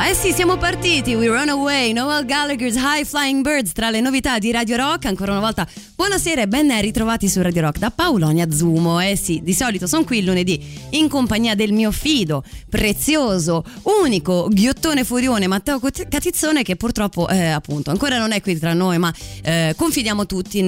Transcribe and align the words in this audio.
Eh 0.00 0.14
sì, 0.14 0.32
siamo 0.32 0.56
partiti. 0.56 1.14
We're 1.14 1.38
on 1.38 1.48
our 1.48 1.58
way. 1.60 1.92
Noel 1.92 2.24
Gallagher's 2.24 2.76
High 2.76 3.04
Flying 3.04 3.42
Birds 3.42 3.72
tra 3.72 3.90
le 3.90 4.00
novità 4.00 4.38
di 4.38 4.50
Radio 4.52 4.76
Rock. 4.76 5.04
Ancora 5.04 5.32
una 5.32 5.40
volta, 5.40 5.68
buonasera 5.96 6.42
e 6.42 6.48
ben 6.48 6.80
ritrovati 6.80 7.28
su 7.28 7.42
Radio 7.42 7.62
Rock 7.62 7.78
da 7.78 7.90
Paolonia 7.90 8.50
Zumo. 8.50 9.00
Eh 9.00 9.16
sì, 9.16 9.40
di 9.42 9.52
solito 9.52 9.86
sono 9.86 10.04
qui 10.04 10.18
il 10.18 10.24
lunedì 10.24 10.64
in 10.90 11.08
compagnia 11.08 11.54
del 11.54 11.72
mio 11.72 11.90
fido, 11.90 12.42
prezioso, 12.70 13.64
unico, 14.02 14.48
ghiottone 14.50 15.04
furione 15.04 15.46
Matteo 15.46 15.78
Catizzone 15.80 16.62
che 16.62 16.76
purtroppo, 16.76 17.28
eh, 17.28 17.48
appunto, 17.48 17.90
ancora 17.90 18.18
non 18.18 18.32
è 18.32 18.40
qui 18.40 18.58
tra 18.58 18.72
noi, 18.72 18.98
ma 18.98 19.12
eh, 19.42 19.74
confidiamo 19.76 20.24
tutti 20.24 20.64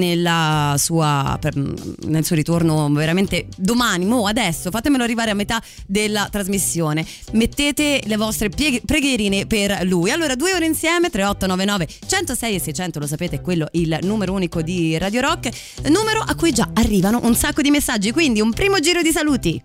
sua, 0.77 1.39
per, 1.41 1.55
nel 1.55 2.25
suo 2.25 2.37
ritorno 2.37 2.91
veramente 2.91 3.47
domani, 3.57 4.05
mo 4.05 4.27
adesso, 4.27 4.71
fatemelo 4.71 5.03
arrivare 5.03 5.31
a 5.31 5.35
metà 5.35 5.63
della 5.87 6.29
trasmissione. 6.31 7.07
Mettete 7.33 8.03
le 8.05 8.17
vostre 8.17 8.51
pieghe, 8.51 8.83
pregherine 9.21 9.47
per 9.47 9.85
lui. 9.85 10.11
Allora, 10.11 10.35
due 10.35 10.55
ore 10.55 10.65
insieme, 10.65 11.11
3899 11.11 11.87
106 12.07 12.55
e 12.55 12.61
600, 12.61 12.99
lo 12.99 13.07
sapete, 13.07 13.41
quello 13.41 13.69
il 13.73 13.99
numero 14.03 14.33
unico 14.33 14.63
di 14.63 14.97
Radio 14.97 15.21
Rock, 15.21 15.51
numero 15.89 16.21
a 16.21 16.35
cui 16.35 16.53
già 16.53 16.71
arrivano 16.75 17.21
un 17.23 17.35
sacco 17.35 17.61
di 17.61 17.71
messaggi, 17.71 18.13
quindi 18.13 18.41
un 18.41 18.53
primo 18.53 18.81
giro 18.81 19.03
di 19.03 19.11
saluti. 19.11 19.63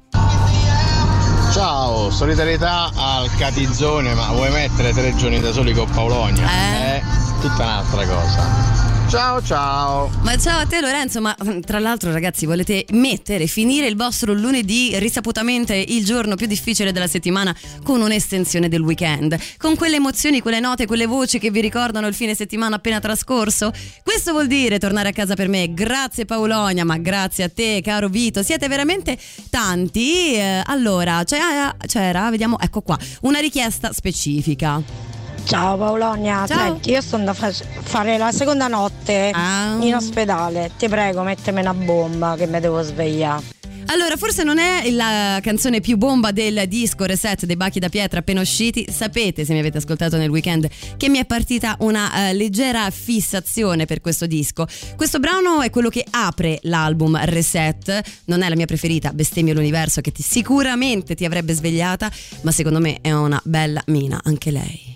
Ciao, 1.54 2.12
solidarietà 2.12 2.92
al 2.94 3.30
Catizzone, 3.38 4.14
ma 4.14 4.32
vuoi 4.34 4.52
mettere 4.52 4.92
tre 4.92 5.16
giorni 5.16 5.40
da 5.40 5.54
soli 5.54 5.74
con 5.74 5.90
Paolonia? 5.90 6.44
Eh. 6.44 6.98
È 6.98 7.04
tutta 7.40 7.64
un'altra 7.64 8.06
cosa. 8.06 8.75
Ciao 9.08 9.40
ciao. 9.42 10.10
Ma 10.24 10.36
ciao 10.36 10.62
a 10.62 10.66
te 10.66 10.82
Lorenzo, 10.82 11.22
ma 11.22 11.36
mm, 11.42 11.60
tra 11.60 11.78
l'altro 11.78 12.12
ragazzi 12.12 12.48
volete 12.48 12.86
mettere, 12.90 13.46
finire 13.46 13.86
il 13.86 13.96
vostro 13.96 14.34
lunedì 14.34 14.98
risaputamente 14.98 15.76
il 15.76 16.04
giorno 16.04 16.36
più 16.36 16.48
difficile 16.48 16.92
della 16.92 17.06
settimana 17.06 17.56
con 17.84 18.02
un'estensione 18.02 18.68
del 18.68 18.82
weekend, 18.82 19.38
con 19.58 19.76
quelle 19.76 19.98
emozioni, 19.98 20.42
quelle 20.42 20.60
note, 20.60 20.88
quelle 20.88 21.06
voci 21.06 21.38
che 21.38 21.52
vi 21.52 21.62
ricordano 21.62 22.08
il 22.08 22.16
fine 22.16 22.34
settimana 22.34 22.78
appena 22.78 23.00
trascorso? 23.00 23.72
Questo 24.04 24.32
vuol 24.32 24.48
dire 24.48 24.80
tornare 24.80 25.10
a 25.10 25.14
casa 25.14 25.36
per 25.36 25.50
me, 25.50 25.72
grazie 25.74 26.26
Paolonia, 26.26 26.84
ma 26.84 26.98
grazie 26.98 27.44
a 27.44 27.50
te 27.50 27.82
caro 27.84 28.10
Vito, 28.10 28.42
siete 28.42 28.68
veramente 28.68 29.18
tanti. 29.52 30.34
Eh, 30.34 30.64
allora, 30.66 31.24
c'era, 31.24 31.76
c'era, 31.86 32.30
vediamo, 32.32 32.60
ecco 32.60 32.82
qua, 32.82 32.98
una 33.22 33.40
richiesta 33.40 33.94
specifica. 33.94 35.15
Ciao 35.46 35.78
Paolonia, 35.78 36.46
Ciao. 36.48 36.58
senti, 36.58 36.90
io 36.90 37.02
sto 37.02 37.18
andando 37.18 37.40
a 37.40 37.52
fa- 37.52 37.66
fare 37.84 38.18
la 38.18 38.32
seconda 38.32 38.68
notte 38.68 39.30
Ah. 39.34 39.78
in 39.80 39.94
ospedale. 39.94 40.72
Ti 40.78 40.88
prego, 40.90 41.22
mettimi 41.22 41.60
una 41.62 41.74
bomba 41.74 42.36
che 42.36 42.48
mi 42.48 42.60
devo 42.60 42.82
svegliare. 42.82 43.54
Allora, 43.90 44.18
forse 44.18 44.42
non 44.44 44.58
è 44.58 44.90
la 44.90 45.38
canzone 45.44 45.80
più 45.82 45.96
bomba 45.98 46.32
del 46.32 46.64
disco 46.68 47.06
Reset 47.06 47.46
dei 47.46 47.56
Bachi 47.56 47.78
da 47.78 47.90
Pietra 47.90 48.20
appena 48.22 48.42
usciti. 48.42 48.88
Sapete, 48.90 49.46
se 49.46 49.54
mi 49.54 49.60
avete 49.60 49.78
ascoltato 49.78 50.18
nel 50.18 50.30
weekend, 50.32 50.68
che 50.98 51.08
mi 51.08 51.20
è 51.20 51.26
partita 51.26 51.76
una 51.82 52.30
eh, 52.30 52.34
leggera 52.34 52.90
fissazione 52.90 53.86
per 53.86 54.02
questo 54.02 54.26
disco. 54.26 54.66
Questo 54.96 55.20
brano 55.20 55.62
è 55.62 55.70
quello 55.70 55.90
che 55.90 56.04
apre 56.10 56.58
l'album 56.64 57.16
Reset. 57.24 58.02
Non 58.26 58.42
è 58.42 58.50
la 58.50 58.56
mia 58.56 58.66
preferita, 58.66 59.14
Bestemmio 59.14 59.54
l'universo, 59.54 60.02
che 60.02 60.12
ti, 60.12 60.24
sicuramente 60.24 61.14
ti 61.14 61.24
avrebbe 61.24 61.54
svegliata, 61.54 62.10
ma 62.42 62.50
secondo 62.52 62.80
me 62.80 62.98
è 63.02 63.12
una 63.14 63.40
bella 63.46 63.84
mina, 63.86 64.20
anche 64.24 64.50
lei. 64.50 64.94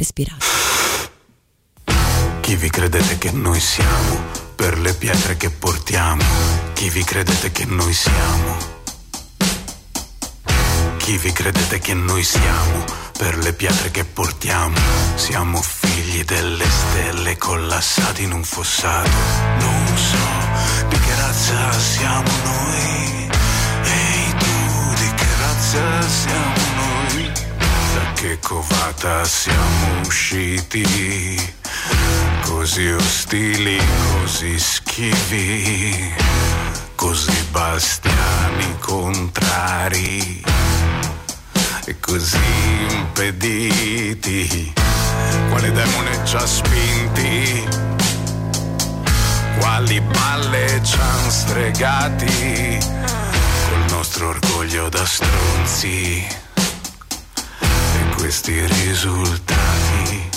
Respirate. 0.00 0.46
Chi 2.40 2.56
vi 2.56 2.70
credete 2.70 3.18
che 3.18 3.32
noi 3.32 3.60
siamo 3.60 4.18
per 4.56 4.78
le 4.78 4.94
pietre 4.94 5.36
che 5.36 5.50
portiamo? 5.50 6.24
Chi 6.72 6.88
vi 6.88 7.04
credete 7.04 7.52
che 7.52 7.66
noi 7.66 7.92
siamo? 7.92 8.56
Chi 10.96 11.18
vi 11.18 11.32
credete 11.32 11.80
che 11.80 11.92
noi 11.92 12.24
siamo 12.24 12.82
per 13.18 13.36
le 13.36 13.52
pietre 13.52 13.90
che 13.90 14.06
portiamo? 14.06 14.78
Siamo 15.16 15.60
figli 15.60 16.24
delle 16.24 16.64
stelle 16.64 17.36
collassati 17.36 18.22
in 18.22 18.32
un 18.32 18.42
fossato. 18.42 19.10
Non 19.58 19.98
so 19.98 20.88
di 20.88 20.98
che 20.98 21.14
razza 21.14 21.78
siamo 21.78 22.30
noi. 22.44 23.28
Ehi 23.84 24.34
tu, 24.38 24.94
di 24.94 25.14
che 25.14 25.28
razza 25.42 26.08
siamo 26.08 26.54
noi? 26.54 26.69
Che 28.30 28.38
covata 28.38 29.24
siamo 29.24 30.02
usciti? 30.06 31.52
Così 32.42 32.88
ostili, 32.92 33.76
così 34.12 34.56
schivi, 34.56 36.14
così 36.94 37.44
bastiani 37.50 38.78
contrari 38.78 40.44
e 41.86 41.98
così 41.98 42.38
impediti. 42.90 44.72
Quale 45.48 45.72
demone 45.72 46.24
ci 46.24 46.36
ha 46.36 46.46
spinti? 46.46 47.68
Quali 49.58 50.00
balle 50.00 50.80
ci 50.84 50.96
han 50.96 51.30
stregati? 51.30 52.78
Col 53.68 53.84
nostro 53.88 54.28
orgoglio 54.28 54.88
da 54.88 55.04
stronzi 55.04 56.48
questi 58.20 58.66
risultati. 58.66 60.28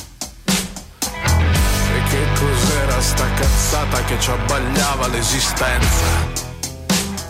E 0.46 2.04
che 2.10 2.28
cos'era 2.40 3.02
sta 3.02 3.26
cazzata 3.34 4.04
che 4.06 4.20
ci 4.22 4.32
abbagliava 4.32 5.08
l'esistenza? 5.08 6.08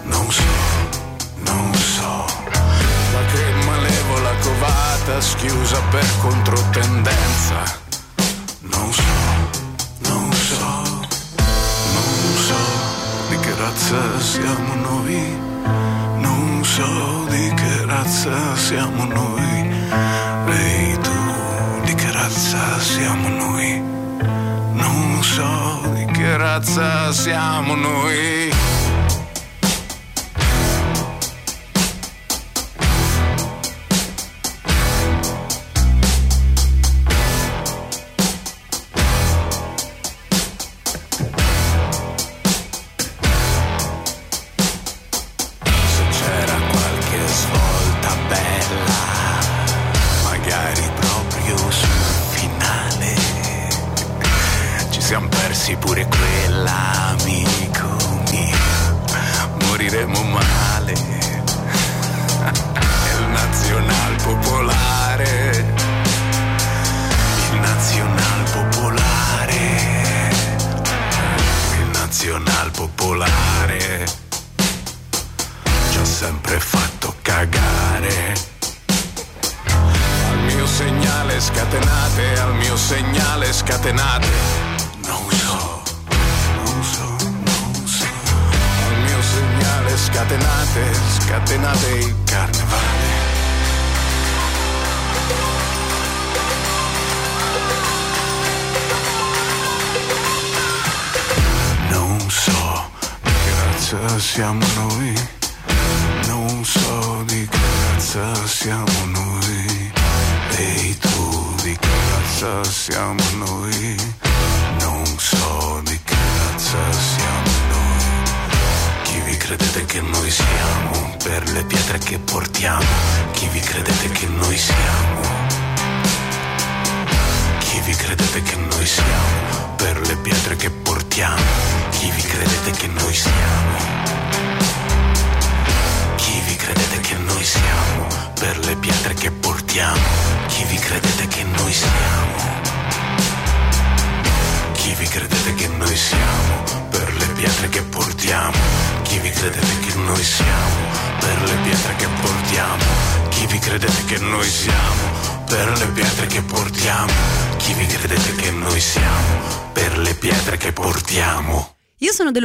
Non 0.04 0.32
so, 0.32 0.44
non 1.38 1.74
so. 1.74 2.26
Ma 3.14 3.22
che 3.32 3.66
malevola 3.66 4.34
covata 4.42 5.22
schiusa 5.22 5.82
per 5.90 6.06
controtendenza? 6.22 7.64
Non 8.60 8.94
so, 8.94 9.02
non 10.02 10.32
so, 10.34 10.84
non 11.96 12.38
so 12.48 12.62
di 13.30 13.40
che 13.40 13.56
razza 13.56 14.20
siamo 14.20 14.76
noi. 14.76 15.42
Non 16.18 16.64
so 16.64 17.26
di 17.28 17.54
che 17.56 17.86
razza 17.86 18.56
siamo 18.56 19.06
noi. 19.06 20.23
Siamo 22.84 23.30
noi? 23.30 23.82
Non 24.74 25.24
so 25.24 25.82
di 25.96 26.06
che 26.12 26.36
razza 26.36 27.12
siamo 27.14 27.76
noi. 27.76 28.53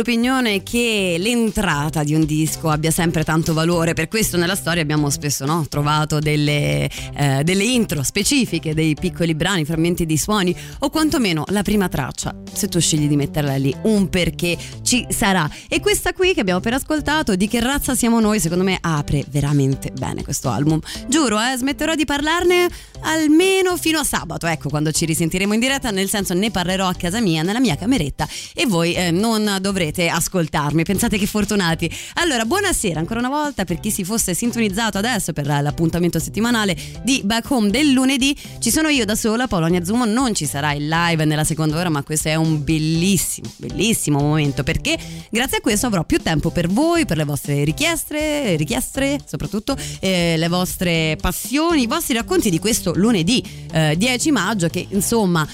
Dell'opinione 0.08 0.62
che 0.62 1.16
l'entrata 1.19 2.02
di 2.02 2.14
un 2.14 2.25
disco 2.25 2.70
abbia 2.70 2.90
sempre 2.90 3.25
tanto 3.25 3.52
valore, 3.52 3.93
per 3.93 4.08
questo 4.08 4.38
nella 4.38 4.55
storia 4.55 4.81
abbiamo 4.81 5.10
spesso 5.10 5.44
no, 5.44 5.66
trovato 5.69 6.19
delle, 6.19 6.88
eh, 7.14 7.43
delle, 7.44 7.64
intro 7.64 8.02
specifiche, 8.02 8.72
dei 8.72 8.94
piccoli 8.99 9.34
brani, 9.34 9.66
frammenti 9.66 10.06
di 10.06 10.16
suoni 10.16 10.56
o 10.78 10.88
quantomeno 10.88 11.44
la 11.49 11.60
prima 11.60 11.88
traccia, 11.88 12.34
se 12.50 12.69
tu 12.69 12.81
scegli 12.81 13.06
di 13.06 13.16
metterla 13.16 13.56
lì, 13.56 13.75
un 13.82 14.08
perché 14.08 14.56
ci 14.88 15.06
sarà. 15.11 15.46
E 15.69 15.81
questa 15.81 16.14
qui 16.14 16.32
che 16.32 16.40
abbiamo 16.40 16.61
appena 16.61 16.76
ascoltato, 16.76 17.37
di 17.37 17.46
che 17.46 17.61
razza 17.61 17.94
siamo 17.94 18.20
noi, 18.20 18.40
secondo 18.40 18.64
me 18.64 18.79
apre 18.81 19.23
veramente 19.29 19.90
bene 19.90 20.25
questo 20.25 20.49
album. 20.49 20.81
Giuro, 21.08 21.38
eh, 21.38 21.55
smetterò 21.58 21.94
di 21.94 22.06
parlarne 22.06 22.67
almeno 23.00 23.76
fino 23.76 23.99
a 23.99 24.05
sabato, 24.05 24.46
ecco, 24.46 24.70
quando 24.70 24.90
ci 24.90 25.05
risentiremo 25.05 25.52
in 25.52 25.61
diretta, 25.61 25.90
nel 25.90 26.08
senso 26.08 26.32
ne 26.32 26.50
parlerò 26.50 26.88
a 26.88 26.94
casa 26.94 27.20
mia, 27.20 27.43
nella 27.43 27.61
mia 27.61 27.76
cameretta 27.76 28.26
e 28.55 28.64
voi 28.64 28.94
eh, 28.94 29.11
non 29.11 29.58
dovrete 29.61 30.08
ascoltarmi. 30.08 30.85
Pensate 30.85 31.19
che 31.19 31.26
fortunati. 31.26 31.94
Allora, 32.14 32.46
buonasera 32.46 32.99
ancora 32.99 33.19
una 33.20 33.29
volta 33.29 33.67
per 33.67 33.81
chi 33.81 33.90
si 33.90 34.05
fosse 34.05 34.32
sintonizzato 34.32 34.96
adesso 34.96 35.35
per 35.35 35.46
l'appuntamento 35.46 36.19
settimanale 36.19 36.75
di 37.02 37.20
Back 37.25 37.50
Home 37.50 37.69
del 37.69 37.90
lunedì. 37.90 38.35
Ci 38.58 38.70
sono 38.70 38.88
io 38.88 39.05
da 39.05 39.14
sola, 39.14 39.49
Polonia 39.49 39.85
Zumo, 39.85 40.06
non 40.06 40.35
ci 40.35 40.46
sarà 40.46 40.73
il 40.73 40.88
live 40.88 41.26
nella 41.26 41.44
seconda 41.44 41.76
ora, 41.76 41.90
ma 41.90 42.02
questo 42.02 42.29
è 42.29 42.37
un 42.37 42.64
bellissimo, 42.64 43.52
bellissimo 43.58 44.19
momento 44.20 44.64
perché 44.78 44.96
grazie 45.28 45.58
a 45.58 45.60
questo 45.60 45.86
avrò 45.86 46.04
più 46.04 46.19
tempo 46.19 46.50
per 46.50 46.69
voi, 46.69 47.04
per 47.04 47.16
le 47.16 47.25
vostre 47.25 47.64
richieste, 47.64 48.54
richieste 48.56 49.19
soprattutto, 49.25 49.76
eh, 50.00 50.36
le 50.36 50.48
vostre 50.48 51.16
passioni, 51.20 51.82
i 51.82 51.86
vostri 51.86 52.14
racconti 52.14 52.48
di 52.48 52.58
questo 52.58 52.92
lunedì 52.94 53.44
eh, 53.72 53.96
10 53.96 54.30
maggio 54.30 54.69
che 54.69 54.86
insomma 54.90 55.46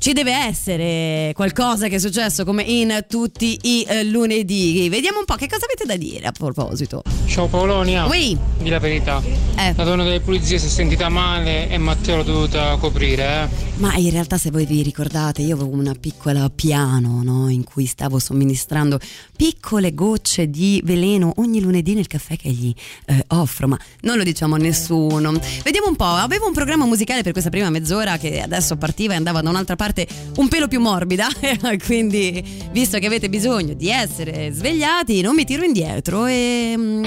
ci 0.00 0.14
deve 0.14 0.32
essere 0.32 1.32
qualcosa 1.34 1.88
che 1.88 1.96
è 1.96 1.98
successo 1.98 2.46
come 2.46 2.62
in 2.62 3.04
tutti 3.06 3.58
i 3.64 3.84
eh, 3.86 4.02
lunedì. 4.04 4.88
Vediamo 4.88 5.18
un 5.18 5.26
po' 5.26 5.34
che 5.34 5.46
cosa 5.46 5.66
avete 5.66 5.84
da 5.84 5.96
dire 5.96 6.26
a 6.26 6.32
proposito. 6.32 7.02
Ciao 7.26 7.48
Polonia. 7.48 8.06
Oui. 8.06 8.34
Di 8.62 8.70
la 8.70 8.78
verità. 8.78 9.22
Eh. 9.58 9.74
La 9.76 9.84
donna 9.84 10.02
delle 10.02 10.20
pulizie 10.20 10.58
si 10.58 10.66
è 10.66 10.68
sentita 10.70 11.10
male 11.10 11.68
e 11.68 11.76
Matteo 11.76 12.16
l'ha 12.16 12.22
dovuta 12.22 12.76
coprire, 12.76 13.42
eh. 13.42 13.68
Ma 13.80 13.94
in 13.96 14.10
realtà 14.10 14.38
se 14.38 14.50
voi 14.50 14.64
vi 14.64 14.82
ricordate 14.82 15.42
io 15.42 15.54
avevo 15.54 15.74
una 15.74 15.94
piccola 15.98 16.50
piano 16.50 17.22
no? 17.22 17.48
in 17.48 17.64
cui 17.64 17.86
stavo 17.86 18.18
somministrando 18.18 18.98
piccole 19.34 19.94
gocce 19.94 20.50
di 20.50 20.82
veleno 20.84 21.32
ogni 21.36 21.60
lunedì 21.60 21.94
nel 21.94 22.06
caffè 22.06 22.36
che 22.36 22.50
gli 22.50 22.74
eh, 23.06 23.24
offro, 23.28 23.68
ma 23.68 23.78
non 24.02 24.16
lo 24.16 24.22
diciamo 24.22 24.54
a 24.54 24.58
nessuno. 24.58 25.32
Vediamo 25.62 25.88
un 25.88 25.96
po', 25.96 26.04
avevo 26.04 26.46
un 26.46 26.52
programma 26.54 26.86
musicale 26.86 27.22
per 27.22 27.32
questa 27.32 27.50
prima 27.50 27.68
mezz'ora 27.68 28.16
che 28.16 28.40
adesso 28.40 28.76
partiva 28.76 29.12
e 29.12 29.16
andava 29.16 29.42
da 29.42 29.50
un'altra 29.50 29.76
parte 29.76 29.89
parte 29.90 30.06
un 30.36 30.48
pelo 30.48 30.68
più 30.68 30.80
morbida, 30.80 31.28
quindi 31.84 32.42
visto 32.70 32.98
che 32.98 33.06
avete 33.06 33.28
bisogno 33.28 33.74
di 33.74 33.90
essere 33.90 34.50
svegliati, 34.52 35.20
non 35.20 35.34
mi 35.34 35.44
tiro 35.44 35.64
indietro 35.64 36.26
e... 36.26 36.74
Mm, 36.76 37.04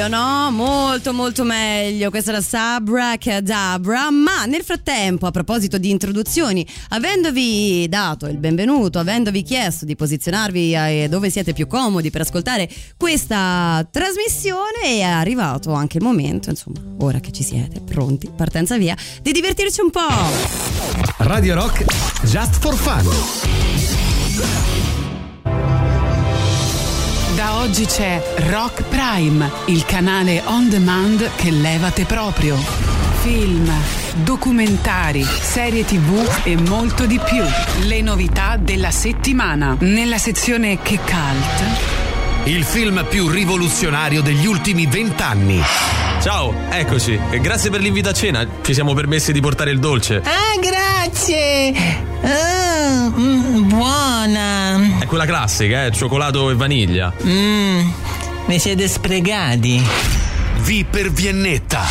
No? 0.08 0.50
Molto 0.50 1.12
molto 1.12 1.44
meglio. 1.44 2.10
Questa 2.10 2.32
la 2.32 2.40
Sabra 2.40 3.16
Cadabra. 3.18 4.10
Ma 4.10 4.44
nel 4.44 4.62
frattempo, 4.62 5.26
a 5.26 5.30
proposito 5.30 5.78
di 5.78 5.90
introduzioni, 5.90 6.66
avendovi 6.90 7.86
dato 7.88 8.26
il 8.26 8.38
benvenuto, 8.38 8.98
avendovi 8.98 9.42
chiesto 9.42 9.84
di 9.84 9.96
posizionarvi 9.96 10.74
eh, 10.74 11.06
dove 11.08 11.30
siete 11.30 11.52
più 11.52 11.66
comodi 11.66 12.10
per 12.10 12.22
ascoltare 12.22 12.68
questa 12.96 13.86
trasmissione, 13.90 14.82
è 14.82 15.02
arrivato 15.02 15.72
anche 15.72 15.98
il 15.98 16.02
momento, 16.02 16.50
insomma, 16.50 16.80
ora 16.98 17.20
che 17.20 17.32
ci 17.32 17.42
siete 17.42 17.80
pronti, 17.80 18.30
partenza 18.34 18.76
via, 18.76 18.96
di 19.22 19.32
divertirci 19.32 19.80
un 19.80 19.90
po'. 19.90 20.00
Radio 21.18 21.54
Rock 21.54 21.84
Just 22.24 22.60
for 22.60 22.74
Fun. 22.74 24.75
Da 27.36 27.58
oggi 27.58 27.84
c'è 27.84 28.18
Rock 28.48 28.84
Prime, 28.84 29.50
il 29.66 29.84
canale 29.84 30.40
on 30.46 30.70
demand 30.70 31.32
che 31.36 31.50
levate 31.50 32.06
proprio. 32.06 32.56
Film, 33.20 33.70
documentari, 34.24 35.22
serie 35.22 35.84
tv 35.84 36.26
e 36.44 36.56
molto 36.56 37.04
di 37.04 37.20
più. 37.22 37.44
Le 37.86 38.00
novità 38.00 38.56
della 38.56 38.90
settimana. 38.90 39.76
Nella 39.80 40.16
sezione 40.16 40.80
Che 40.80 40.96
Cult. 40.96 42.15
Il 42.46 42.62
film 42.62 43.04
più 43.08 43.26
rivoluzionario 43.26 44.22
degli 44.22 44.46
ultimi 44.46 44.86
vent'anni. 44.86 45.60
Ciao, 46.22 46.54
eccoci. 46.70 47.18
E 47.30 47.40
grazie 47.40 47.70
per 47.70 47.80
l'invito 47.80 48.10
a 48.10 48.12
cena. 48.12 48.46
Ci 48.62 48.72
siamo 48.72 48.94
permessi 48.94 49.32
di 49.32 49.40
portare 49.40 49.72
il 49.72 49.80
dolce. 49.80 50.22
Ah, 50.22 50.56
grazie. 50.60 51.74
Ah, 52.22 53.10
mm, 53.12 53.68
buona. 53.68 54.98
È 55.00 55.06
quella 55.06 55.26
classica, 55.26 55.86
eh? 55.86 55.90
Cioccolato 55.90 56.48
e 56.50 56.54
vaniglia. 56.54 57.12
Mmm, 57.20 57.92
mi 58.44 58.58
siete 58.60 58.86
sprecati. 58.86 59.82
V 60.58 60.84
per 60.88 61.10
Viennetta. 61.10 61.82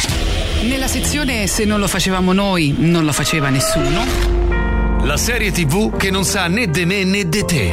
Nella 0.62 0.88
sezione 0.88 1.48
Se 1.48 1.66
non 1.66 1.82
lo 1.82 1.88
facevamo 1.88 2.32
noi, 2.32 2.76
non 2.78 3.04
lo 3.04 3.12
faceva 3.12 3.50
nessuno. 3.50 4.55
La 5.06 5.18
serie 5.18 5.52
TV 5.52 5.96
che 5.96 6.10
non 6.10 6.26
sa 6.26 6.48
né 6.48 6.68
de 6.68 6.84
me 6.84 7.04
né 7.04 7.30
de 7.30 7.46
te. 7.46 7.72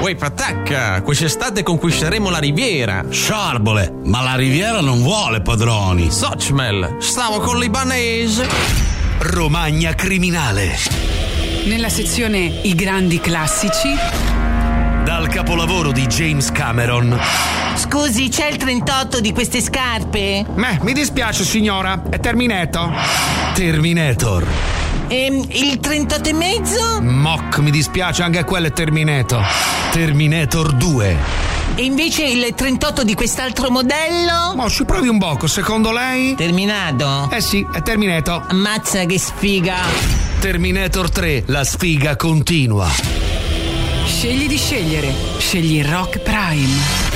Uè, 0.00 0.16
patacca, 0.16 1.02
quest'estate 1.02 1.62
conquisteremo 1.62 2.30
la 2.30 2.38
Riviera. 2.38 3.04
Sciarbole, 3.08 4.00
ma 4.06 4.22
la 4.22 4.34
Riviera 4.34 4.80
non 4.80 5.00
vuole 5.00 5.40
padroni. 5.40 6.10
Sochmel, 6.10 6.96
stavo 6.98 7.38
con 7.38 7.60
l'Ibanese. 7.60 8.48
Romagna 9.18 9.94
criminale. 9.94 10.76
Nella 11.66 11.88
sezione 11.88 12.38
I 12.40 12.74
grandi 12.74 13.20
classici. 13.20 13.94
Dal 15.04 15.28
capolavoro 15.28 15.92
di 15.92 16.06
James 16.08 16.50
Cameron. 16.50 17.16
Scusi, 17.76 18.28
c'è 18.28 18.48
il 18.48 18.56
38 18.56 19.20
di 19.20 19.32
queste 19.32 19.62
scarpe? 19.62 20.44
Beh, 20.52 20.78
mi 20.82 20.92
dispiace 20.92 21.44
signora, 21.44 22.02
è 22.10 22.18
terminato. 22.18 22.90
Terminator. 23.54 24.44
E 25.08 25.24
Ehm, 25.24 25.44
il 25.50 25.78
38 25.80 26.28
e 26.28 26.32
mezzo? 26.32 27.00
Mock, 27.02 27.58
mi 27.58 27.70
dispiace, 27.70 28.22
anche 28.22 28.42
quello 28.44 28.68
è 28.68 28.72
terminato. 28.72 29.40
Terminator 29.92 30.72
2. 30.72 31.16
E 31.76 31.84
invece 31.84 32.24
il 32.24 32.54
38 32.54 33.02
di 33.04 33.14
quest'altro 33.14 33.70
modello? 33.70 34.54
Ma 34.54 34.68
ci 34.68 34.84
provi 34.84 35.08
un 35.08 35.18
poco, 35.18 35.46
secondo 35.46 35.92
lei? 35.92 36.34
Terminato? 36.34 37.28
Eh 37.30 37.40
sì, 37.40 37.66
è 37.72 37.82
terminato. 37.82 38.44
Ammazza 38.48 39.04
che 39.04 39.18
sfiga. 39.18 39.76
Terminator 40.40 41.10
3. 41.10 41.44
La 41.46 41.64
sfiga 41.64 42.16
continua. 42.16 42.88
Scegli 44.06 44.46
di 44.46 44.56
scegliere. 44.56 45.12
Scegli 45.38 45.82
Rock 45.84 46.20
Prime. 46.20 47.13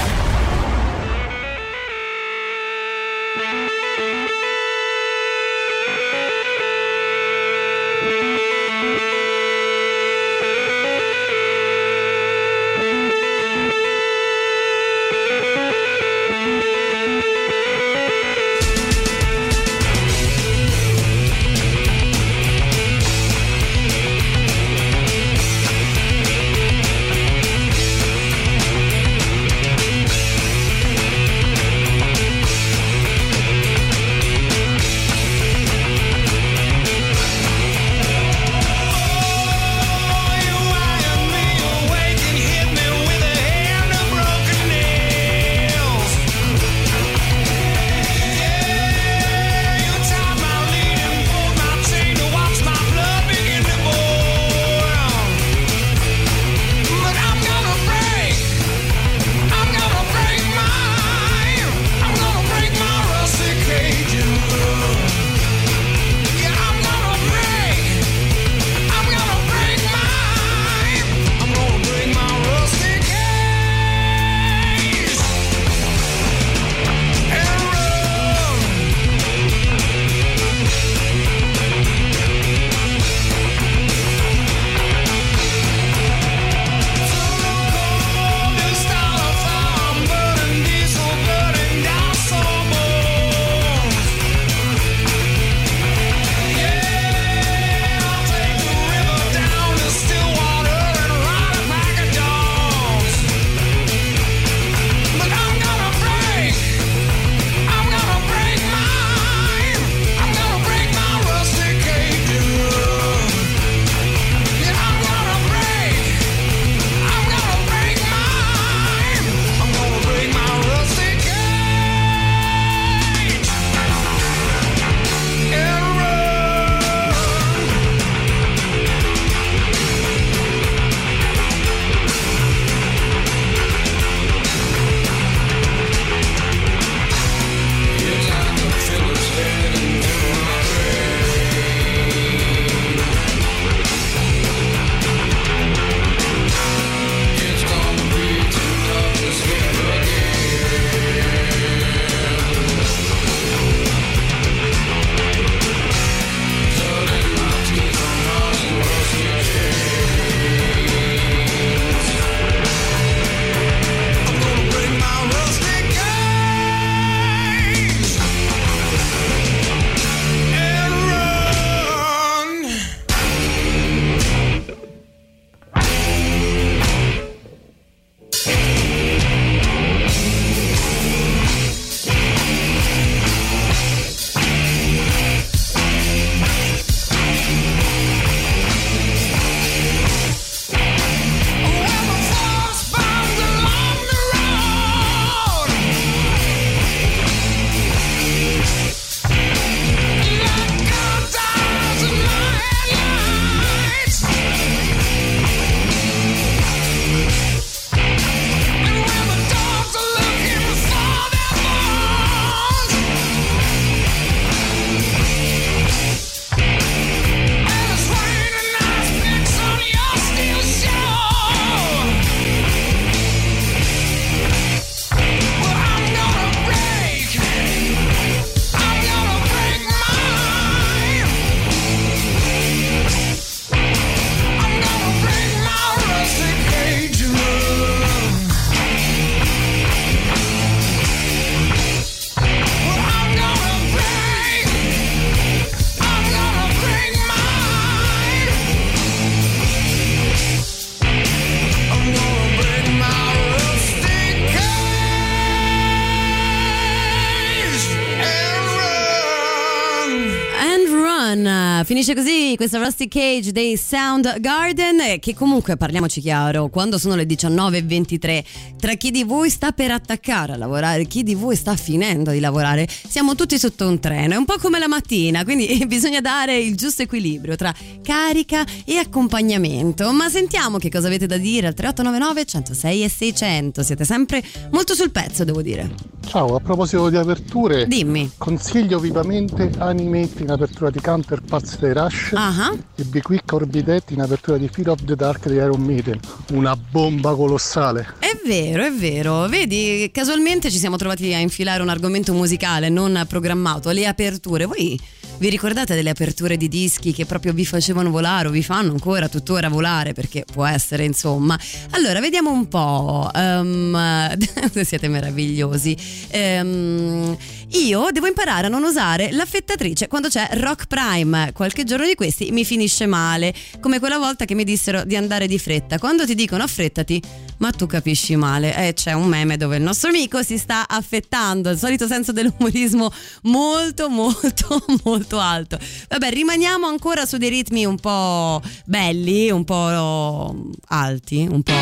Finisce 261.88 262.14
così 262.14 262.52
questa 262.59 262.76
Rusty 262.76 263.09
Cage 263.09 263.50
dei 263.50 263.78
Soundgarden 263.78 265.00
eh, 265.00 265.18
che 265.18 265.35
comunque 265.35 265.78
parliamoci 265.78 266.21
chiaro, 266.21 266.68
quando 266.68 266.99
sono 266.99 267.14
le 267.14 267.25
19.23 267.25 268.45
tra 268.78 268.92
chi 268.92 269.11
di 269.11 269.25
voi 269.25 269.49
sta 269.49 269.73
per 269.73 269.92
attaccare 269.92 270.52
a 270.52 270.59
lavorare, 270.59 271.07
chi 271.07 271.23
di 271.23 271.35
voi 271.35 271.57
sta 271.57 271.75
finendo 271.76 272.30
di 272.30 272.40
lavorare, 272.40 272.87
siamo 272.87 273.35
tutti 273.35 273.59
sotto 273.59 273.88
un 273.88 273.99
treno, 274.00 274.35
è 274.35 274.37
un 274.37 274.45
po' 274.45 274.59
come 274.59 274.78
la 274.78 274.87
mattina, 274.87 275.45
quindi 275.45 275.83
bisogna 275.88 276.21
dare 276.21 276.59
il 276.59 276.76
giusto 276.76 277.00
equilibrio 277.00 277.57
tra 277.57 277.75
carica 278.02 278.66
e 278.85 278.99
accompagnamento. 278.99 280.12
Ma 280.12 280.28
sentiamo 280.28 280.76
che 280.76 280.90
cosa 280.90 281.07
avete 281.07 281.25
da 281.25 281.38
dire 281.38 281.68
al 281.68 281.75
3899 281.75 282.45
106 282.45 283.02
e 283.02 283.09
600, 283.09 283.83
siete 283.83 284.04
sempre 284.04 284.42
molto 284.73 284.95
sul 284.95 285.11
pezzo, 285.11 285.42
devo 285.42 285.62
dire. 285.62 286.16
Ciao, 286.26 286.54
a 286.54 286.61
proposito 286.61 287.09
di 287.09 287.16
aperture, 287.16 287.87
Dimmi. 287.87 288.33
consiglio 288.37 288.99
vivamente 288.99 289.71
Animate 289.78 290.42
in 290.42 290.50
apertura 290.50 290.90
di 290.90 291.00
Counterparts 291.00 291.77
dei 291.78 291.92
Rush 291.92 292.32
Ah, 292.35 292.75
e 292.94 293.02
Be 293.04 293.23
Quick 293.23 293.52
or 293.52 293.66
Be 293.66 293.82
Dead 293.82 294.02
in 294.08 294.20
apertura 294.20 294.56
di 294.56 294.68
Fear 294.68 294.91
of 294.91 295.04
the 295.04 295.14
Dark 295.14 295.49
di 295.49 295.54
Iron 295.54 295.80
Maiden. 295.82 296.19
Una 296.52 296.76
bomba 296.76 297.34
colossale. 297.34 298.14
È 298.19 298.38
vero, 298.47 298.84
è 298.84 298.93
vero. 298.93 299.47
Vedi, 299.49 300.10
casualmente 300.12 300.71
ci 300.71 300.78
siamo 300.78 300.97
trovati 300.97 301.32
a 301.34 301.38
infilare 301.38 301.82
un 301.82 301.88
argomento 301.88 302.32
musicale 302.32 302.88
non 302.88 303.25
programmato, 303.28 303.91
le 303.91 304.06
aperture. 304.06 304.67
Voi 304.67 304.99
vi 305.38 305.50
ricordate 305.50 305.95
delle 305.95 306.10
aperture 306.10 306.56
di 306.56 306.67
dischi 306.67 307.12
che 307.12 307.25
proprio 307.25 307.52
vi 307.52 307.64
facevano 307.64 308.10
volare 308.10 308.49
o 308.49 308.50
vi 308.50 308.62
fanno 308.64 308.91
ancora 308.91 309.28
tuttora 309.28 309.69
volare? 309.69 310.12
Perché 310.12 310.45
può 310.50 310.64
essere, 310.67 311.04
insomma. 311.04 311.56
Allora, 311.91 312.19
vediamo 312.21 312.50
un 312.50 312.67
po'. 312.67 313.30
Um, 313.32 314.36
siete 314.82 315.06
meravigliosi. 315.06 315.97
Ehm, 316.30 317.36
io 317.71 318.09
devo 318.13 318.26
imparare 318.26 318.67
a 318.67 318.71
non 318.71 318.83
usare 318.83 319.31
l'affettatrice 319.31 320.09
quando 320.09 320.28
c'è 320.28 320.49
Rock 320.52 320.87
Prime. 320.87 321.52
Qualche 321.52 321.85
giorno 321.85 322.07
di 322.07 322.15
questi 322.15 322.50
mi 322.50 322.65
finisce 322.65 323.07
male, 323.07 323.54
come 323.81 323.99
quella 323.99 324.19
volta 324.19 324.45
che 324.45 324.54
mi 324.54 324.65
dissero 324.65 325.04
di 325.04 325.17
andare 325.17 325.47
di 325.47 325.59
fretta. 325.59 325.99
Quando 325.99 326.25
ti 326.25 326.35
dicono 326.35 326.63
affrettati, 326.63 327.23
ma 327.59 327.71
tu 327.71 327.87
capisci 327.87 328.37
male. 328.37 328.75
Eh, 328.89 328.95
c'è 328.95 329.13
un 329.13 329.26
meme 329.26 329.57
dove 329.57 329.76
il 329.76 329.83
nostro 329.83 330.09
amico 330.09 330.43
si 330.43 330.57
sta 330.57 330.89
affettando, 330.89 331.71
il 331.71 331.78
solito 331.78 332.07
senso 332.07 332.33
dell'umorismo 332.33 333.13
molto, 333.43 334.09
molto, 334.09 334.83
molto 335.04 335.39
alto. 335.39 335.78
Vabbè, 336.09 336.31
rimaniamo 336.31 336.87
ancora 336.87 337.26
su 337.26 337.37
dei 337.37 337.50
ritmi 337.50 337.85
un 337.85 337.99
po' 337.99 338.63
belli, 338.87 339.50
un 339.50 339.65
po' 339.65 340.54
alti, 340.87 341.47
un 341.50 341.63
po'. 341.63 341.73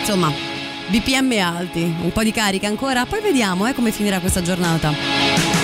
insomma. 0.00 0.49
BPM 0.90 1.38
alti, 1.40 1.82
un 1.82 2.10
po' 2.10 2.24
di 2.24 2.32
carica 2.32 2.66
ancora, 2.66 3.06
poi 3.06 3.20
vediamo 3.20 3.66
eh, 3.66 3.74
come 3.74 3.92
finirà 3.92 4.18
questa 4.18 4.42
giornata. 4.42 5.59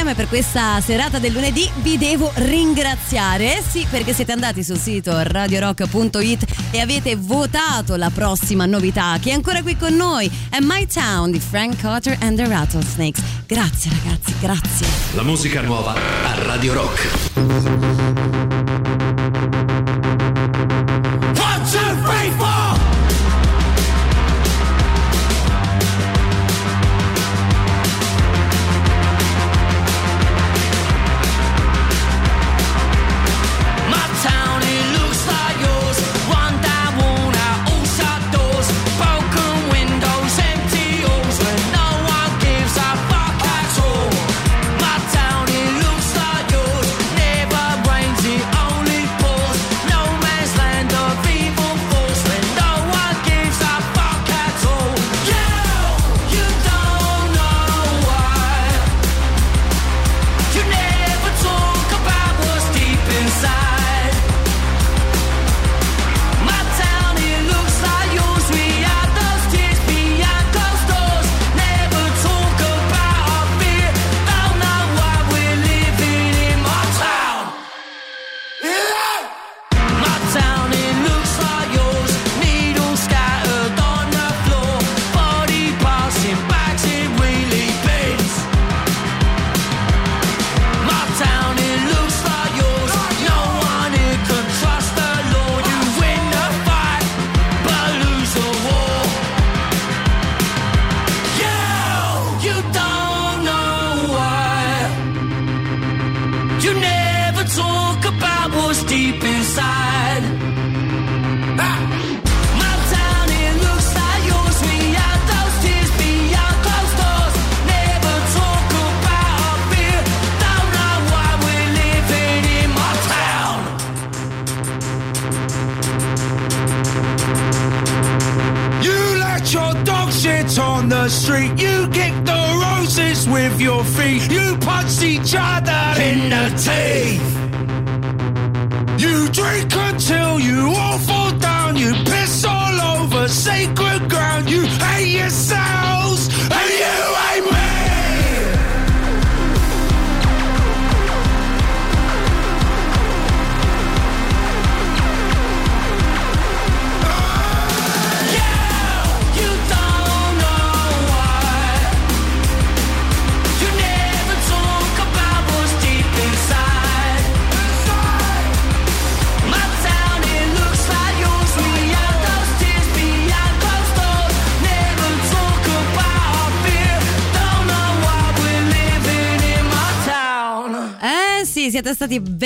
Insieme 0.00 0.14
per 0.14 0.28
questa 0.28 0.80
serata 0.80 1.18
del 1.18 1.32
lunedì 1.32 1.70
vi 1.82 1.98
devo 1.98 2.30
ringraziare. 2.36 3.62
Sì, 3.66 3.86
perché 3.90 4.14
siete 4.14 4.32
andati 4.32 4.64
sul 4.64 4.78
sito 4.78 5.12
radiorock.it 5.22 6.70
e 6.70 6.80
avete 6.80 7.16
votato 7.16 7.96
la 7.96 8.08
prossima 8.08 8.64
novità 8.64 9.18
che 9.20 9.28
è 9.30 9.34
ancora 9.34 9.60
qui 9.60 9.76
con 9.76 9.94
noi. 9.94 10.30
È 10.48 10.58
My 10.60 10.86
Town 10.86 11.30
di 11.30 11.38
Frank 11.38 11.76
Carter 11.76 12.16
and 12.20 12.38
the 12.38 12.48
Rattlesnakes. 12.48 13.22
Grazie 13.46 13.90
ragazzi, 13.90 14.34
grazie. 14.40 14.86
La 15.12 15.22
musica 15.22 15.60
nuova 15.60 15.92
a 15.92 16.44
Radio 16.44 16.72
Rock. 16.72 18.59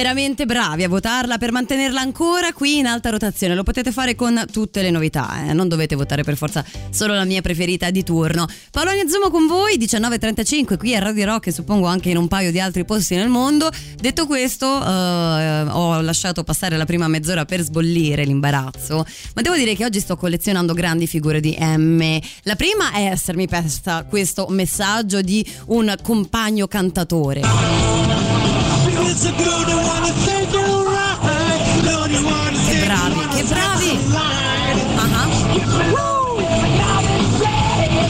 Veramente 0.04 0.44
bravi 0.44 0.84
a 0.84 0.88
votarla 0.88 1.38
per 1.38 1.50
mantenerla 1.50 1.98
ancora 1.98 2.52
qui 2.52 2.76
in 2.76 2.84
alta 2.84 3.08
rotazione. 3.08 3.54
Lo 3.54 3.62
potete 3.62 3.90
fare 3.90 4.14
con 4.14 4.44
tutte 4.52 4.82
le 4.82 4.90
novità, 4.90 5.46
eh? 5.48 5.54
non 5.54 5.66
dovete 5.66 5.96
votare 5.96 6.22
per 6.22 6.36
forza 6.36 6.62
solo 6.90 7.14
la 7.14 7.24
mia 7.24 7.40
preferita 7.40 7.90
di 7.90 8.02
turno. 8.02 8.46
Paolonia 8.70 9.08
Zumo 9.08 9.30
con 9.30 9.46
voi, 9.46 9.78
19.35 9.78 10.76
qui 10.76 10.94
a 10.94 10.98
Radio 10.98 11.24
Rock 11.24 11.46
e 11.46 11.52
suppongo 11.52 11.86
anche 11.86 12.10
in 12.10 12.18
un 12.18 12.28
paio 12.28 12.52
di 12.52 12.60
altri 12.60 12.84
posti 12.84 13.14
nel 13.14 13.30
mondo. 13.30 13.70
Detto 13.98 14.26
questo, 14.26 14.66
eh, 14.66 15.62
ho 15.70 15.98
lasciato 16.02 16.44
passare 16.44 16.76
la 16.76 16.84
prima 16.84 17.08
mezz'ora 17.08 17.46
per 17.46 17.62
sbollire 17.62 18.26
l'imbarazzo, 18.26 19.06
ma 19.34 19.40
devo 19.40 19.56
dire 19.56 19.74
che 19.74 19.86
oggi 19.86 20.00
sto 20.00 20.18
collezionando 20.18 20.74
grandi 20.74 21.06
figure 21.06 21.40
di 21.40 21.56
M. 21.58 22.18
La 22.42 22.56
prima 22.56 22.92
è 22.92 23.06
essermi 23.06 23.48
persa 23.48 24.04
questo 24.04 24.48
messaggio 24.50 25.22
di 25.22 25.42
un 25.68 25.94
compagno 26.02 26.66
cantatore. 26.66 28.53
Che 32.66 32.84
bravi, 32.84 33.36
che 33.36 33.44
bravi! 33.44 33.98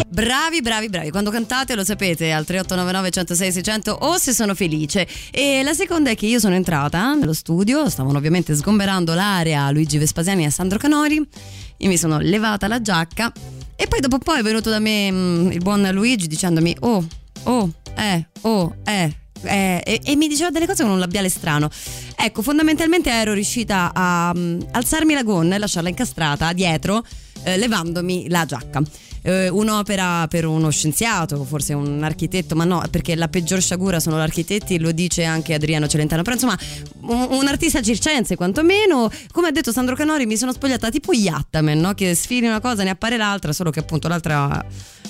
Bravi, 0.08 0.60
bravi, 0.62 0.88
bravi. 0.88 1.10
Quando 1.10 1.30
cantate 1.30 1.74
lo 1.74 1.84
sapete 1.84 2.32
al 2.32 2.46
3899 2.46 3.10
106 3.10 3.52
600 3.52 3.92
o 3.92 4.16
se 4.16 4.32
sono 4.32 4.54
felice. 4.54 5.06
E 5.30 5.62
la 5.62 5.74
seconda 5.74 6.08
è 6.10 6.14
che 6.14 6.26
io 6.26 6.38
sono 6.38 6.54
entrata 6.54 7.12
nello 7.14 7.34
studio, 7.34 7.90
stavano 7.90 8.16
ovviamente 8.16 8.54
sgomberando 8.54 9.12
l'area 9.12 9.70
Luigi 9.70 9.98
Vespasiani 9.98 10.46
e 10.46 10.50
Sandro 10.50 10.78
Canori. 10.78 11.16
Io 11.16 11.88
mi 11.88 11.98
sono 11.98 12.18
levata 12.18 12.66
la 12.66 12.80
giacca 12.80 13.30
e 13.76 13.86
poi 13.88 14.00
dopo 14.00 14.14
un 14.14 14.22
po' 14.22 14.34
è 14.34 14.42
venuto 14.42 14.70
da 14.70 14.78
me 14.78 15.10
mm, 15.10 15.50
il 15.50 15.58
buon 15.58 15.86
Luigi 15.92 16.28
dicendomi 16.28 16.74
"Oh, 16.80 17.04
oh, 17.42 17.70
eh, 17.96 18.26
oh, 18.42 18.76
eh" 18.84 19.23
eh, 19.44 19.82
e, 19.84 20.00
e 20.04 20.16
mi 20.16 20.28
diceva 20.28 20.50
delle 20.50 20.66
cose 20.66 20.82
con 20.82 20.92
un 20.92 20.98
labiale 20.98 21.28
strano. 21.28 21.70
Ecco, 22.16 22.42
fondamentalmente 22.42 23.10
ero 23.10 23.32
riuscita 23.32 23.92
a 23.94 24.32
mm, 24.34 24.60
alzarmi 24.72 25.14
la 25.14 25.22
gonna 25.22 25.56
e 25.56 25.58
lasciarla 25.58 25.88
incastrata 25.88 26.52
dietro, 26.52 27.04
eh, 27.44 27.56
levandomi 27.56 28.28
la 28.28 28.44
giacca. 28.44 28.82
Eh, 29.26 29.48
un'opera 29.48 30.26
per 30.28 30.44
uno 30.44 30.68
scienziato, 30.68 31.42
forse 31.44 31.72
un 31.72 32.02
architetto, 32.02 32.54
ma 32.54 32.64
no, 32.64 32.82
perché 32.90 33.14
la 33.14 33.28
peggior 33.28 33.62
sciagura 33.62 33.98
sono 33.98 34.18
gli 34.18 34.20
architetti, 34.20 34.78
lo 34.78 34.92
dice 34.92 35.24
anche 35.24 35.54
Adriano 35.54 35.86
Celentano. 35.86 36.20
Però 36.22 36.34
insomma, 36.34 36.58
un, 37.00 37.28
un 37.30 37.46
artista 37.48 37.80
circense 37.80 38.36
quantomeno. 38.36 39.10
Come 39.32 39.48
ha 39.48 39.50
detto 39.50 39.72
Sandro 39.72 39.94
Canori, 39.94 40.26
mi 40.26 40.36
sono 40.36 40.52
spogliata 40.52 40.90
tipo 40.90 41.14
Yattaman, 41.14 41.78
no? 41.78 41.94
che 41.94 42.14
sfili 42.14 42.46
una 42.46 42.60
cosa, 42.60 42.82
ne 42.82 42.90
appare 42.90 43.16
l'altra, 43.16 43.54
solo 43.54 43.70
che 43.70 43.80
appunto 43.80 44.08
l'altra 44.08 44.62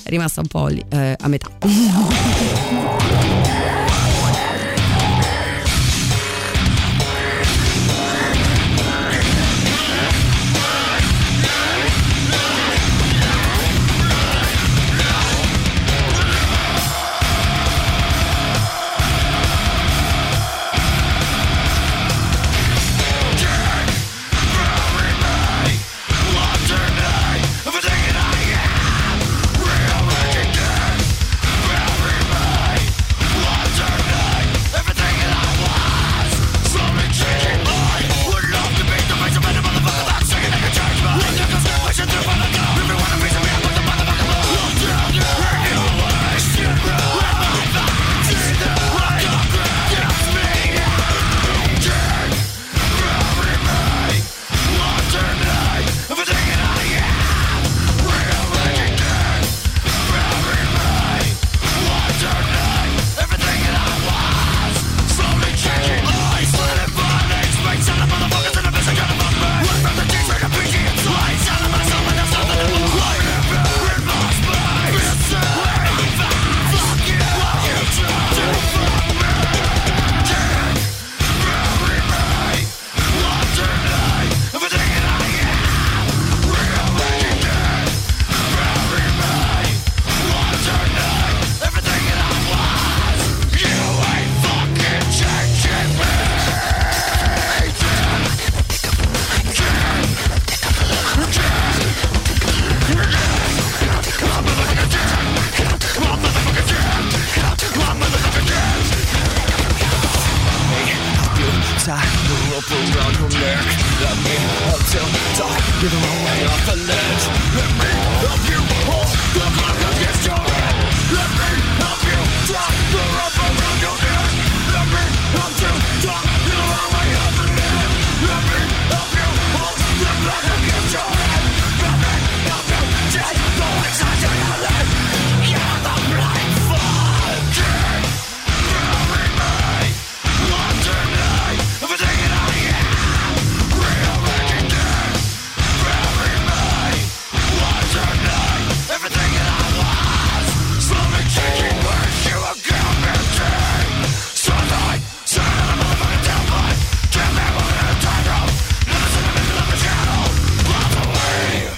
è 0.04 0.08
rimasta 0.08 0.40
un 0.40 0.46
po' 0.46 0.68
lì, 0.68 0.84
eh, 0.90 1.16
a 1.18 1.26
metà. 1.26 1.50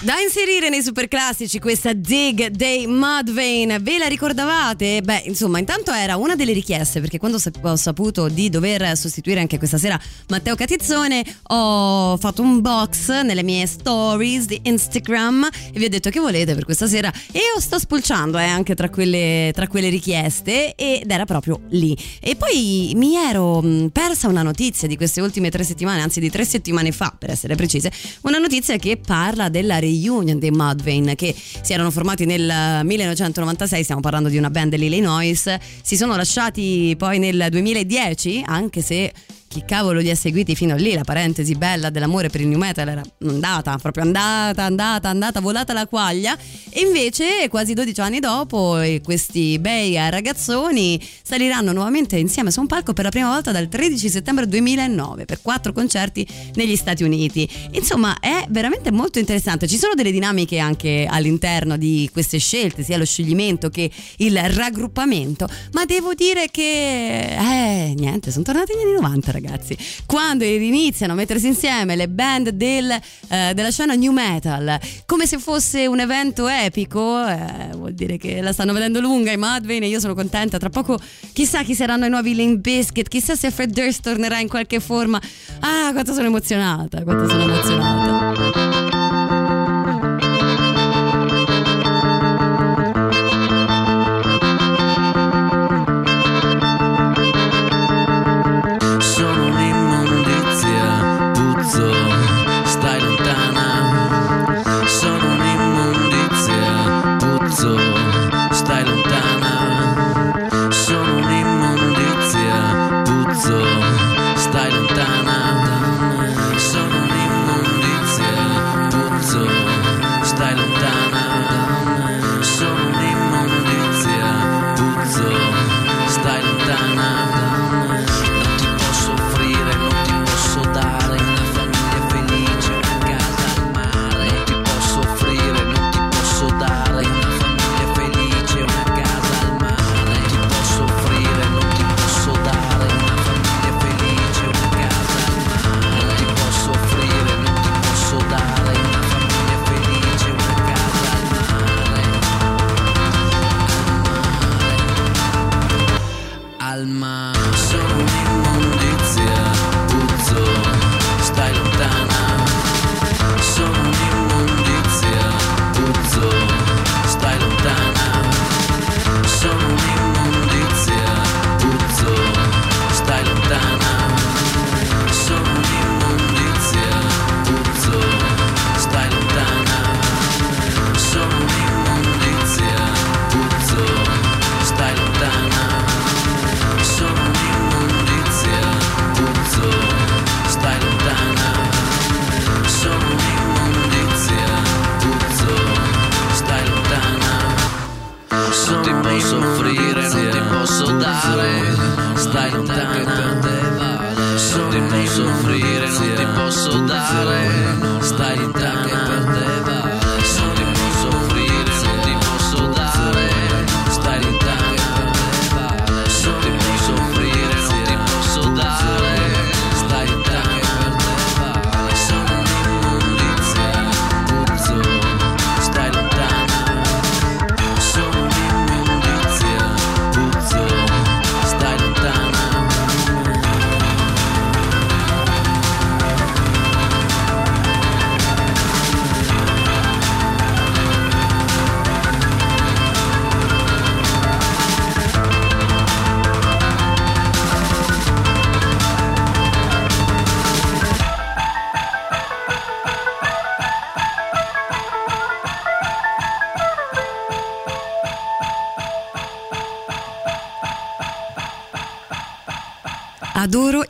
Da 0.07 0.21
inserire 0.21 0.69
nei 0.69 0.85
super 0.85 1.09
classici 1.09 1.59
questa 1.59 1.92
Dig 1.92 2.47
dei 2.51 2.87
Mudvayne, 2.87 3.81
ve 3.81 3.99
la 3.99 4.07
ricordavate? 4.07 5.01
Beh, 5.03 5.25
insomma, 5.27 5.59
intanto 5.59 5.90
era 5.90 6.16
una 6.16 6.37
delle 6.37 6.53
richieste 6.53 7.01
perché 7.01 7.19
quando 7.19 7.38
ho 7.38 7.75
saputo 7.77 8.29
di 8.29 8.49
dover 8.49 8.97
sostituire 8.97 9.40
anche 9.40 9.59
questa 9.59 9.79
sera 9.79 10.01
Matteo 10.29 10.55
Catizzone, 10.55 11.25
ho 11.49 12.16
fatto 12.19 12.40
un 12.40 12.61
box 12.61 13.23
nelle 13.23 13.42
mie 13.42 13.66
stories 13.66 14.47
di 14.47 14.61
Instagram 14.62 15.49
e 15.73 15.77
vi 15.77 15.87
ho 15.87 15.88
detto 15.88 16.09
che 16.11 16.21
volete 16.21 16.55
per 16.55 16.64
questa 16.64 16.87
sera 16.87 17.12
e 17.33 17.38
io 17.38 17.61
sto 17.61 17.77
spulciando 17.77 18.38
eh, 18.38 18.45
anche 18.45 18.77
tra 18.77 18.88
quelle, 18.88 19.51
tra 19.53 19.66
quelle 19.66 19.88
richieste 19.88 20.77
ed 20.77 21.11
era 21.11 21.25
proprio 21.25 21.62
lì. 21.71 21.99
E 22.21 22.37
poi 22.37 22.92
mi 22.95 23.16
ero 23.16 23.61
persa 23.90 24.29
una 24.29 24.42
notizia 24.42 24.87
di 24.87 24.97
queste 24.97 25.21
ultime 25.21 25.51
tre 25.51 25.64
settimane, 25.64 26.01
anzi 26.01 26.21
di 26.21 26.31
tre 26.31 26.45
settimane 26.45 26.92
fa 26.92 27.12
per 27.19 27.31
essere 27.31 27.57
precise, 27.57 27.90
una 28.21 28.38
notizia 28.38 28.77
che 28.77 28.99
parla 29.05 29.49
della 29.49 29.81
reunion 30.01 30.39
dei 30.39 30.51
Mudvayne 30.51 31.15
che 31.15 31.35
si 31.35 31.73
erano 31.73 31.91
formati 31.91 32.25
nel 32.25 32.85
1996, 32.85 33.83
stiamo 33.83 34.01
parlando 34.01 34.29
di 34.29 34.39
una 34.39 34.51
band 34.51 34.71
dell'Illinois, 34.71 35.57
si 35.83 35.97
sono 35.97 36.17
lasciati 36.17 36.95
poi 36.97 37.19
nel 37.19 37.47
2010, 37.51 38.43
anche 38.47 38.83
se 38.83 39.13
chi 39.49 39.65
cavolo 39.65 40.01
li 40.01 40.11
ha 40.11 40.15
seguiti 40.15 40.55
fino 40.55 40.77
lì, 40.77 40.95
la 40.95 41.05
parentesi 41.05 41.55
bella 41.55 41.91
dell'amore 41.91 42.29
per 42.29 42.41
il 42.41 42.49
new 42.49 42.59
metal 42.59 42.89
era 42.89 43.03
andata, 43.23 43.77
proprio 43.79 44.05
andata, 44.05 44.65
andata, 44.65 45.09
andata, 45.09 45.41
volata 45.41 45.73
la 45.73 45.87
quaglia 45.87 46.37
e 46.71 46.81
invece 46.81 47.49
quasi 47.49 47.73
12 47.73 48.01
anni 48.01 48.21
dopo 48.21 48.79
eh, 48.81 49.01
questi 49.03 49.59
bei 49.59 49.95
ragazzoni 50.11 51.01
saliranno 51.23 51.73
nuovamente 51.73 52.17
insieme 52.17 52.51
su 52.51 52.61
un 52.61 52.67
palco 52.67 52.93
per 52.93 53.05
la 53.05 53.11
prima 53.11 53.31
volta 53.31 53.53
dal 53.53 53.69
13 53.69 54.09
settembre 54.09 54.47
2009 54.47 55.25
per 55.25 55.41
quattro 55.41 55.73
concerti 55.73 56.27
negli 56.55 56.77
Stati 56.77 57.03
Uniti. 57.03 57.49
Insomma 57.73 58.19
è 58.21 58.45
veramente 58.49 58.91
molto 58.91 59.19
interessante, 59.19 59.67
ci 59.67 59.79
sono 59.79 59.95
delle 59.95 60.11
dinamiche 60.11 60.59
anche 60.59 61.07
all'interno 61.09 61.77
di 61.77 62.09
queste 62.13 62.39
scelte, 62.39 62.83
sia 62.83 62.99
lo 62.99 63.05
scioglimento 63.05 63.71
che 63.71 63.91
il 64.19 64.39
raggruppamento, 64.39 65.49
ma 65.73 65.85
devo 65.85 66.15
dire 66.15 66.49
che 66.51 67.37
eh 67.37 67.95
niente, 67.97 68.31
sono 68.31 68.45
tornati 68.45 68.73
negli 68.75 68.89
anni 68.89 69.01
90 69.01 69.33
ragazzi, 69.37 69.77
quando 70.07 70.44
iniziano 70.44 71.12
a 71.12 71.16
mettersi 71.16 71.46
insieme 71.46 71.96
le 71.96 72.09
band 72.09 72.51
del, 72.51 72.90
eh, 72.90 73.53
della 73.55 73.70
scena 73.70 73.94
new 73.94 74.12
metal 74.12 74.81
come 75.05 75.27
se 75.27 75.38
fosse 75.38 75.87
un 75.87 76.01
evento 76.01 76.49
epico, 76.49 77.27
eh, 77.27 77.70
vuol 77.75 77.92
dire 77.92 78.16
che 78.16 78.40
la 78.40 78.53
stanno 78.53 78.72
vedendo 78.72 79.01
lunga 79.01 79.33
i 79.33 79.37
Mudvayne 79.37 79.87
e 79.87 79.88
io 79.88 80.01
sono 80.01 80.14
contenta, 80.14 80.59
tra 80.59 80.70
poco 80.70 80.99
chissà 81.33 81.62
chi 81.62 81.75
saranno 81.75 82.07
i 82.07 82.11
nuovi 82.11 82.35
Limp 82.35 82.61
Bizkit, 82.61 83.09
chissà 83.09 83.35
se 83.35 83.51
Fred 83.51 83.72
Durst 83.72 84.03
tornerà 84.03 84.40
in 84.40 84.49
qualche 84.49 84.81
forma, 84.81 85.20
ah 85.61 85.90
quanto 85.92 86.12
sono 86.12 86.27
emozionata, 86.27 87.03
quanto 87.03 87.29
sono 87.29 87.42
emozionata. 87.42 88.96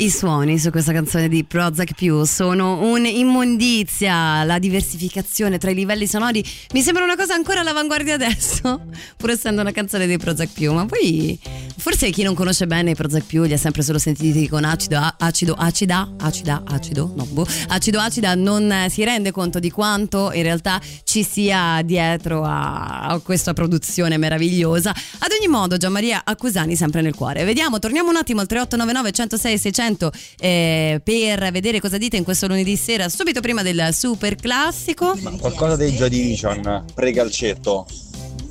I 0.07 0.11
suoni 0.11 0.57
su 0.61 0.71
questa 0.71 0.93
canzone 0.93 1.29
di 1.29 1.43
Prozac 1.43 1.95
Più, 1.95 2.23
sono 2.23 2.89
un'immondizia, 2.89 4.45
la 4.45 4.61
diversificazione 4.61 5.59
tra 5.59 5.71
i 5.71 5.75
livelli 5.75 6.07
sonori. 6.07 6.45
Mi 6.75 6.81
sembra 6.81 7.03
una 7.03 7.17
cosa 7.17 7.35
ancora 7.35 7.61
all'avanguardia 7.61 8.15
adesso, 8.15 8.87
pur 9.19 9.31
essendo 9.31 9.63
una 9.63 9.73
canzone 9.73 10.07
di 10.07 10.17
Prozac 10.17 10.53
Più, 10.53 10.73
ma 10.73 10.87
poi 10.87 11.37
forse 11.77 12.11
chi 12.11 12.23
non 12.23 12.35
conosce 12.35 12.67
bene 12.67 12.91
i 12.91 12.95
Prozac 12.95 13.25
Più 13.25 13.45
li 13.45 13.53
ha 13.53 13.59
sempre 13.59 13.83
solo 13.83 13.99
sentiti 13.99 14.49
con 14.49 14.65
acido, 14.65 14.99
acido, 15.19 15.55
acida, 15.55 16.15
acida, 16.19 16.63
acido, 16.67 17.13
no, 17.15 17.25
boh, 17.25 17.47
acido, 17.69 18.01
acida, 18.01 18.35
non 18.35 18.71
eh, 18.71 18.89
si 18.91 19.05
rende 19.05 19.31
conto 19.31 19.59
di 19.59 19.71
quanto 19.71 20.33
in 20.33 20.43
realtà 20.43 20.81
ci 21.05 21.23
sia 21.23 21.81
dietro 21.85 22.43
a, 22.45 23.07
a 23.07 23.19
questa 23.21 23.53
produzione 23.53 24.17
meravigliosa. 24.17 24.91
Ad 24.91 25.31
ogni 25.39 25.49
modo, 25.49 25.77
Gianmaria 25.77 26.23
Accusani 26.25 26.77
sempre 26.77 27.03
nel 27.03 27.15
cuore. 27.15 27.45
Vediamo, 27.45 27.79
torniamo 27.79 28.11
un 28.11 28.17
attimo 28.17 28.41
al 28.41 28.47
3899 28.47 29.13
106 29.13 29.59
600 29.59 30.13
eh, 30.39 31.01
per 31.03 31.51
vedere 31.51 31.81
cosa 31.81 31.99
dite 31.99 32.17
in 32.17 32.25
questo 32.25 32.47
lunedì 32.47 32.77
sera, 32.77 33.09
subito 33.09 33.41
prima 33.41 33.63
del 33.63 33.89
super 33.93 34.37
classico. 34.37 35.17
Qualcosa 35.39 35.77
dei 35.77 35.93
Joy 35.93 36.09
Division, 36.09 36.85
pre-calcetto. 36.95 37.87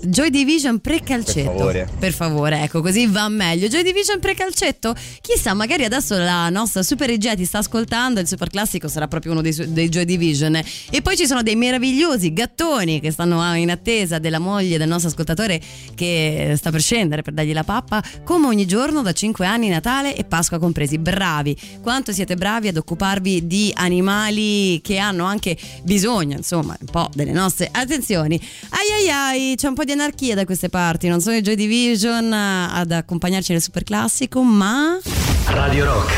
Joy 0.06 0.30
Division 0.30 0.80
pre-calcetto. 0.80 1.50
Per 1.50 1.56
favore. 1.58 1.90
Per 2.00 2.14
favore, 2.14 2.62
ecco, 2.62 2.82
così 2.82 3.08
va 3.08 3.28
meglio. 3.28 3.68
Joy 3.68 3.84
Division 3.84 4.20
pre-calcetto? 4.20 4.96
Chissà, 5.22 5.54
magari 5.54 5.84
adesso 5.84 6.18
la 6.18 6.50
nostra 6.50 6.84
super 6.84 7.10
regia 7.10 7.34
ti 7.36 7.46
sta 7.46 7.60
ascoltando, 7.60 8.20
il 8.20 8.28
super 8.28 8.50
classico 8.50 8.88
sarà 8.88 9.08
proprio 9.08 9.32
uno 9.32 9.42
dei, 9.42 9.54
su- 9.54 9.66
dei 9.68 9.90
Joy 9.90 10.06
Division. 10.06 10.56
E 10.56 11.02
poi 11.02 11.18
ci 11.18 11.26
sono 11.26 11.42
dei 11.42 11.56
meravigliosi 11.56 12.32
gattoni 12.34 13.00
che 13.00 13.12
stanno 13.12 13.54
in 13.56 13.72
attesa 13.72 14.20
della 14.20 14.40
moglie 14.40 14.78
del 14.78 14.88
nostro 14.88 15.10
ascoltatore 15.10 15.60
che 15.96 16.54
sta 16.56 16.72
per 16.72 16.82
scendere 16.82 17.22
per 17.22 17.34
dargli 17.34 17.54
la 17.54 17.64
pappa, 17.64 18.04
come 18.24 18.48
ogni 18.48 18.66
giorno 18.66 19.02
da 19.02 19.12
5 19.12 19.46
anni 19.46 19.70
Natale 19.70 20.16
e 20.16 20.24
Pasqua 20.24 20.60
compresi. 20.60 20.98
Bravi! 20.98 21.58
Quanto 21.82 22.12
siete 22.12 22.36
bravi 22.36 22.68
ad 22.68 22.78
occuparvi 22.78 23.48
di 23.48 23.72
animali 23.76 24.82
che 24.82 24.98
hanno 24.98 25.26
anche 25.26 25.58
bisogno, 25.84 26.38
insomma, 26.38 26.78
un 26.80 26.88
po' 26.88 27.10
delle 27.14 27.32
nostre 27.32 27.70
attenzioni. 27.72 28.40
Ai 28.70 29.04
ai 29.04 29.10
ai, 29.10 29.56
c'è 29.56 29.68
un 29.68 29.74
po' 29.74 29.84
di 29.84 29.94
anarchia 29.96 30.36
da 30.36 30.46
queste 30.46 30.70
parti, 30.70 31.08
non 31.08 31.22
sono 31.22 31.36
i 31.36 31.42
Joy 31.42 31.56
Division 31.56 32.32
ad 32.32 32.92
accompagnarci 32.92 33.52
nel 33.54 33.62
super 33.62 33.84
classico, 33.84 34.44
ma 34.44 35.00
Radio 35.48 35.86
Rock, 35.86 36.14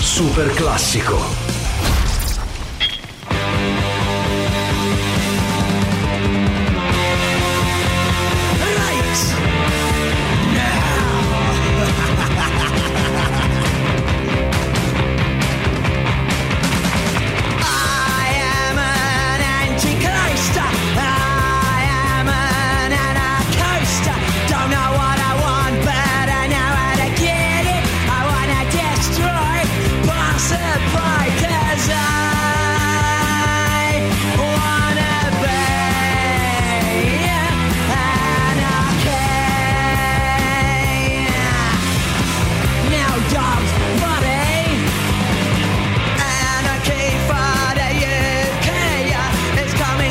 super 0.00 0.50
classico. 0.54 1.49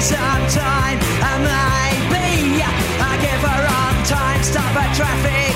Is 0.09 0.15
coming 0.15 0.49
sometime. 0.49 0.99
And 1.21 1.43
maybe 2.11 2.61
I 2.63 3.17
give 3.21 3.41
her 3.41 3.61
on 3.81 4.05
time, 4.05 4.43
stop 4.43 4.71
a 4.75 4.95
traffic 4.95 5.48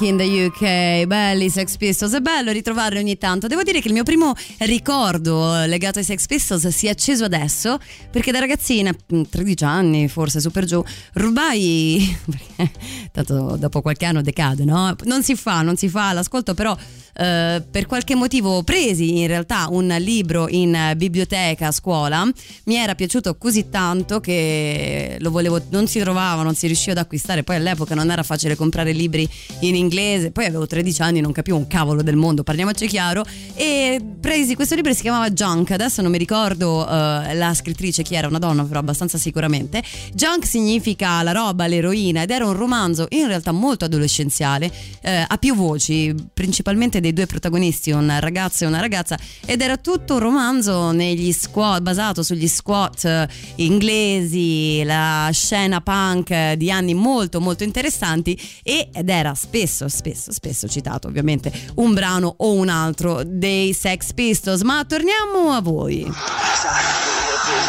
Anarchy 0.00 0.08
in 0.08 0.16
the 0.16 0.44
UK, 0.46 1.06
belli 1.06 1.50
Sex 1.50 1.76
Pistols, 1.76 2.14
è 2.14 2.20
bello 2.20 2.50
ritrovarli 2.52 2.98
ogni 2.98 3.18
tanto. 3.18 3.46
Devo 3.46 3.62
dire 3.62 3.80
che 3.80 3.88
il 3.88 3.94
mio 3.94 4.02
primo 4.02 4.32
ricordo 4.58 5.64
legato 5.66 5.98
ai 5.98 6.04
Sex 6.04 6.26
Pistols 6.26 6.66
si 6.68 6.86
è 6.86 6.90
acceso 6.90 7.24
adesso 7.24 7.78
perché 8.10 8.32
da 8.32 8.38
ragazzina, 8.38 8.92
13 9.06 9.64
anni 9.64 10.08
forse, 10.08 10.40
super 10.40 10.64
giù, 10.64 10.82
rubai, 11.14 12.16
tanto 13.12 13.56
dopo 13.58 13.82
qualche 13.82 14.06
anno 14.06 14.22
decade, 14.22 14.64
no? 14.64 14.94
Non 15.04 15.22
si 15.22 15.34
fa, 15.34 15.62
non 15.62 15.76
si 15.76 15.88
fa 15.88 16.12
l'ascolto, 16.12 16.54
però 16.54 16.76
eh, 17.14 17.62
per 17.70 17.86
qualche 17.86 18.14
motivo 18.14 18.62
presi 18.62 19.18
in 19.18 19.26
realtà 19.26 19.66
un 19.70 19.94
libro 19.98 20.48
in 20.48 20.94
biblioteca 20.96 21.68
a 21.68 21.72
scuola, 21.72 22.28
mi 22.64 22.76
era 22.76 22.94
piaciuto 22.94 23.36
così 23.36 23.68
tanto 23.68 24.20
che 24.20 25.16
lo 25.20 25.30
volevo, 25.30 25.60
non 25.70 25.86
si 25.86 25.98
trovava, 26.00 26.42
non 26.42 26.54
si 26.54 26.66
riusciva 26.66 26.92
ad 26.92 26.98
acquistare, 26.98 27.42
poi 27.42 27.56
all'epoca 27.56 27.94
non 27.94 28.10
era 28.10 28.22
facile 28.22 28.56
comprare 28.56 28.92
libri 28.92 29.28
in 29.60 29.74
inglese, 29.74 30.30
poi 30.30 30.46
avevo 30.46 30.66
13 30.66 31.02
anni, 31.02 31.20
non 31.20 31.32
capivo 31.32 31.56
un 31.56 31.66
cavolo 31.66 32.02
del 32.02 32.16
mondo, 32.16 32.42
parliamoci 32.42 32.86
chiaro, 32.86 33.24
e 33.54 34.00
presi 34.20 34.54
questo 34.54 34.74
libro 34.74 34.92
si 34.92 35.02
chiamava 35.02 35.30
Junk, 35.30 35.70
adesso 35.72 36.02
non 36.02 36.10
mi 36.10 36.18
ricordo 36.18 36.80
uh, 36.80 37.34
la 37.34 37.52
scrittrice 37.54 38.02
chi 38.02 38.14
era, 38.14 38.28
una 38.28 38.38
donna 38.38 38.64
però 38.64 38.80
abbastanza 38.80 39.18
sicuramente. 39.18 39.82
Junk 40.14 40.46
significa 40.46 41.22
la 41.22 41.32
roba, 41.32 41.66
l'eroina 41.66 42.22
ed 42.22 42.30
era 42.30 42.46
un 42.46 42.54
romanzo 42.54 43.06
in 43.10 43.26
realtà 43.26 43.52
molto 43.52 43.84
adolescenziale, 43.84 44.70
eh, 45.02 45.24
a 45.26 45.36
più 45.38 45.54
voci, 45.54 46.14
principalmente 46.32 46.99
dei 47.00 47.12
due 47.12 47.26
protagonisti, 47.26 47.90
un 47.90 48.14
ragazzo 48.20 48.64
e 48.64 48.66
una 48.66 48.80
ragazza, 48.80 49.18
ed 49.44 49.60
era 49.60 49.76
tutto 49.76 50.14
un 50.14 50.20
romanzo 50.20 50.94
squat, 51.32 51.80
basato 51.80 52.22
sugli 52.22 52.48
squat 52.48 53.04
eh, 53.04 53.28
inglesi, 53.56 54.82
la 54.84 55.28
scena 55.32 55.80
punk 55.80 56.52
di 56.52 56.70
anni 56.70 56.94
molto 56.94 57.40
molto 57.40 57.64
interessanti 57.64 58.38
ed 58.62 59.08
era 59.08 59.34
spesso, 59.34 59.88
spesso, 59.88 60.32
spesso 60.32 60.68
citato 60.68 61.08
ovviamente 61.08 61.52
un 61.76 61.92
brano 61.94 62.34
o 62.38 62.52
un 62.52 62.68
altro 62.68 63.22
dei 63.24 63.72
Sex 63.72 64.12
Pistols. 64.12 64.62
Ma 64.62 64.84
torniamo 64.84 65.52
a 65.52 65.60
voi. 65.60 66.04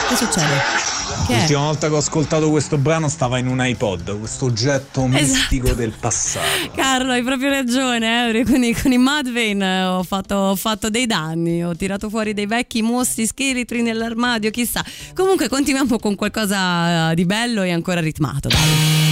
Che 0.10 0.16
succede? 0.16 1.01
Che 1.28 1.34
è? 1.34 1.38
L'ultima 1.38 1.60
volta 1.62 1.88
che 1.88 1.94
ho 1.94 1.98
ascoltato 1.98 2.50
questo 2.50 2.78
brano 2.78 3.10
stava 3.10 3.38
in 3.38 3.48
un 3.48 3.64
iPod, 3.64 4.20
questo 4.20 4.46
oggetto 4.46 5.06
mistico 5.08 5.68
Esatto. 5.68 5.80
del 5.80 5.94
passato. 6.00 6.72
Carlo, 6.76 7.12
hai 7.12 7.24
proprio 7.24 7.50
ragione, 7.50 8.30
eh, 8.30 8.44
con, 8.44 8.64
i, 8.64 8.74
con 8.74 8.92
i 8.92 8.98
Mudvayne 8.98 9.80
eh, 9.80 9.84
ho 9.84 10.04
fatto, 10.04 10.36
ho 10.36 10.56
fatto 10.56 10.90
dei 10.90 11.06
danni, 11.06 11.64
ho 11.64 11.76
tirato 11.76 12.10
fuori 12.10 12.34
dei 12.34 12.46
vecchi 12.46 12.82
mostri 12.82 13.26
scheletri 13.26 13.82
nell'armadio, 13.82 14.50
chissà. 14.52 14.84
Comunque 15.14 15.50
continuiamo 15.50 16.00
con 16.00 16.16
qualcosa 16.16 17.12
eh, 17.12 17.16
di 17.16 17.26
bello 17.26 17.62
e 17.64 17.72
ancora 17.72 18.00
ritmato. 18.00 18.48
Dai. 18.48 19.11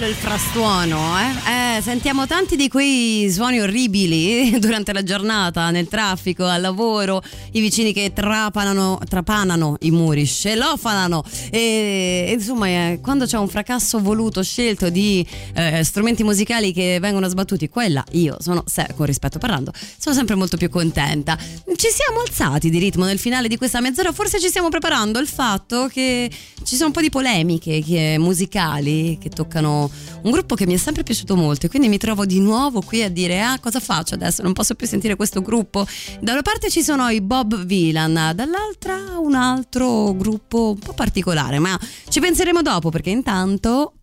Bello 0.00 0.06
il 0.06 0.14
frastuono, 0.14 1.18
eh? 1.18 1.59
Sentiamo 1.78 2.26
tanti 2.26 2.56
di 2.56 2.68
quei 2.68 3.30
suoni 3.30 3.60
orribili 3.60 4.58
durante 4.60 4.92
la 4.92 5.02
giornata, 5.02 5.70
nel 5.70 5.88
traffico, 5.88 6.44
al 6.44 6.60
lavoro, 6.60 7.22
i 7.52 7.60
vicini 7.60 7.92
che 7.92 8.12
trapanano, 8.12 8.98
trapanano 9.08 9.76
i 9.80 9.90
muri, 9.90 10.26
scelofanano. 10.26 11.22
E, 11.50 12.34
insomma, 12.36 12.66
eh, 12.66 12.98
quando 13.00 13.24
c'è 13.24 13.38
un 13.38 13.48
fracasso 13.48 14.00
voluto, 14.00 14.42
scelto 14.42 14.90
di 14.90 15.26
eh, 15.54 15.82
strumenti 15.84 16.22
musicali 16.22 16.72
che 16.72 16.98
vengono 17.00 17.28
sbattuti 17.28 17.68
qua 17.68 17.88
là, 17.88 18.04
io 18.12 18.36
sono, 18.40 18.62
se- 18.66 18.88
con 18.94 19.06
rispetto 19.06 19.38
parlando, 19.38 19.72
sono 19.98 20.14
sempre 20.14 20.34
molto 20.34 20.58
più 20.58 20.68
contenta. 20.68 21.38
Ci 21.38 21.88
siamo 21.88 22.20
alzati 22.20 22.68
di 22.68 22.78
ritmo 22.78 23.06
nel 23.06 23.18
finale 23.18 23.48
di 23.48 23.56
questa 23.56 23.80
mezz'ora, 23.80 24.12
forse 24.12 24.38
ci 24.38 24.48
stiamo 24.48 24.68
preparando 24.68 25.18
al 25.18 25.26
fatto 25.26 25.88
che 25.90 26.30
ci 26.62 26.74
sono 26.74 26.88
un 26.88 26.92
po' 26.92 27.00
di 27.00 27.10
polemiche 27.10 27.82
che- 27.82 28.16
musicali 28.18 29.16
che 29.18 29.30
toccano 29.30 29.90
un 30.22 30.30
gruppo 30.30 30.54
che 30.54 30.66
mi 30.66 30.74
è 30.74 30.76
sempre 30.76 31.02
piaciuto 31.02 31.36
molto 31.36 31.59
e 31.66 31.68
quindi 31.68 31.88
mi 31.88 31.98
trovo 31.98 32.24
di 32.26 32.40
nuovo 32.40 32.80
qui 32.80 33.02
a 33.02 33.10
dire 33.10 33.40
ah 33.40 33.58
cosa 33.58 33.80
faccio 33.80 34.14
adesso? 34.14 34.42
Non 34.42 34.52
posso 34.52 34.74
più 34.74 34.86
sentire 34.86 35.16
questo 35.16 35.40
gruppo. 35.40 35.86
Da 36.20 36.32
una 36.32 36.42
parte 36.42 36.70
ci 36.70 36.82
sono 36.82 37.08
i 37.08 37.20
Bob 37.20 37.64
Vilan 37.64 38.32
dall'altra 38.34 39.18
un 39.18 39.34
altro 39.34 40.14
gruppo 40.14 40.70
un 40.70 40.78
po' 40.78 40.92
particolare 40.92 41.58
ma 41.58 41.78
ci 42.08 42.20
penseremo 42.20 42.62
dopo 42.62 42.90
perché 42.90 43.10
intanto 43.10 43.94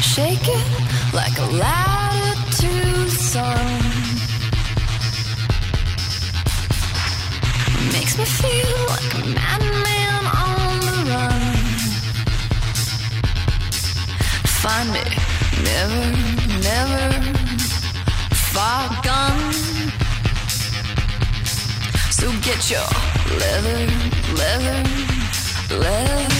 Shake 0.00 0.50
it 0.50 1.12
like 1.12 1.38
a 1.38 1.46
latitude 1.52 1.97
me 8.18 8.24
feel 8.24 8.86
like 8.88 9.14
a 9.14 9.26
madman 9.36 10.24
on 10.26 10.80
the 10.86 10.96
run. 11.10 11.54
Find 14.62 14.88
me, 14.92 15.04
never, 15.62 16.04
never 16.68 17.04
far 18.52 18.88
gone. 19.04 19.52
So 22.10 22.26
get 22.42 22.70
your 22.70 22.88
leather, 23.38 23.86
leather, 24.34 24.82
leather 25.78 26.37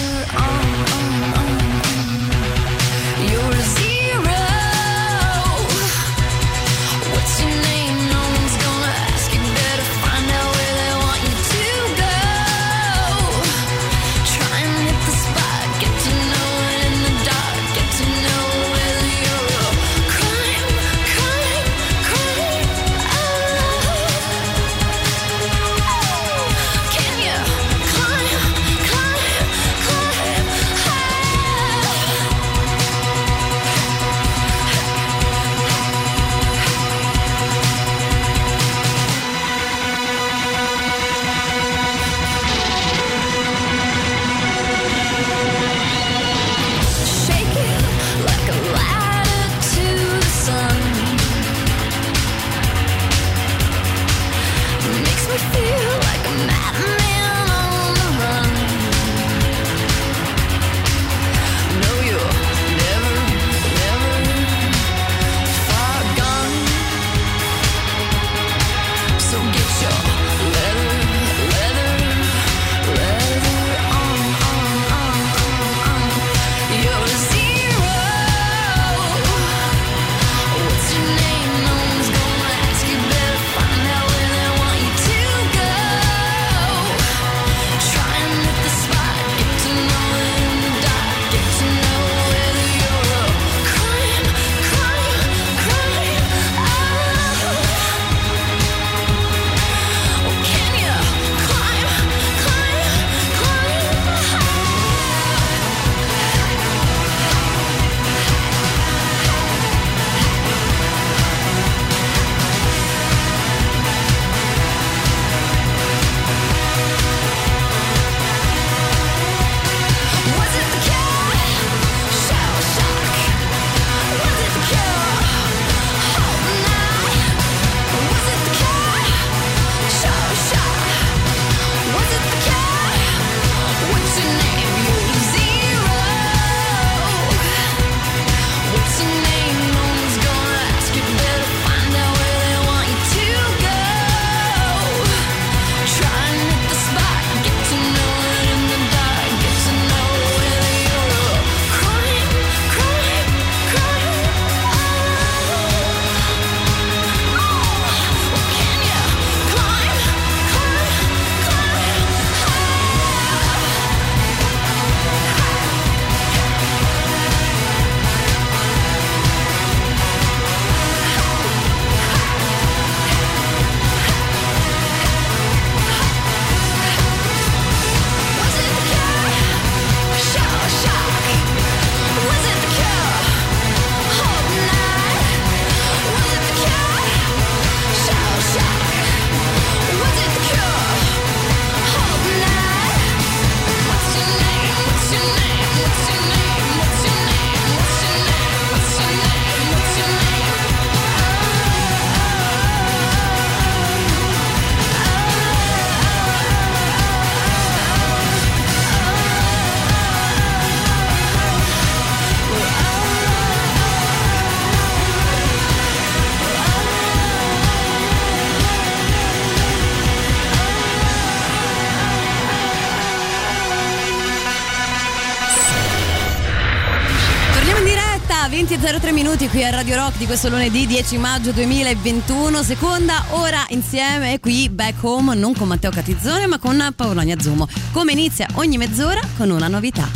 qui 229.58 229.66
a 229.66 229.70
Radio 229.70 229.96
Rock 229.96 230.18
di 230.18 230.26
questo 230.26 230.48
lunedì 230.48 230.86
10 230.86 231.18
maggio 231.18 231.50
2021, 231.50 232.62
seconda 232.62 233.24
ora 233.30 233.66
insieme 233.70 234.38
qui 234.38 234.68
back 234.68 235.02
home, 235.02 235.34
non 235.34 235.52
con 235.52 235.66
Matteo 235.66 235.90
Catizzone 235.90 236.46
ma 236.46 236.60
con 236.60 236.92
Paolonia 236.94 237.36
Zumo. 237.40 237.66
Come 237.90 238.12
inizia 238.12 238.46
ogni 238.54 238.76
mezz'ora 238.76 239.20
con 239.36 239.50
una 239.50 239.66
novità. 239.66 240.08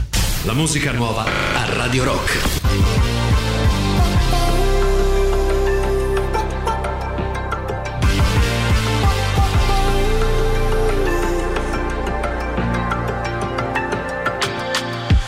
La 0.45 0.53
musica 0.53 0.93
nuova 0.93 1.25
a 1.25 1.75
Radio 1.75 2.05
Rock. 2.05 2.39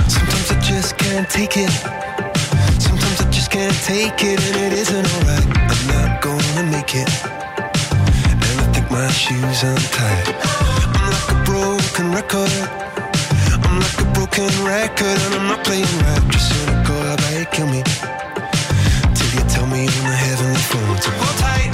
Sometimes 0.07 0.51
I 0.51 0.57
just 0.61 0.95
can't 0.95 1.29
take 1.29 1.61
it. 1.61 1.94
Take 3.85 4.25
it, 4.25 4.41
and 4.49 4.57
it 4.65 4.73
isn't 4.73 5.07
alright. 5.15 5.45
I'm 5.71 5.83
not 5.93 6.23
gonna 6.23 6.65
make 6.73 6.95
it. 6.95 7.11
And 8.33 8.61
I 8.63 8.67
think 8.73 8.91
my 8.91 9.09
shoes 9.13 9.63
untied. 9.63 10.27
I'm 10.97 11.11
like 11.13 11.31
a 11.37 11.39
broken 11.45 12.07
record. 12.11 12.53
I'm 13.65 13.81
like 13.85 14.01
a 14.01 14.09
broken 14.17 14.49
record, 14.65 15.19
and 15.27 15.35
I'm 15.35 15.49
not 15.49 15.65
playing 15.67 15.85
right. 16.01 16.25
Just 16.33 16.49
cynical, 16.49 16.97
about 17.13 17.37
you 17.37 17.45
kill 17.53 17.67
me? 17.67 17.83
Till 19.17 19.31
you 19.37 19.45
tell 19.53 19.67
me 19.67 19.81
on 19.85 20.05
the 20.09 20.17
heavenly 20.27 20.65
phone 20.71 20.97
to 21.05 21.11
hold 21.21 21.39
tight. 21.45 21.74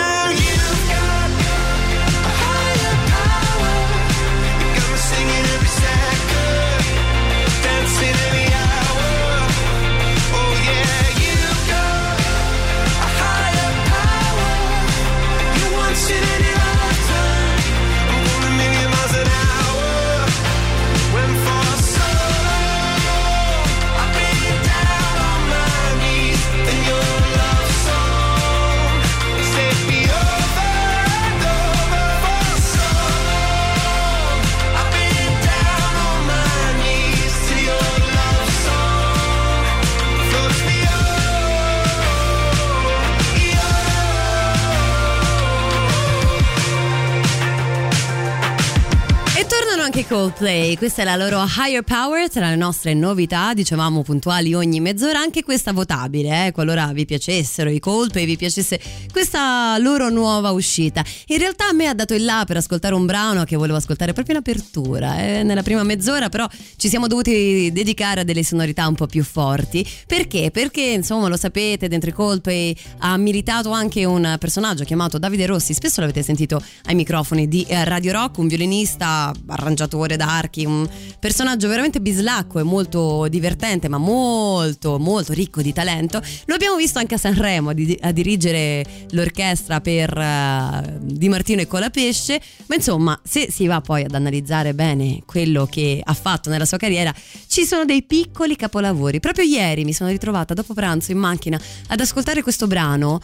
Coldplay, 50.11 50.75
questa 50.75 51.03
è 51.03 51.05
la 51.05 51.15
loro 51.15 51.41
Higher 51.41 51.83
Power, 51.83 52.29
tra 52.29 52.49
le 52.49 52.57
nostre 52.57 52.93
novità, 52.93 53.53
dicevamo 53.53 54.01
puntuali 54.01 54.53
ogni 54.53 54.81
mezz'ora, 54.81 55.19
anche 55.19 55.41
questa 55.41 55.71
votabile, 55.71 56.47
eh, 56.47 56.51
qualora 56.51 56.91
vi 56.91 57.05
piacessero 57.05 57.69
i 57.69 57.79
Coldplay, 57.79 58.25
vi 58.25 58.35
piacesse 58.35 58.77
questa 59.09 59.77
loro 59.77 60.09
nuova 60.09 60.51
uscita. 60.51 61.01
In 61.27 61.37
realtà 61.37 61.69
a 61.69 61.71
me 61.71 61.87
ha 61.87 61.93
dato 61.93 62.13
il 62.13 62.25
là 62.25 62.43
per 62.45 62.57
ascoltare 62.57 62.93
un 62.93 63.05
brano 63.05 63.45
che 63.45 63.55
volevo 63.55 63.77
ascoltare 63.77 64.11
proprio 64.11 64.35
in 64.35 64.41
apertura, 64.41 65.17
eh, 65.17 65.43
nella 65.43 65.63
prima 65.63 65.83
mezz'ora, 65.83 66.27
però 66.27 66.45
ci 66.75 66.89
siamo 66.89 67.07
dovuti 67.07 67.71
dedicare 67.71 68.19
a 68.19 68.23
delle 68.25 68.43
sonorità 68.43 68.85
un 68.89 68.95
po' 68.95 69.05
più 69.05 69.23
forti. 69.23 69.87
Perché? 70.05 70.51
Perché, 70.51 70.81
insomma, 70.81 71.29
lo 71.29 71.37
sapete, 71.37 71.87
dentro 71.87 72.09
i 72.09 72.13
Coldplay 72.13 72.75
ha 72.97 73.15
militato 73.15 73.71
anche 73.71 74.03
un 74.03 74.35
personaggio 74.37 74.83
chiamato 74.83 75.17
Davide 75.17 75.45
Rossi, 75.45 75.73
spesso 75.73 76.01
l'avete 76.01 76.21
sentito 76.21 76.61
ai 76.87 76.95
microfoni 76.95 77.47
di 77.47 77.63
eh, 77.69 77.85
Radio 77.85 78.11
Rock, 78.11 78.39
un 78.39 78.47
violinista 78.47 79.31
arrangiatore 79.47 79.99
d'archi, 80.07 80.65
un 80.65 80.87
personaggio 81.19 81.67
veramente 81.67 82.01
bislacco 82.01 82.59
e 82.59 82.63
molto 82.63 83.27
divertente, 83.27 83.87
ma 83.87 83.97
molto, 83.97 84.99
molto 84.99 85.33
ricco 85.33 85.61
di 85.61 85.73
talento. 85.73 86.21
Lo 86.45 86.55
abbiamo 86.55 86.75
visto 86.75 86.99
anche 86.99 87.15
a 87.15 87.17
Sanremo 87.17 87.69
a, 87.69 87.73
di- 87.73 87.97
a 88.01 88.11
dirigere 88.11 88.85
l'orchestra 89.11 89.81
per 89.81 90.15
eh, 90.17 90.97
Di 91.01 91.29
Martino 91.29 91.61
e 91.61 91.67
Colapesce. 91.67 92.41
Ma 92.67 92.75
insomma, 92.75 93.19
se 93.23 93.49
si 93.51 93.67
va 93.67 93.81
poi 93.81 94.03
ad 94.03 94.13
analizzare 94.13 94.73
bene 94.73 95.21
quello 95.25 95.65
che 95.65 96.01
ha 96.03 96.13
fatto 96.13 96.49
nella 96.49 96.65
sua 96.65 96.77
carriera, 96.77 97.13
ci 97.47 97.65
sono 97.65 97.85
dei 97.85 98.03
piccoli 98.03 98.55
capolavori. 98.55 99.19
Proprio 99.19 99.45
ieri 99.45 99.83
mi 99.83 99.93
sono 99.93 100.09
ritrovata 100.09 100.53
dopo 100.53 100.73
pranzo 100.73 101.11
in 101.11 101.17
macchina 101.17 101.59
ad 101.87 101.99
ascoltare 101.99 102.41
questo 102.41 102.67
brano 102.67 103.19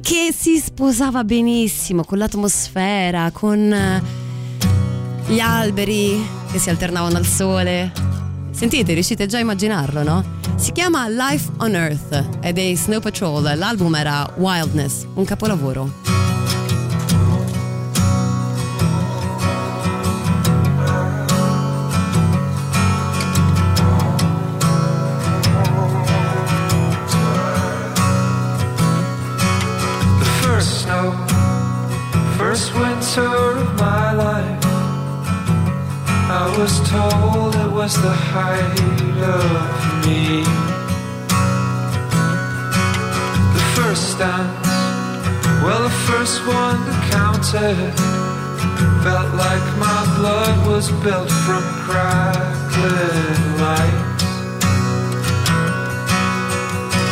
che 0.00 0.32
si 0.36 0.58
sposava 0.58 1.24
benissimo 1.24 2.04
con 2.04 2.18
l'atmosfera, 2.18 3.30
con 3.32 3.72
eh, 3.72 4.02
gli 5.26 5.40
alberi 5.40 6.26
che 6.50 6.58
si 6.58 6.70
alternavano 6.70 7.16
al 7.16 7.26
sole. 7.26 7.92
Sentite, 8.50 8.92
riuscite 8.92 9.26
già 9.26 9.38
a 9.38 9.40
immaginarlo, 9.40 10.02
no? 10.02 10.24
Si 10.56 10.72
chiama 10.72 11.08
Life 11.08 11.50
on 11.58 11.74
Earth 11.74 12.38
ed 12.40 12.58
è 12.58 12.74
Snow 12.74 13.00
Patrol, 13.00 13.56
l'album 13.56 13.94
era 13.94 14.30
Wildness, 14.36 15.06
un 15.14 15.24
capolavoro. 15.24 15.90
The 30.18 30.24
first 30.42 30.82
snow, 30.82 31.12
first 32.36 32.74
winter 32.74 33.56
of 33.56 33.80
my 33.80 34.12
life 34.12 34.69
I 36.32 36.56
was 36.56 36.78
told 36.88 37.56
it 37.56 37.72
was 37.72 38.00
the 38.00 38.14
height 38.32 39.00
of 39.20 40.06
me. 40.06 40.44
The 43.56 43.64
first 43.74 44.16
dance, 44.16 44.68
well, 45.64 45.82
the 45.82 45.96
first 46.06 46.46
one 46.46 46.78
that 46.86 47.00
counted, 47.10 47.92
felt 49.02 49.34
like 49.34 49.66
my 49.86 50.00
blood 50.18 50.54
was 50.68 50.92
built 51.02 51.30
from 51.44 51.64
crackling 51.86 53.42
lights. 53.66 54.30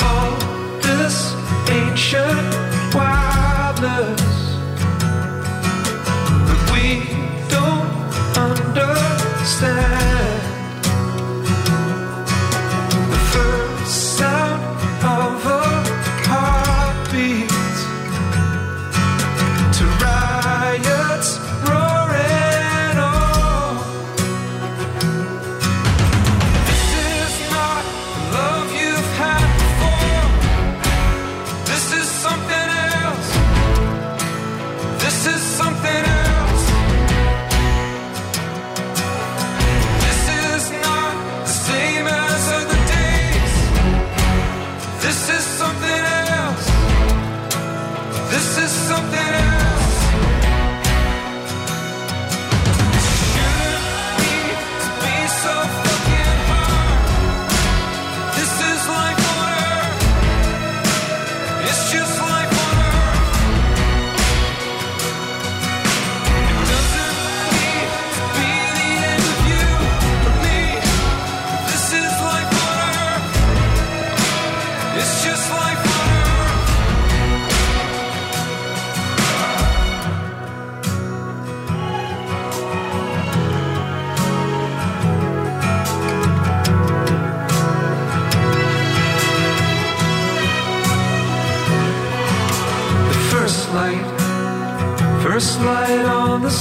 All 0.08 0.30
this 0.86 1.34
ancient 1.68 2.54
wildness 2.94 4.22
but 6.46 6.60
we 6.72 6.86
don't 7.48 7.90
understand 8.38 9.07
understand. 9.48 10.17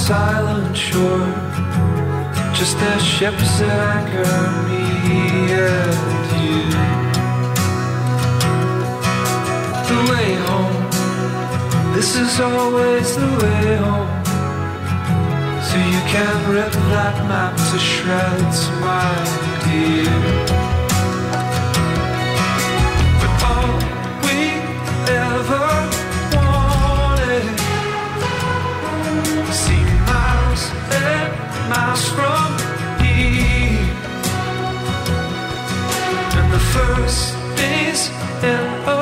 silent 0.08 0.74
shore. 0.74 1.28
Just 2.58 2.78
as 2.78 3.04
ships 3.04 3.60
at 3.60 3.78
anchor 3.96 4.38
me 4.66 4.82
and 5.52 6.30
you. 6.44 6.62
The 9.88 10.00
way 10.10 10.30
home. 10.46 10.80
This 11.94 12.16
is 12.16 12.40
always 12.40 13.08
the 13.16 13.30
way 13.42 13.76
home. 13.84 14.14
So 15.68 15.76
you 15.92 16.02
can 16.14 16.34
rip 16.54 16.72
that 16.92 17.16
map 17.28 17.54
to 17.68 17.78
shreds, 17.78 18.60
my 18.80 19.12
dear. 19.64 20.67
miles 31.68 32.08
from 32.08 32.50
here, 33.02 33.78
and 36.38 36.52
the 36.52 36.62
first 36.74 37.34
days 37.56 38.10
in. 38.42 38.97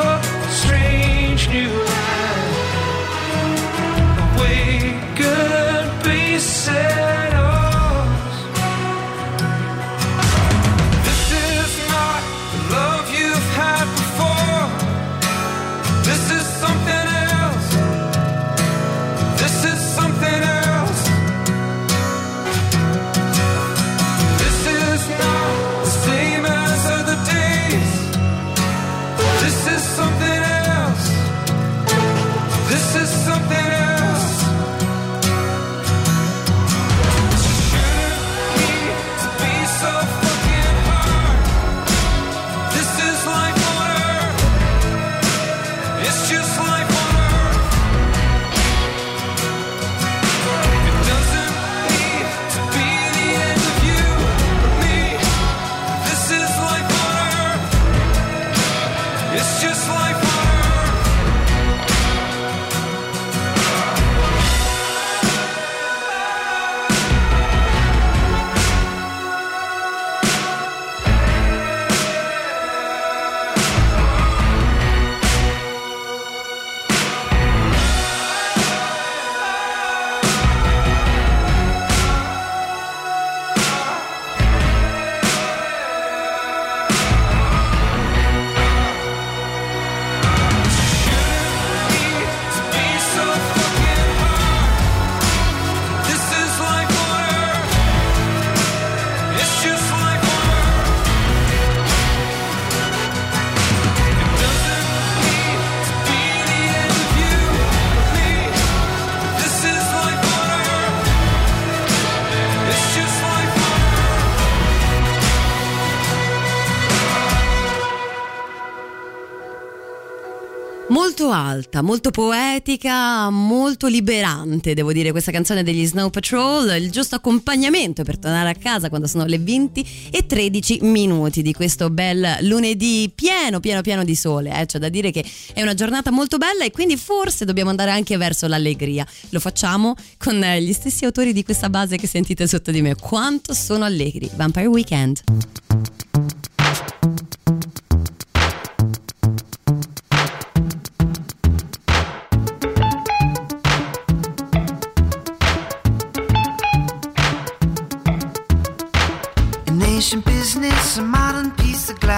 Alta, 121.37 121.83
molto 121.83 122.11
poetica, 122.11 123.29
molto 123.29 123.89
liberante, 123.89 124.73
devo 124.73 124.93
dire, 124.93 125.11
questa 125.11 125.31
canzone 125.31 125.63
degli 125.63 125.85
Snow 125.85 126.09
Patrol, 126.09 126.77
il 126.81 126.91
giusto 126.91 127.15
accompagnamento 127.15 128.05
per 128.05 128.19
tornare 128.19 128.49
a 128.49 128.55
casa 128.55 128.89
quando 128.89 129.07
sono 129.07 129.27
le 129.27 129.39
20 129.39 130.09
e 130.11 130.25
13 130.25 130.79
minuti 130.83 131.43
di 131.43 131.53
questo 131.53 131.91
bel 131.91 132.39
lunedì 132.41 133.13
pieno, 133.15 133.61
pieno, 133.61 133.83
pieno 133.83 134.03
di 134.03 134.15
sole. 134.15 134.59
Eh? 134.59 134.67
C'è 134.67 134.79
da 134.79 134.89
dire 134.89 135.11
che 135.11 135.25
è 135.53 135.61
una 135.61 135.75
giornata 135.75 136.11
molto 136.11 136.39
bella 136.39 136.65
e 136.65 136.71
quindi 136.71 136.97
forse 136.97 137.45
dobbiamo 137.45 137.71
andare 137.71 137.91
anche 137.91 138.17
verso 138.17 138.47
l'allegria. 138.47 139.07
Lo 139.31 139.41
facciamo 139.41 139.95
con 140.17 140.41
gli 140.41 140.73
stessi 140.73 141.05
autori 141.05 141.33
di 141.35 141.45
questa 141.45 141.69
base 141.69 141.97
che 141.97 142.07
sentite 142.07 142.47
sotto 142.47 142.71
di 142.71 142.81
me. 142.81 142.95
Quanto 142.95 143.53
sono 143.53 143.85
allegri. 143.85 144.31
Vampire 144.35 144.67
Weekend. 144.67 145.23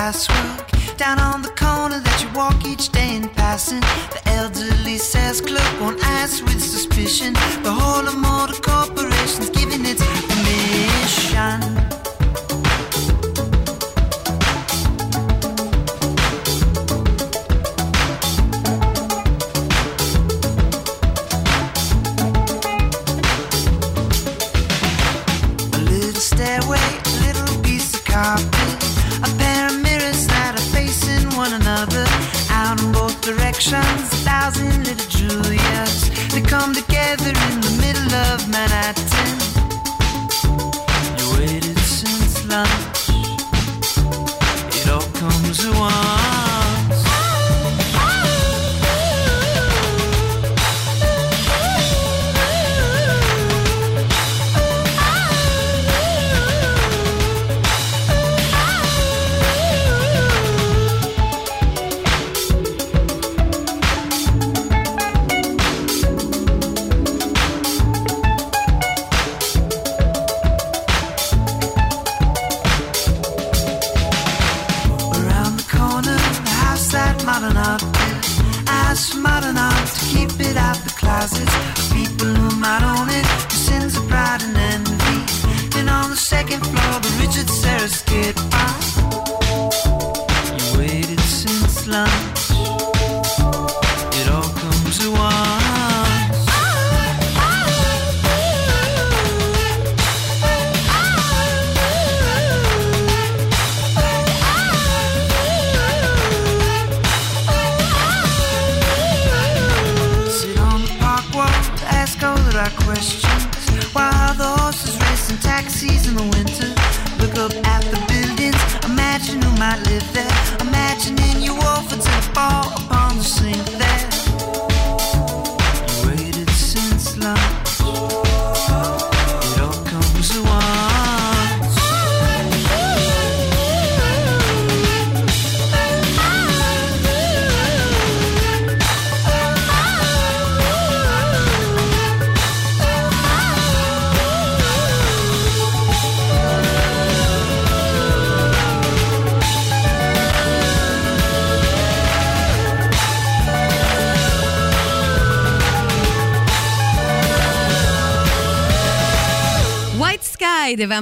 Down 0.09 1.19
on 1.19 1.43
the 1.43 1.51
corner 1.51 2.01
that 2.01 2.23
you 2.23 2.31
walk 2.33 2.65
each 2.65 2.89
day 2.89 3.17
in 3.17 3.29
passing. 3.29 3.81
The 3.81 4.23
elderly 4.25 4.97
sales 4.97 5.43
clerk 5.43 5.81
won't 5.83 6.03
ask 6.03 6.43
with 6.45 6.63
suspicion. 6.65 7.35
The 7.63 7.73
whole 7.73 8.09
of 8.09 8.17
motor 8.17 8.59
corporation's 8.63 9.51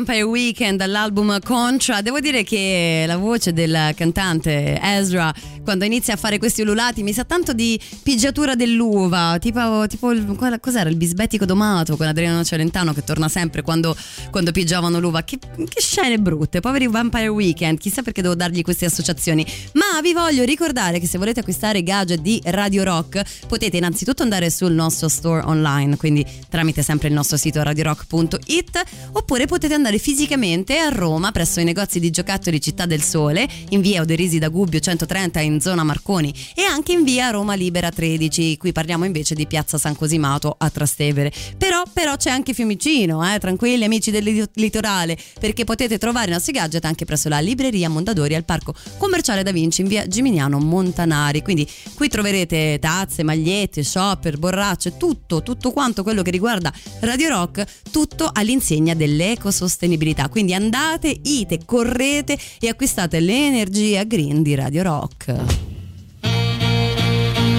Vampire 0.07 0.23
Weekend 0.23 0.79
dall'album 0.79 1.41
Contra. 1.41 2.01
Devo 2.01 2.21
dire 2.21 2.45
che 2.45 3.05
la 3.09 3.17
voce 3.17 3.53
del 3.53 3.93
cantante 3.97 4.79
Ezra 4.81 5.35
quando 5.65 5.85
inizia 5.85 6.15
a 6.15 6.17
fare 6.17 6.39
questi 6.39 6.63
ululati 6.63 7.03
mi 7.03 7.13
sa 7.13 7.25
tanto 7.25 7.53
di 7.53 7.79
pigiatura 8.07 8.55
dell'uva, 8.55 9.37
tipo, 9.41 9.85
tipo 9.89 10.13
il- 10.13 10.59
cos'era 10.61 10.89
il 10.89 10.95
bisbetico 10.95 11.45
domato 11.45 11.97
con 11.97 12.07
Adriano 12.07 12.45
Celentano 12.45 12.93
che 12.95 13.03
torna 13.03 13.29
sempre 13.29 13.63
quando, 13.63 13.97
quando 14.31 14.53
pigiavano 14.53 15.01
l'uva. 15.01 15.25
Che, 15.25 15.41
che 15.41 15.81
scene 15.81 16.17
brutte, 16.17 16.61
poveri 16.61 16.87
Vampire 16.87 17.27
Weekend, 17.27 17.79
chissà 17.79 18.03
perché 18.03 18.23
devo 18.23 18.37
dargli 18.37 18.63
queste 18.63 18.85
associazioni. 18.85 19.45
Ma 19.73 20.01
vi 20.03 20.13
voglio 20.13 20.45
ricordare 20.45 21.01
che 21.01 21.09
se 21.09 21.19
volete 21.19 21.41
acquistare 21.41 21.83
gadget 21.83 22.21
di 22.21 22.41
Radio 22.45 22.85
Rock 22.85 23.23
potete 23.49 23.77
innanzitutto 23.79 24.23
andare 24.23 24.51
sul 24.51 24.71
nostro 24.71 25.09
store 25.09 25.43
online, 25.45 25.97
quindi 25.97 26.25
tramite 26.49 26.85
sempre 26.85 27.09
il 27.09 27.15
nostro 27.15 27.37
sito 27.37 27.61
radiorock.it 27.61 28.83
oppure 29.15 29.47
potete 29.47 29.75
andare 29.75 29.99
fisicamente 29.99 30.79
a 30.79 30.91
Roma 30.91 31.33
presso 31.33 31.59
i 31.59 31.65
negozi 31.65 31.99
di 31.99 32.11
giocattoli 32.11 32.61
Città 32.61 32.87
del 32.87 33.03
Sole 33.03 33.49
in 33.71 33.81
via 33.81 34.01
Oderisi 34.01 34.39
da 34.39 34.49
Gubbio 34.49 34.79
130 34.79 35.41
in 35.41 35.61
zona 35.61 35.83
Marconi 35.83 36.33
e 36.55 36.63
anche 36.63 36.93
in 36.93 37.03
via 37.03 37.31
Roma 37.31 37.55
Libera 37.55 37.95
13 37.97 38.59
qui 38.59 38.73
parliamo 38.73 39.07
invece 39.07 39.35
di 39.35 39.47
piazza 39.47 39.79
San 39.79 39.97
Cosimato 39.97 40.55
a 40.59 40.69
Trastevere. 40.69 41.33
Però, 41.57 41.83
però 41.91 42.17
c'è 42.17 42.29
anche 42.29 42.53
Fiumicino 42.53 43.25
eh, 43.27 43.39
tranquilli 43.39 43.85
amici 43.85 44.11
del 44.11 44.23
li- 44.23 44.45
litorale 44.55 45.17
perché 45.41 45.65
potete 45.65 45.97
trovare 45.97 46.29
i 46.29 46.33
nostri 46.33 46.53
gadget 46.53 46.85
anche 46.85 47.07
presso 47.07 47.31
la 47.31 47.41
libreria 47.41 47.89
Mondadori 47.89 48.35
al 48.35 48.45
parco 48.45 48.75
commerciale 48.99 49.43
Da 49.43 49.51
Vinci 49.51 49.81
in 49.81 49.89
via 49.89 50.07
Gimignano 50.07 50.59
Montanari. 50.59 51.41
Quindi 51.41 51.67
qui 51.95 52.09
troverete 52.09 52.79
tazze, 52.79 53.23
magliette, 53.23 53.83
shopper, 53.83 54.37
borracce 54.37 54.99
tutto, 54.99 55.43
tutto 55.43 55.73
quanto 55.73 56.03
quello 56.03 56.21
che 56.21 56.31
riguarda 56.31 56.71
Radio 57.01 57.31
Rock 57.31 57.65
tutto 57.91 58.31
all'insegna 58.31 58.93
dell'ecosostenibilità. 58.93 60.29
Quindi 60.29 60.53
andate, 60.53 61.17
ite, 61.23 61.61
correte 61.65 62.39
e 62.61 62.69
acquistate 62.69 63.21
l'energia 63.21 64.05
green 64.05 64.43
di 64.43 64.55
Radio 64.55 64.83
Rock 64.83 65.76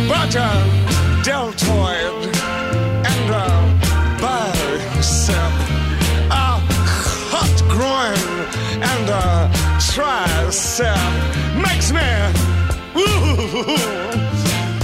Roger, 0.09 0.49
deltoid, 1.21 2.35
and 3.05 3.29
uh, 3.29 3.35
a 3.35 4.21
bicep, 4.21 5.53
a 6.31 6.59
hot 7.31 7.57
groin, 7.67 8.17
and 8.81 9.09
a 9.09 9.49
tricep 9.77 11.11
makes 11.61 11.91
me 11.91 12.07
ooh, 12.95 13.67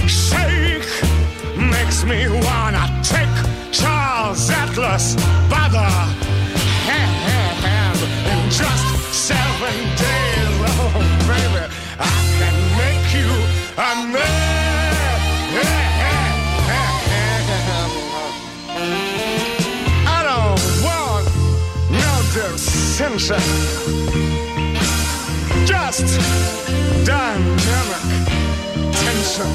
shake, 0.06 0.86
makes 1.56 2.04
me 2.04 2.28
wanna 2.28 2.84
take 3.02 3.34
Charles 3.72 4.50
Atlas 4.50 5.14
by 5.48 5.68
the 5.70 5.88
hand 6.84 7.98
in 8.30 8.50
just 8.50 8.86
seven 9.12 9.74
days. 9.96 10.44
Oh, 10.76 10.92
baby, 11.26 11.64
I 11.98 12.12
can 12.38 12.56
make 12.76 13.06
you 13.14 13.30
a 13.78 14.12
man. 14.12 14.33
Tension. 22.96 23.40
Just 25.66 26.06
dynamic 27.04 28.04
tension. 28.92 29.50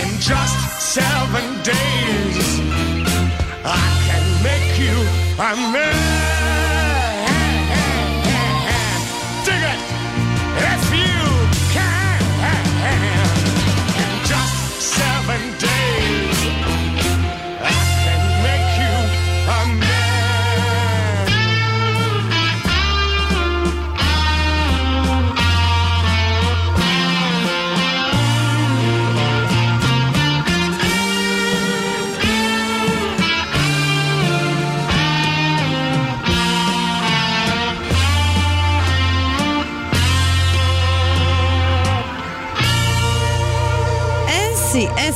In 0.00 0.20
just 0.20 0.58
seven 0.80 1.44
days, 1.64 2.60
I 3.64 3.82
can 4.06 4.24
make 4.44 4.78
you 4.78 4.96
a 5.38 5.72
man. 5.72 6.01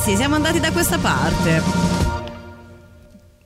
Sì, 0.07 0.15
siamo 0.15 0.35
andati 0.35 0.61
da 0.61 0.71
questa 0.71 0.97
parte. 0.97 1.61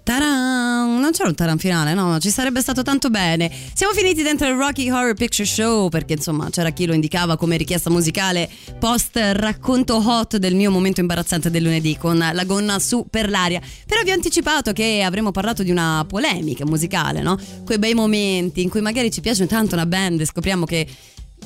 Taran! 0.03 0.99
Non 0.99 1.09
c'era 1.11 1.29
un 1.29 1.33
taran 1.33 1.57
finale, 1.57 1.95
no? 1.95 2.19
Ci 2.19 2.29
sarebbe 2.29 2.61
stato 2.61 2.83
tanto 2.83 3.09
bene. 3.09 3.51
Siamo 3.73 3.93
finiti 3.93 4.21
dentro 4.21 4.47
il 4.47 4.55
Rocky 4.55 4.87
Horror 4.91 5.15
Picture 5.15 5.47
Show 5.47 5.89
perché 5.89 6.13
insomma 6.13 6.51
c'era 6.51 6.69
chi 6.69 6.85
lo 6.85 6.93
indicava 6.93 7.35
come 7.35 7.57
richiesta 7.57 7.89
musicale 7.89 8.47
post 8.77 9.17
racconto 9.33 9.95
hot 9.95 10.37
del 10.37 10.53
mio 10.53 10.69
momento 10.69 10.99
imbarazzante 10.99 11.49
del 11.49 11.63
lunedì 11.63 11.97
con 11.97 12.19
la 12.19 12.43
gonna 12.43 12.77
su 12.77 13.07
per 13.09 13.31
l'aria. 13.31 13.59
Però 13.87 14.03
vi 14.03 14.11
ho 14.11 14.13
anticipato 14.13 14.71
che 14.71 15.01
avremmo 15.01 15.31
parlato 15.31 15.63
di 15.63 15.71
una 15.71 16.05
polemica 16.07 16.63
musicale, 16.63 17.23
no? 17.23 17.39
Quei 17.65 17.79
bei 17.79 17.95
momenti 17.95 18.61
in 18.61 18.69
cui 18.69 18.81
magari 18.81 19.09
ci 19.09 19.21
piace 19.21 19.47
tanto 19.47 19.73
una 19.73 19.87
band 19.87 20.21
e 20.21 20.25
scopriamo 20.25 20.65
che 20.65 20.85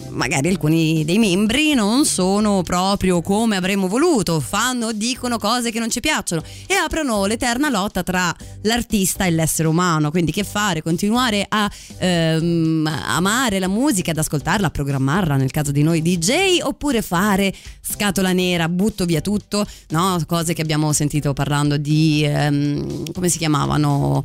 magari 0.09 0.49
alcuni 0.49 1.03
dei 1.05 1.17
membri 1.17 1.73
non 1.73 2.05
sono 2.05 2.61
proprio 2.63 3.21
come 3.21 3.55
avremmo 3.55 3.87
voluto, 3.87 4.39
fanno 4.39 4.87
o 4.87 4.91
dicono 4.91 5.37
cose 5.37 5.71
che 5.71 5.79
non 5.79 5.89
ci 5.89 5.99
piacciono 5.99 6.43
e 6.67 6.73
aprono 6.73 7.25
l'eterna 7.25 7.69
lotta 7.69 8.03
tra 8.03 8.33
l'artista 8.63 9.25
e 9.25 9.31
l'essere 9.31 9.67
umano. 9.67 10.11
Quindi 10.11 10.31
che 10.31 10.43
fare? 10.43 10.81
Continuare 10.81 11.45
a 11.47 11.69
ehm, 11.97 12.89
amare 13.07 13.59
la 13.59 13.67
musica, 13.67 14.11
ad 14.11 14.17
ascoltarla, 14.17 14.67
a 14.67 14.71
programmarla 14.71 15.35
nel 15.35 15.51
caso 15.51 15.71
di 15.71 15.83
noi 15.83 16.01
DJ 16.01 16.59
oppure 16.61 17.01
fare 17.01 17.53
scatola 17.81 18.31
nera, 18.31 18.69
butto 18.69 19.05
via 19.05 19.21
tutto, 19.21 19.65
no? 19.89 20.19
Cose 20.25 20.53
che 20.53 20.61
abbiamo 20.61 20.91
sentito 20.93 21.33
parlando 21.33 21.77
di 21.77 22.23
ehm, 22.23 23.11
come 23.11 23.29
si 23.29 23.37
chiamavano? 23.37 24.23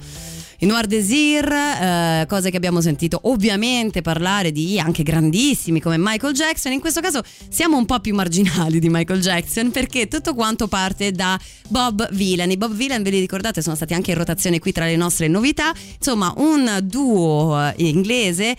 I 0.62 0.66
Noir 0.66 0.86
Desir, 0.86 1.50
eh, 1.50 2.26
cose 2.28 2.50
che 2.50 2.56
abbiamo 2.58 2.82
sentito 2.82 3.20
ovviamente 3.24 4.02
parlare 4.02 4.52
di 4.52 4.78
anche 4.78 5.02
grandissimi 5.02 5.80
come 5.80 5.96
Michael 5.98 6.34
Jackson. 6.34 6.72
In 6.72 6.80
questo 6.80 7.00
caso 7.00 7.22
siamo 7.48 7.78
un 7.78 7.86
po' 7.86 7.98
più 8.00 8.14
marginali 8.14 8.78
di 8.78 8.90
Michael 8.90 9.20
Jackson 9.20 9.70
perché 9.70 10.06
tutto 10.06 10.34
quanto 10.34 10.68
parte 10.68 11.12
da 11.12 11.40
Bob 11.68 12.10
Villan. 12.12 12.50
I 12.50 12.58
Bob 12.58 12.74
Villan, 12.74 13.02
ve 13.02 13.10
li 13.10 13.20
ricordate, 13.20 13.62
sono 13.62 13.74
stati 13.74 13.94
anche 13.94 14.10
in 14.10 14.18
rotazione 14.18 14.58
qui 14.58 14.72
tra 14.72 14.84
le 14.84 14.96
nostre 14.96 15.28
novità. 15.28 15.72
Insomma, 15.96 16.34
un 16.36 16.80
duo 16.82 17.58
eh, 17.58 17.74
inglese 17.78 18.54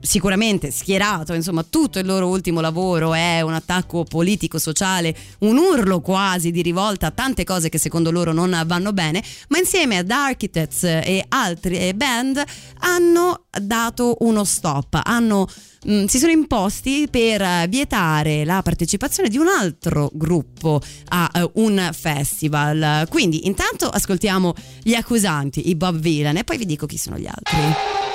sicuramente 0.00 0.70
schierato, 0.70 1.32
insomma 1.32 1.62
tutto 1.62 1.98
il 1.98 2.06
loro 2.06 2.28
ultimo 2.28 2.60
lavoro 2.60 3.14
è 3.14 3.40
un 3.40 3.54
attacco 3.54 4.04
politico, 4.04 4.58
sociale, 4.58 5.14
un 5.40 5.56
urlo 5.56 6.00
quasi 6.00 6.50
di 6.50 6.62
rivolta 6.62 7.08
a 7.08 7.10
tante 7.10 7.44
cose 7.44 7.68
che 7.68 7.78
secondo 7.78 8.10
loro 8.10 8.32
non 8.32 8.62
vanno 8.66 8.92
bene, 8.92 9.22
ma 9.48 9.58
insieme 9.58 9.98
ad 9.98 10.10
Architects 10.10 10.84
e 10.84 11.24
altre 11.28 11.94
band 11.94 12.42
hanno 12.80 13.44
dato 13.60 14.16
uno 14.20 14.44
stop, 14.44 15.00
hanno 15.02 15.46
mm, 15.88 16.06
si 16.06 16.18
sono 16.18 16.32
imposti 16.32 17.06
per 17.10 17.68
vietare 17.68 18.44
la 18.44 18.62
partecipazione 18.62 19.28
di 19.28 19.38
un 19.38 19.46
altro 19.48 20.10
gruppo 20.12 20.80
a 21.08 21.30
eh, 21.32 21.50
un 21.54 21.90
festival. 21.92 23.06
Quindi 23.08 23.46
intanto 23.46 23.88
ascoltiamo 23.88 24.54
gli 24.82 24.94
accusanti, 24.94 25.68
i 25.68 25.76
Bob 25.76 25.98
Villan 25.98 26.36
e 26.36 26.44
poi 26.44 26.58
vi 26.58 26.66
dico 26.66 26.86
chi 26.86 26.98
sono 26.98 27.18
gli 27.18 27.26
altri. 27.26 28.11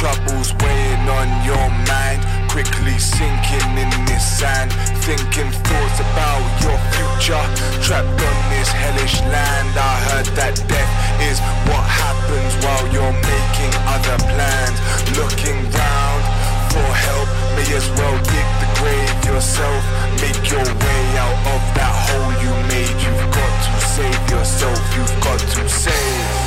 Troubles 0.00 0.54
weighing 0.64 1.06
on 1.12 1.28
your 1.44 1.68
mind, 1.84 2.24
quickly 2.48 2.96
sinking 2.96 3.76
in 3.76 3.90
this 4.08 4.24
sand. 4.40 4.72
Thinking 5.04 5.52
thoughts 5.52 6.00
about 6.00 6.40
your 6.64 6.78
future, 6.96 7.44
trapped 7.84 8.08
on 8.08 8.36
this 8.48 8.72
hellish 8.72 9.20
land. 9.28 9.76
I 9.76 9.96
heard 10.08 10.28
that 10.40 10.56
death 10.72 10.92
is 11.28 11.36
what 11.68 11.84
happens 11.84 12.52
while 12.64 12.86
you're 12.88 13.12
making 13.12 13.72
other 13.92 14.16
plans. 14.24 14.80
Looking 15.20 15.68
round 15.68 16.22
for 16.72 16.88
help, 16.96 17.28
may 17.60 17.68
as 17.76 17.84
well 17.92 18.16
dig 18.24 18.48
the 18.56 18.68
grave 18.80 19.12
yourself. 19.28 19.84
Make 20.24 20.48
your 20.48 20.64
way 20.64 21.02
out 21.20 21.44
of 21.44 21.62
that 21.76 21.92
hole 22.08 22.32
you 22.40 22.52
made. 22.72 22.96
You've 23.04 23.28
got 23.36 23.52
to 23.68 23.72
save 23.84 24.30
yourself, 24.32 24.80
you've 24.96 25.20
got 25.20 25.40
to 25.40 25.68
save 25.68 26.39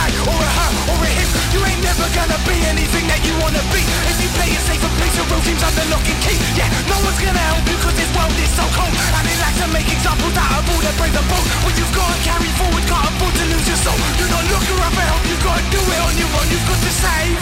right, 0.00 0.16
or 0.24 0.40
a 0.40 0.50
her, 0.56 0.70
or 0.92 0.98
a 1.04 1.10
him. 1.12 1.28
You 1.52 1.60
ain't 1.68 1.82
never 1.84 2.06
gonna 2.16 2.38
be 2.48 2.56
anything 2.72 3.04
that 3.12 3.20
you 3.26 3.34
wanna 3.42 3.60
be. 3.68 3.82
If 4.08 4.16
you 4.22 4.28
play 4.36 4.50
it 4.56 4.62
safe 4.64 4.80
and 4.80 4.94
place 4.96 5.14
your 5.16 5.26
real 5.28 5.42
dreams 5.44 5.62
under 5.62 5.84
lock 5.92 6.04
and 6.08 6.20
key. 6.24 6.38
Yeah, 6.56 6.68
no 6.88 6.96
one's 7.04 7.20
gonna 7.20 7.44
help 7.52 7.64
you 7.68 7.76
cause 7.84 7.96
this 7.96 8.10
world 8.16 8.36
is 8.40 8.52
so 8.56 8.64
cold. 8.72 8.94
And 8.96 9.24
it 9.28 9.38
likes 9.44 9.58
to 9.60 9.68
make 9.68 9.88
examples 9.88 10.36
out 10.40 10.52
of 10.56 10.64
all 10.72 10.80
the 10.80 10.92
brave 10.96 11.16
and 11.16 11.28
bold. 11.28 11.46
What 11.64 11.74
you've 11.76 11.92
got 11.92 12.08
to 12.08 12.18
carry 12.24 12.50
forward, 12.56 12.84
can't 12.88 13.06
afford 13.12 13.34
to 13.36 13.44
lose 13.52 13.66
your 13.68 13.80
soul. 13.84 13.98
Do 14.16 14.24
not 14.32 14.44
look 14.48 14.64
around 14.72 14.94
for 14.96 15.04
help, 15.04 15.22
you've 15.28 15.44
got 15.44 15.56
to 15.60 15.64
do 15.68 15.80
it 15.80 16.00
on 16.00 16.14
your 16.16 16.30
own. 16.38 16.46
You've 16.48 16.68
got 16.70 16.80
to 16.80 16.92
save 17.04 17.36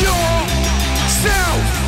yourself. 0.00 1.85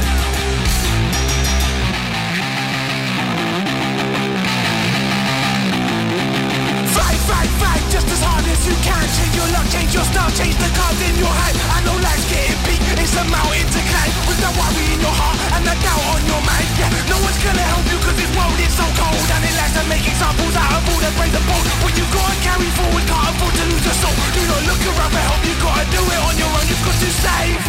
Fight, 7.29 7.53
fight, 7.61 7.85
just 7.93 8.09
as 8.09 8.25
hard 8.25 8.41
as 8.49 8.65
you 8.65 8.73
can. 8.81 9.05
Change 9.13 9.37
your 9.37 9.45
luck, 9.53 9.69
change 9.69 9.93
your 9.93 10.09
style, 10.09 10.33
change 10.33 10.57
the 10.57 10.65
cards 10.73 10.97
in 11.05 11.13
your 11.21 11.29
hand. 11.29 11.61
I 11.77 11.85
know 11.85 11.93
life's 12.01 12.25
getting 12.25 12.57
big, 12.65 12.81
it's 12.97 13.13
a 13.21 13.25
mountain 13.29 13.69
to 13.69 13.81
climb. 13.85 14.13
With 14.25 14.41
the 14.41 14.49
worry 14.57 14.97
in 14.97 15.01
your 15.05 15.13
heart 15.13 15.37
and 15.53 15.61
the 15.61 15.77
doubt 15.77 16.05
on 16.09 16.25
your 16.25 16.41
mind. 16.49 16.65
Yeah, 16.81 16.89
no 17.13 17.21
one's 17.21 17.37
gonna 17.45 17.69
help 17.69 17.85
you 17.85 18.01
cause 18.01 18.17
this 18.17 18.33
world 18.33 18.57
is 18.57 18.73
so 18.73 18.89
cold. 18.97 19.21
And 19.37 19.45
it 19.45 19.53
likes 19.61 19.77
to 19.77 19.85
make 19.93 20.09
examples 20.09 20.57
out 20.57 20.73
of 20.73 20.89
all 20.89 21.01
that 21.05 21.13
brave 21.21 21.37
the 21.37 21.45
bold 21.45 21.69
What 21.85 21.93
you 22.01 22.09
gotta 22.09 22.33
carry 22.41 22.73
forward, 22.81 23.05
can't 23.05 23.29
afford 23.29 23.53
to 23.61 23.65
lose 23.77 23.85
your 23.85 23.99
soul. 24.01 24.17
Do 24.33 24.41
not 24.49 24.65
look 24.65 24.81
around 24.89 25.13
for 25.13 25.25
help, 25.29 25.45
you 25.45 25.53
gotta 25.61 25.85
do 25.93 26.01
it 26.01 26.21
on 26.25 26.33
your 26.41 26.49
own. 26.49 26.65
You've 26.65 26.81
got 26.81 26.97
to 26.97 27.11
save 27.13 27.61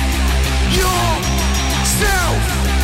yourself 0.71 2.78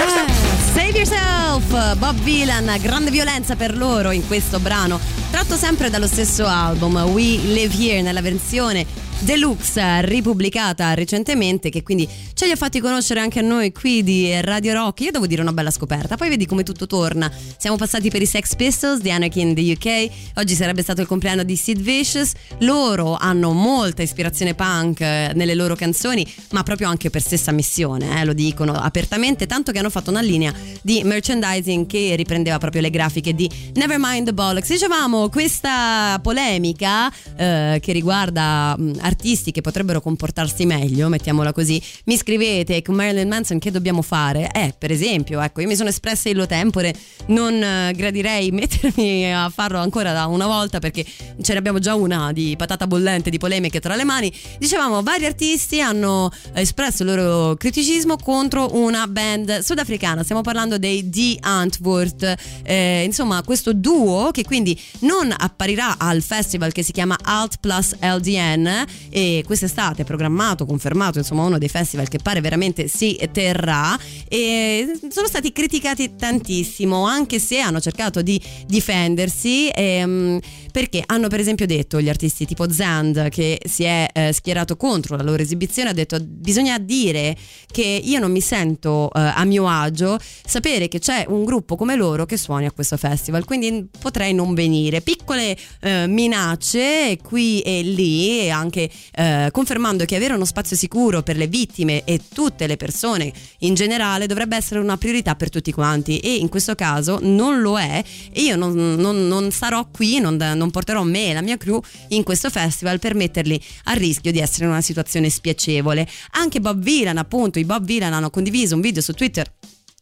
Eh, 0.00 0.32
Save 0.74 0.90
Yourself, 0.90 1.96
Bob 1.96 2.16
Villan, 2.20 2.72
grande 2.80 3.10
violenza 3.10 3.56
per 3.56 3.76
loro 3.76 4.12
in 4.12 4.24
questo 4.28 4.60
brano, 4.60 5.00
tratto 5.32 5.56
sempre 5.56 5.90
dallo 5.90 6.06
stesso 6.06 6.46
album 6.46 6.96
We 7.10 7.22
Live 7.22 7.74
Here 7.76 8.00
nella 8.00 8.22
versione 8.22 8.86
Deluxe, 9.20 10.06
ripubblicata 10.06 10.94
recentemente, 10.94 11.70
che 11.70 11.82
quindi 11.82 12.08
ce 12.34 12.46
li 12.46 12.52
ha 12.52 12.56
fatti 12.56 12.78
conoscere 12.78 13.18
anche 13.18 13.40
a 13.40 13.42
noi 13.42 13.72
qui 13.72 14.04
di 14.04 14.40
Radio 14.40 14.72
Rock. 14.74 15.00
Io 15.00 15.10
devo 15.10 15.26
dire 15.26 15.42
una 15.42 15.52
bella 15.52 15.72
scoperta, 15.72 16.16
poi 16.16 16.28
vedi 16.28 16.46
come 16.46 16.62
tutto 16.62 16.86
torna. 16.86 17.30
Siamo 17.56 17.76
passati 17.76 18.10
per 18.10 18.22
i 18.22 18.26
Sex 18.26 18.54
Pistols 18.54 19.00
di 19.00 19.10
Anarchy 19.10 19.40
in 19.40 19.54
the 19.56 19.72
UK, 19.72 20.10
oggi 20.36 20.54
sarebbe 20.54 20.82
stato 20.82 21.00
il 21.00 21.08
compleanno 21.08 21.42
di 21.42 21.56
Sid 21.56 21.80
Vicious. 21.80 22.32
Loro 22.58 23.16
hanno 23.16 23.52
molta 23.52 24.02
ispirazione 24.02 24.54
punk 24.54 25.00
eh, 25.00 25.32
nelle 25.34 25.56
loro 25.56 25.74
canzoni, 25.74 26.24
ma 26.52 26.62
proprio 26.62 26.88
anche 26.88 27.10
per 27.10 27.20
stessa 27.20 27.50
missione, 27.50 28.20
eh, 28.20 28.24
lo 28.24 28.32
dicono 28.32 28.72
apertamente, 28.72 29.46
tanto 29.46 29.72
che 29.72 29.80
hanno 29.80 29.90
fatto 29.90 30.10
una 30.10 30.22
linea 30.22 30.54
di 30.80 31.02
merchandising 31.02 31.86
che 31.86 32.14
riprendeva 32.14 32.58
proprio 32.58 32.82
le 32.82 32.90
grafiche 32.90 33.34
di 33.34 33.50
Nevermind 33.74 34.26
the 34.26 34.32
Bollocks. 34.32 34.68
Dicevamo 34.68 35.28
questa 35.28 36.20
polemica 36.22 37.12
eh, 37.36 37.80
che 37.82 37.92
riguarda 37.92 38.76
artisti 39.08 39.50
che 39.50 39.60
potrebbero 39.60 40.00
comportarsi 40.00 40.64
meglio, 40.66 41.08
mettiamola 41.08 41.52
così. 41.52 41.82
Mi 42.04 42.16
scrivete 42.16 42.80
con 42.82 42.94
Marilyn 42.94 43.28
Manson 43.28 43.58
che 43.58 43.70
dobbiamo 43.70 44.02
fare? 44.02 44.50
Eh, 44.52 44.74
per 44.78 44.92
esempio, 44.92 45.40
ecco, 45.40 45.60
io 45.60 45.66
mi 45.66 45.74
sono 45.74 45.88
espressa 45.88 46.28
illo 46.28 46.46
tempore, 46.46 46.94
non 47.26 47.54
eh, 47.54 47.92
gradirei 47.94 48.50
mettermi 48.52 49.32
a 49.32 49.48
farlo 49.48 49.78
ancora 49.78 50.12
da 50.12 50.26
una 50.26 50.46
volta 50.46 50.78
perché 50.78 51.04
ce 51.04 51.52
ne 51.52 51.58
abbiamo 51.58 51.78
già 51.78 51.94
una 51.94 52.32
di 52.32 52.54
patata 52.56 52.86
bollente, 52.86 53.30
di 53.30 53.38
polemiche 53.38 53.80
tra 53.80 53.96
le 53.96 54.04
mani. 54.04 54.32
Dicevamo, 54.58 55.02
vari 55.02 55.26
artisti 55.26 55.80
hanno 55.80 56.30
espresso 56.52 57.02
il 57.02 57.14
loro 57.14 57.56
criticismo 57.56 58.16
contro 58.16 58.76
una 58.76 59.06
band 59.06 59.60
sudafricana, 59.60 60.22
stiamo 60.22 60.42
parlando 60.42 60.78
dei 60.78 61.08
The 61.08 61.38
Antwoord, 61.40 62.34
eh, 62.62 63.02
insomma 63.04 63.42
questo 63.42 63.72
duo 63.72 64.30
che 64.30 64.44
quindi 64.44 64.78
non 65.00 65.34
apparirà 65.36 65.98
al 65.98 66.22
festival 66.22 66.72
che 66.72 66.82
si 66.82 66.92
chiama 66.92 67.16
Alt 67.22 67.56
Plus 67.60 67.94
LDN 68.00 68.84
e 69.10 69.42
quest'estate 69.46 70.02
è 70.02 70.04
programmato, 70.04 70.66
confermato, 70.66 71.18
insomma 71.18 71.44
uno 71.44 71.58
dei 71.58 71.68
festival 71.68 72.08
che 72.08 72.18
pare 72.18 72.40
veramente 72.40 72.88
si 72.88 73.18
terrà. 73.32 73.98
E 74.28 74.98
sono 75.10 75.26
stati 75.26 75.52
criticati 75.52 76.14
tantissimo 76.16 77.04
anche 77.04 77.38
se 77.38 77.58
hanno 77.58 77.80
cercato 77.80 78.22
di 78.22 78.40
difendersi 78.66 79.70
ehm, 79.74 80.38
perché 80.72 81.02
hanno 81.06 81.28
per 81.28 81.40
esempio 81.40 81.66
detto 81.66 82.00
gli 82.00 82.08
artisti 82.08 82.44
tipo 82.44 82.70
Zand 82.70 83.28
che 83.30 83.60
si 83.64 83.84
è 83.84 84.06
eh, 84.12 84.32
schierato 84.32 84.76
contro 84.76 85.16
la 85.16 85.22
loro 85.22 85.42
esibizione 85.42 85.90
ha 85.90 85.92
detto 85.92 86.18
bisogna 86.20 86.78
dire 86.78 87.36
che 87.70 87.82
io 87.82 88.18
non 88.18 88.30
mi 88.30 88.40
sento 88.40 89.10
eh, 89.12 89.20
a 89.20 89.44
mio 89.44 89.66
agio 89.68 90.18
sapere 90.44 90.88
che 90.88 90.98
c'è 90.98 91.24
un 91.28 91.44
gruppo 91.44 91.76
come 91.76 91.96
loro 91.96 92.26
che 92.26 92.36
suoni 92.36 92.66
a 92.66 92.72
questo 92.72 92.96
festival 92.96 93.44
quindi 93.44 93.88
potrei 93.98 94.34
non 94.34 94.54
venire. 94.54 95.00
Piccole 95.00 95.56
eh, 95.80 96.06
minacce 96.06 97.18
qui 97.22 97.60
e 97.60 97.82
lì 97.82 98.40
e 98.40 98.50
anche 98.50 98.87
eh, 99.12 99.48
confermando 99.52 100.04
che 100.04 100.16
avere 100.16 100.34
uno 100.34 100.44
spazio 100.44 100.76
sicuro 100.76 101.22
per 101.22 101.36
le 101.36 101.46
vittime 101.46 102.04
e 102.04 102.20
tutte 102.32 102.66
le 102.66 102.76
persone 102.76 103.32
in 103.60 103.74
generale 103.74 104.26
dovrebbe 104.26 104.56
essere 104.56 104.80
una 104.80 104.96
priorità 104.96 105.34
per 105.34 105.50
tutti 105.50 105.72
quanti 105.72 106.18
e 106.18 106.36
in 106.36 106.48
questo 106.48 106.74
caso 106.74 107.18
non 107.22 107.60
lo 107.60 107.78
è 107.78 108.02
e 108.32 108.42
io 108.42 108.56
non, 108.56 108.74
non- 108.74 109.26
non 109.26 109.50
sarò 109.50 109.88
qui, 109.90 110.20
non, 110.20 110.36
non 110.36 110.70
porterò 110.70 111.02
me 111.02 111.30
e 111.30 111.32
la 111.34 111.42
mia 111.42 111.56
crew 111.56 111.80
in 112.08 112.22
questo 112.22 112.50
festival 112.50 112.98
per 112.98 113.14
metterli 113.14 113.60
a 113.84 113.92
rischio 113.92 114.32
di 114.32 114.38
essere 114.38 114.64
in 114.64 114.70
una 114.70 114.80
situazione 114.80 115.30
spiacevole. 115.30 116.06
Anche 116.32 116.60
Bob 116.60 116.80
Dylan, 116.80 117.18
appunto, 117.18 117.58
i 117.58 117.64
Bob 117.64 117.84
Dylan 117.84 118.12
hanno 118.12 118.30
condiviso 118.30 118.74
un 118.74 118.80
video 118.80 119.02
su 119.02 119.12
Twitter 119.12 119.50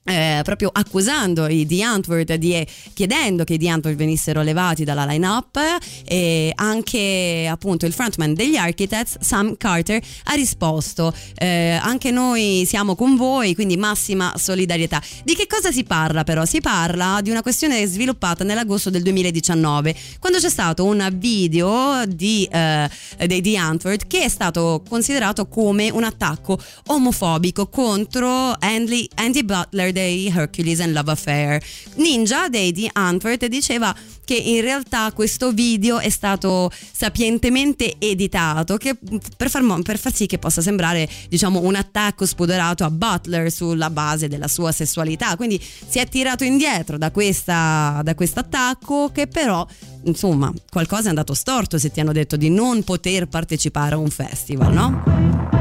eh, 0.06 0.40
proprio 0.44 0.70
accusando 0.72 1.48
i 1.48 1.66
The 1.66 1.82
Antwoord 1.82 2.34
di, 2.34 2.66
chiedendo 2.94 3.44
che 3.44 3.54
i 3.54 3.58
The 3.58 3.68
Antwoord 3.68 3.96
venissero 3.96 4.42
levati 4.42 4.84
dalla 4.84 5.04
line-up 5.04 5.58
e 6.04 6.52
anche 6.54 7.48
appunto 7.50 7.86
il 7.86 7.92
frontman 7.92 8.32
degli 8.32 8.56
Architects 8.56 9.18
Sam 9.20 9.56
Carter 9.56 10.00
ha 10.24 10.34
risposto 10.34 11.12
eh, 11.34 11.78
anche 11.80 12.10
noi 12.10 12.64
siamo 12.66 12.94
con 12.94 13.16
voi 13.16 13.54
quindi 13.54 13.76
massima 13.76 14.32
solidarietà 14.36 15.02
di 15.24 15.34
che 15.34 15.46
cosa 15.46 15.72
si 15.72 15.82
parla 15.82 16.22
però? 16.22 16.44
si 16.44 16.60
parla 16.60 17.20
di 17.22 17.30
una 17.30 17.42
questione 17.42 17.84
sviluppata 17.86 18.44
nell'agosto 18.44 18.90
del 18.90 19.02
2019 19.02 19.94
quando 20.20 20.38
c'è 20.38 20.48
stato 20.48 20.84
un 20.84 21.08
video 21.14 22.04
di, 22.06 22.48
eh, 22.50 22.88
dei 23.26 23.40
The 23.40 23.56
Antwoord 23.56 24.06
che 24.06 24.22
è 24.22 24.28
stato 24.28 24.82
considerato 24.88 25.48
come 25.48 25.90
un 25.90 26.04
attacco 26.04 26.58
omofobico 26.86 27.66
contro 27.68 28.54
Andy, 28.58 29.08
Andy 29.14 29.42
Butler 29.42 29.92
dei 29.96 30.26
Hercules 30.26 30.80
and 30.80 30.92
Love 30.92 31.10
Affair. 31.10 31.62
Ninja 31.94 32.48
dei 32.50 32.70
The 32.70 32.90
Antwoord 32.92 33.46
diceva 33.46 33.96
che 34.26 34.34
in 34.34 34.60
realtà 34.60 35.10
questo 35.12 35.52
video 35.52 35.98
è 36.00 36.10
stato 36.10 36.70
sapientemente 36.92 37.94
editato 37.98 38.76
per, 38.76 39.48
far, 39.48 39.82
per 39.82 39.98
far 39.98 40.12
sì 40.12 40.26
che 40.26 40.38
possa 40.38 40.60
sembrare 40.60 41.08
diciamo 41.28 41.60
un 41.60 41.76
attacco 41.76 42.26
spudorato 42.26 42.84
a 42.84 42.90
Butler 42.90 43.50
sulla 43.50 43.88
base 43.88 44.26
della 44.26 44.48
sua 44.48 44.72
sessualità 44.72 45.36
quindi 45.36 45.62
si 45.62 46.00
è 46.00 46.08
tirato 46.08 46.42
indietro 46.42 46.98
da 46.98 47.12
questo 47.12 47.52
attacco 47.52 49.10
che 49.12 49.28
però 49.28 49.64
insomma 50.04 50.52
qualcosa 50.68 51.04
è 51.04 51.08
andato 51.10 51.32
storto 51.32 51.78
se 51.78 51.92
ti 51.92 52.00
hanno 52.00 52.12
detto 52.12 52.36
di 52.36 52.50
non 52.50 52.82
poter 52.82 53.28
partecipare 53.28 53.94
a 53.94 53.98
un 53.98 54.10
festival 54.10 54.72
no? 54.72 55.55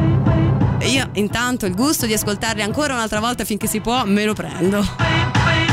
Io 0.85 1.09
intanto 1.13 1.65
il 1.65 1.73
gusto 1.73 2.05
di 2.05 2.13
ascoltarli 2.13 2.61
ancora 2.61 2.93
un'altra 2.93 3.19
volta 3.19 3.43
finché 3.43 3.67
si 3.67 3.79
può 3.79 4.05
me 4.05 4.23
lo 4.23 4.33
prendo. 4.33 5.64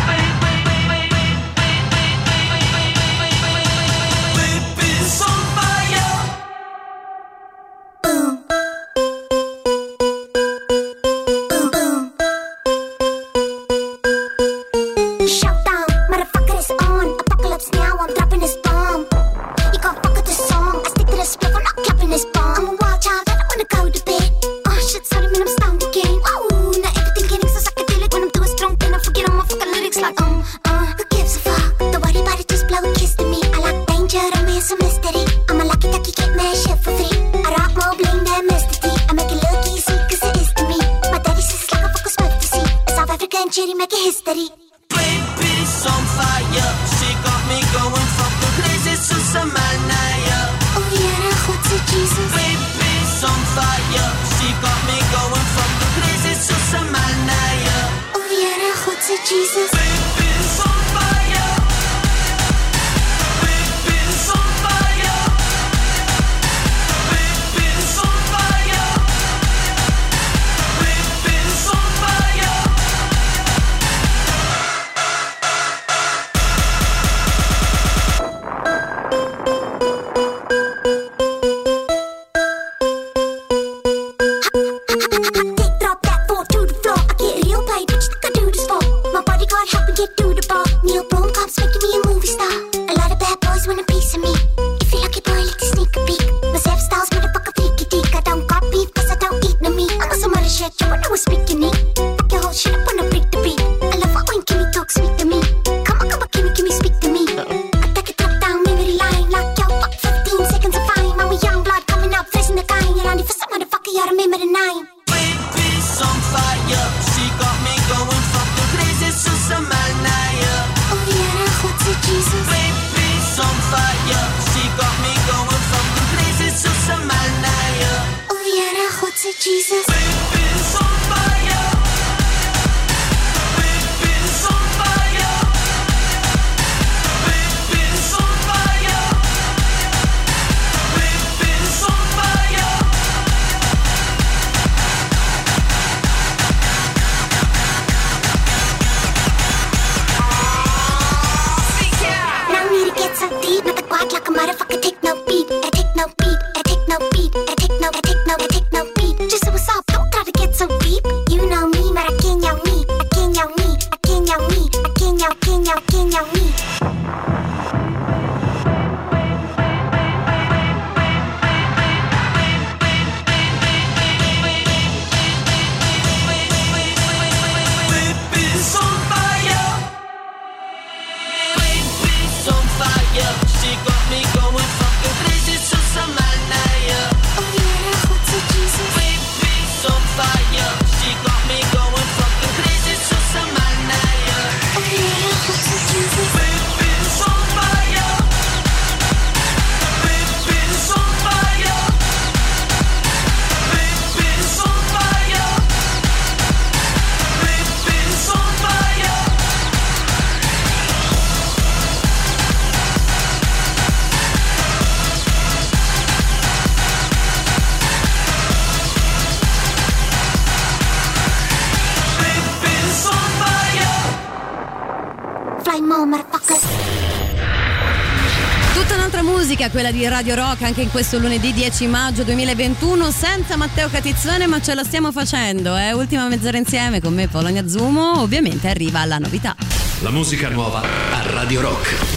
di 229.92 230.08
Radio 230.08 230.34
Rock 230.34 230.62
anche 230.62 230.80
in 230.80 230.90
questo 230.90 231.18
lunedì 231.18 231.52
10 231.52 231.86
maggio 231.86 232.24
2021 232.24 233.10
senza 233.10 233.56
Matteo 233.56 233.88
Catizzone 233.88 234.46
ma 234.46 234.60
ce 234.60 234.74
la 234.74 234.84
stiamo 234.84 235.12
facendo, 235.12 235.76
eh? 235.76 235.92
ultima 235.92 236.26
mezz'ora 236.28 236.56
insieme 236.56 237.00
con 237.00 237.12
me 237.12 237.28
Polonia 237.28 237.68
Zumo, 237.68 238.20
ovviamente 238.20 238.68
arriva 238.68 239.04
la 239.04 239.18
novità. 239.18 239.54
La 240.00 240.10
musica 240.10 240.48
nuova 240.48 240.80
a 240.80 241.22
Radio 241.30 241.60
Rock. 241.60 242.11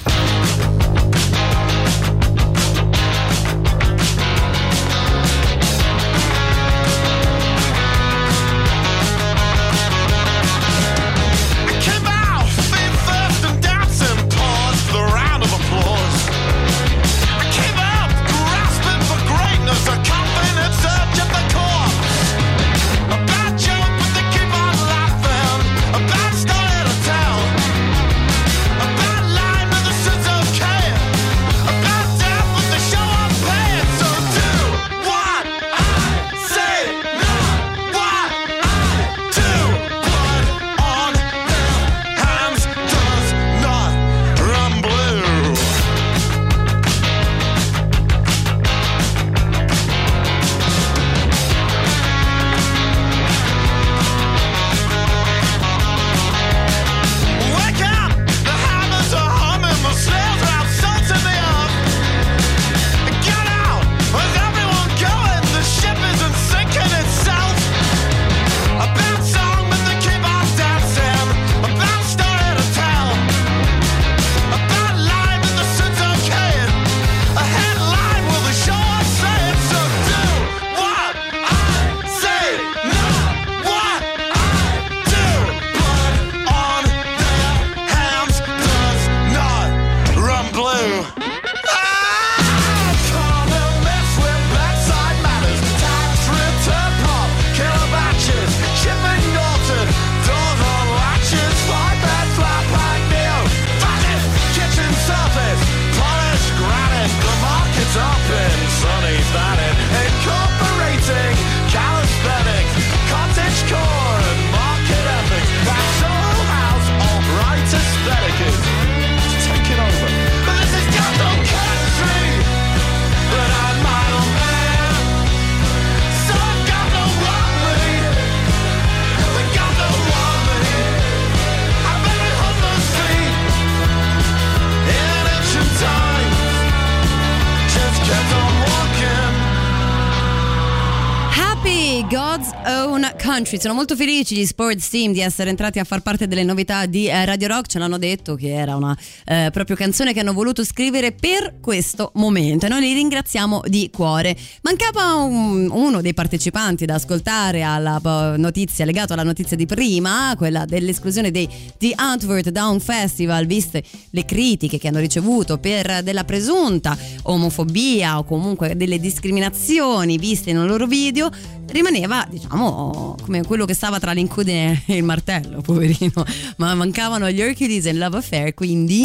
Auschwitz. 143.55 143.61
Sono 143.61 143.73
molto 143.73 143.95
felici 143.95 144.35
gli 144.35 144.45
sports 144.45 144.89
team 144.89 145.11
di 145.11 145.21
essere 145.21 145.49
entrati 145.49 145.79
a 145.79 145.83
far 145.83 146.01
parte 146.01 146.27
delle 146.27 146.43
novità 146.43 146.85
di 146.85 147.07
eh, 147.07 147.25
Radio 147.25 147.47
Rock. 147.47 147.67
Ce 147.67 147.79
l'hanno 147.79 147.97
detto 147.97 148.35
che 148.35 148.53
era 148.53 148.75
una 148.75 148.95
eh, 149.25 149.49
proprio 149.51 149.75
canzone 149.75 150.13
che 150.13 150.19
hanno 150.19 150.33
voluto 150.33 150.63
scrivere 150.63 151.11
per 151.11 151.55
questo 151.61 152.11
momento. 152.15 152.65
E 152.65 152.69
noi 152.69 152.81
li 152.81 152.93
ringraziamo 152.93 153.61
di 153.65 153.89
cuore. 153.91 154.35
Mancava 154.61 155.15
un, 155.15 155.69
uno 155.71 156.01
dei 156.01 156.13
partecipanti 156.13 156.85
da 156.85 156.95
ascoltare 156.95 157.63
alla 157.63 157.99
eh, 158.03 158.37
notizia, 158.37 158.85
legata 158.85 159.13
alla 159.13 159.23
notizia 159.23 159.55
di 159.57 159.65
prima, 159.65 160.33
quella 160.37 160.65
dell'esclusione 160.65 161.31
dei 161.31 161.49
The 161.77 161.93
Antwerp 161.95 162.49
Down 162.49 162.79
Festival, 162.79 163.45
viste 163.45 163.83
le 164.11 164.25
critiche 164.25 164.77
che 164.77 164.87
hanno 164.87 164.99
ricevuto 164.99 165.57
per 165.57 166.03
della 166.03 166.23
presunta 166.23 166.97
omofobia 167.23 168.17
o 168.17 168.23
comunque 168.23 168.75
delle 168.75 168.99
discriminazioni 168.99 170.17
viste 170.17 170.51
nei 170.51 170.67
loro 170.67 170.87
video 170.87 171.31
rimaneva 171.67 172.25
diciamo 172.29 173.15
come 173.21 173.43
quello 173.45 173.65
che 173.65 173.73
stava 173.73 173.99
tra 173.99 174.11
l'incudine 174.11 174.83
e 174.85 174.97
il 174.97 175.03
martello, 175.03 175.61
poverino. 175.61 176.25
Ma 176.57 176.73
mancavano 176.73 177.29
gli 177.29 177.41
Hercules 177.41 177.85
e 177.85 177.93
Love 177.93 178.17
Affair, 178.17 178.53
quindi... 178.53 179.03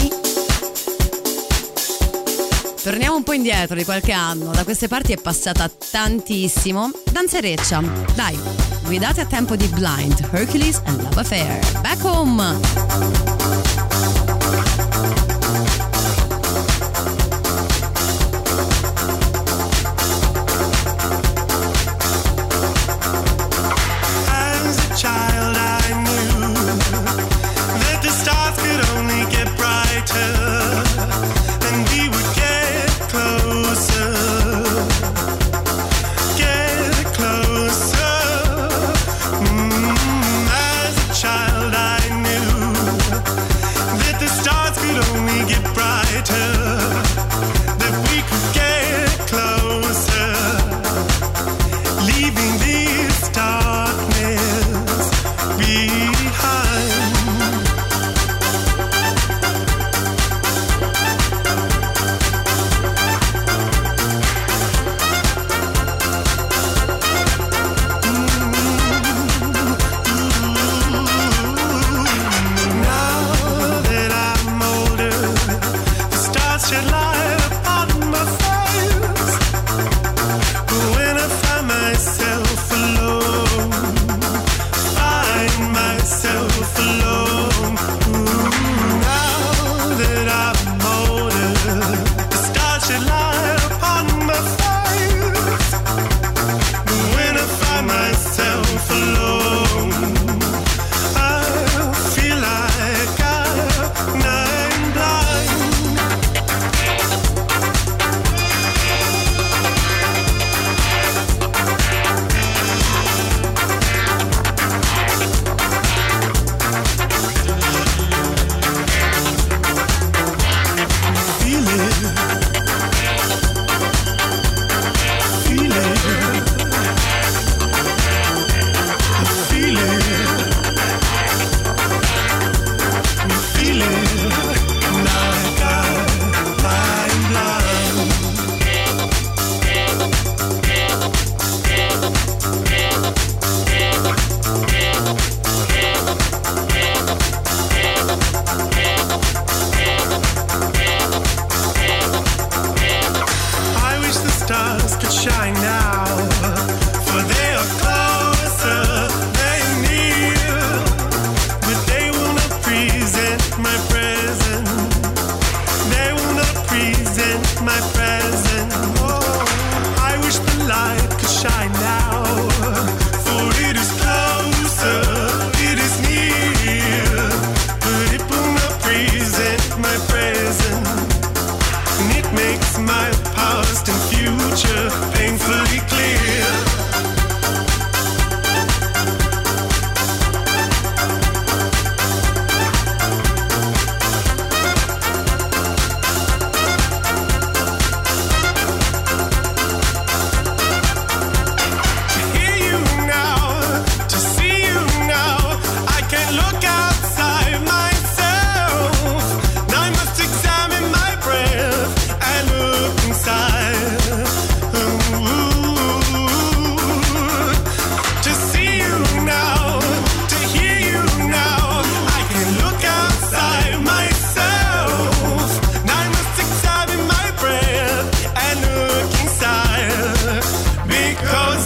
Torniamo 2.83 3.17
un 3.17 3.23
po' 3.23 3.35
indietro 3.35 3.77
di 3.77 3.85
qualche 3.85 4.13
anno, 4.13 4.53
da 4.53 4.65
queste 4.65 4.89
parti 4.89 5.13
è 5.13 5.21
passata 5.21 5.69
tantissimo. 5.69 6.91
Danzereccia, 7.13 7.83
dai, 8.15 8.39
guidate 8.87 9.21
a 9.21 9.27
tempo 9.27 9.55
di 9.55 9.67
Blind, 9.67 10.29
Hercules 10.33 10.81
and 10.87 11.03
Love 11.03 11.21
Affair. 11.21 11.81
Back 11.83 12.03
home! 12.03 13.50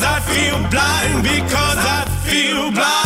I 0.04 0.20
feel 0.20 0.58
blind, 0.70 1.22
because 1.22 1.78
I 1.78 2.04
feel 2.26 2.70
blind. 2.70 3.03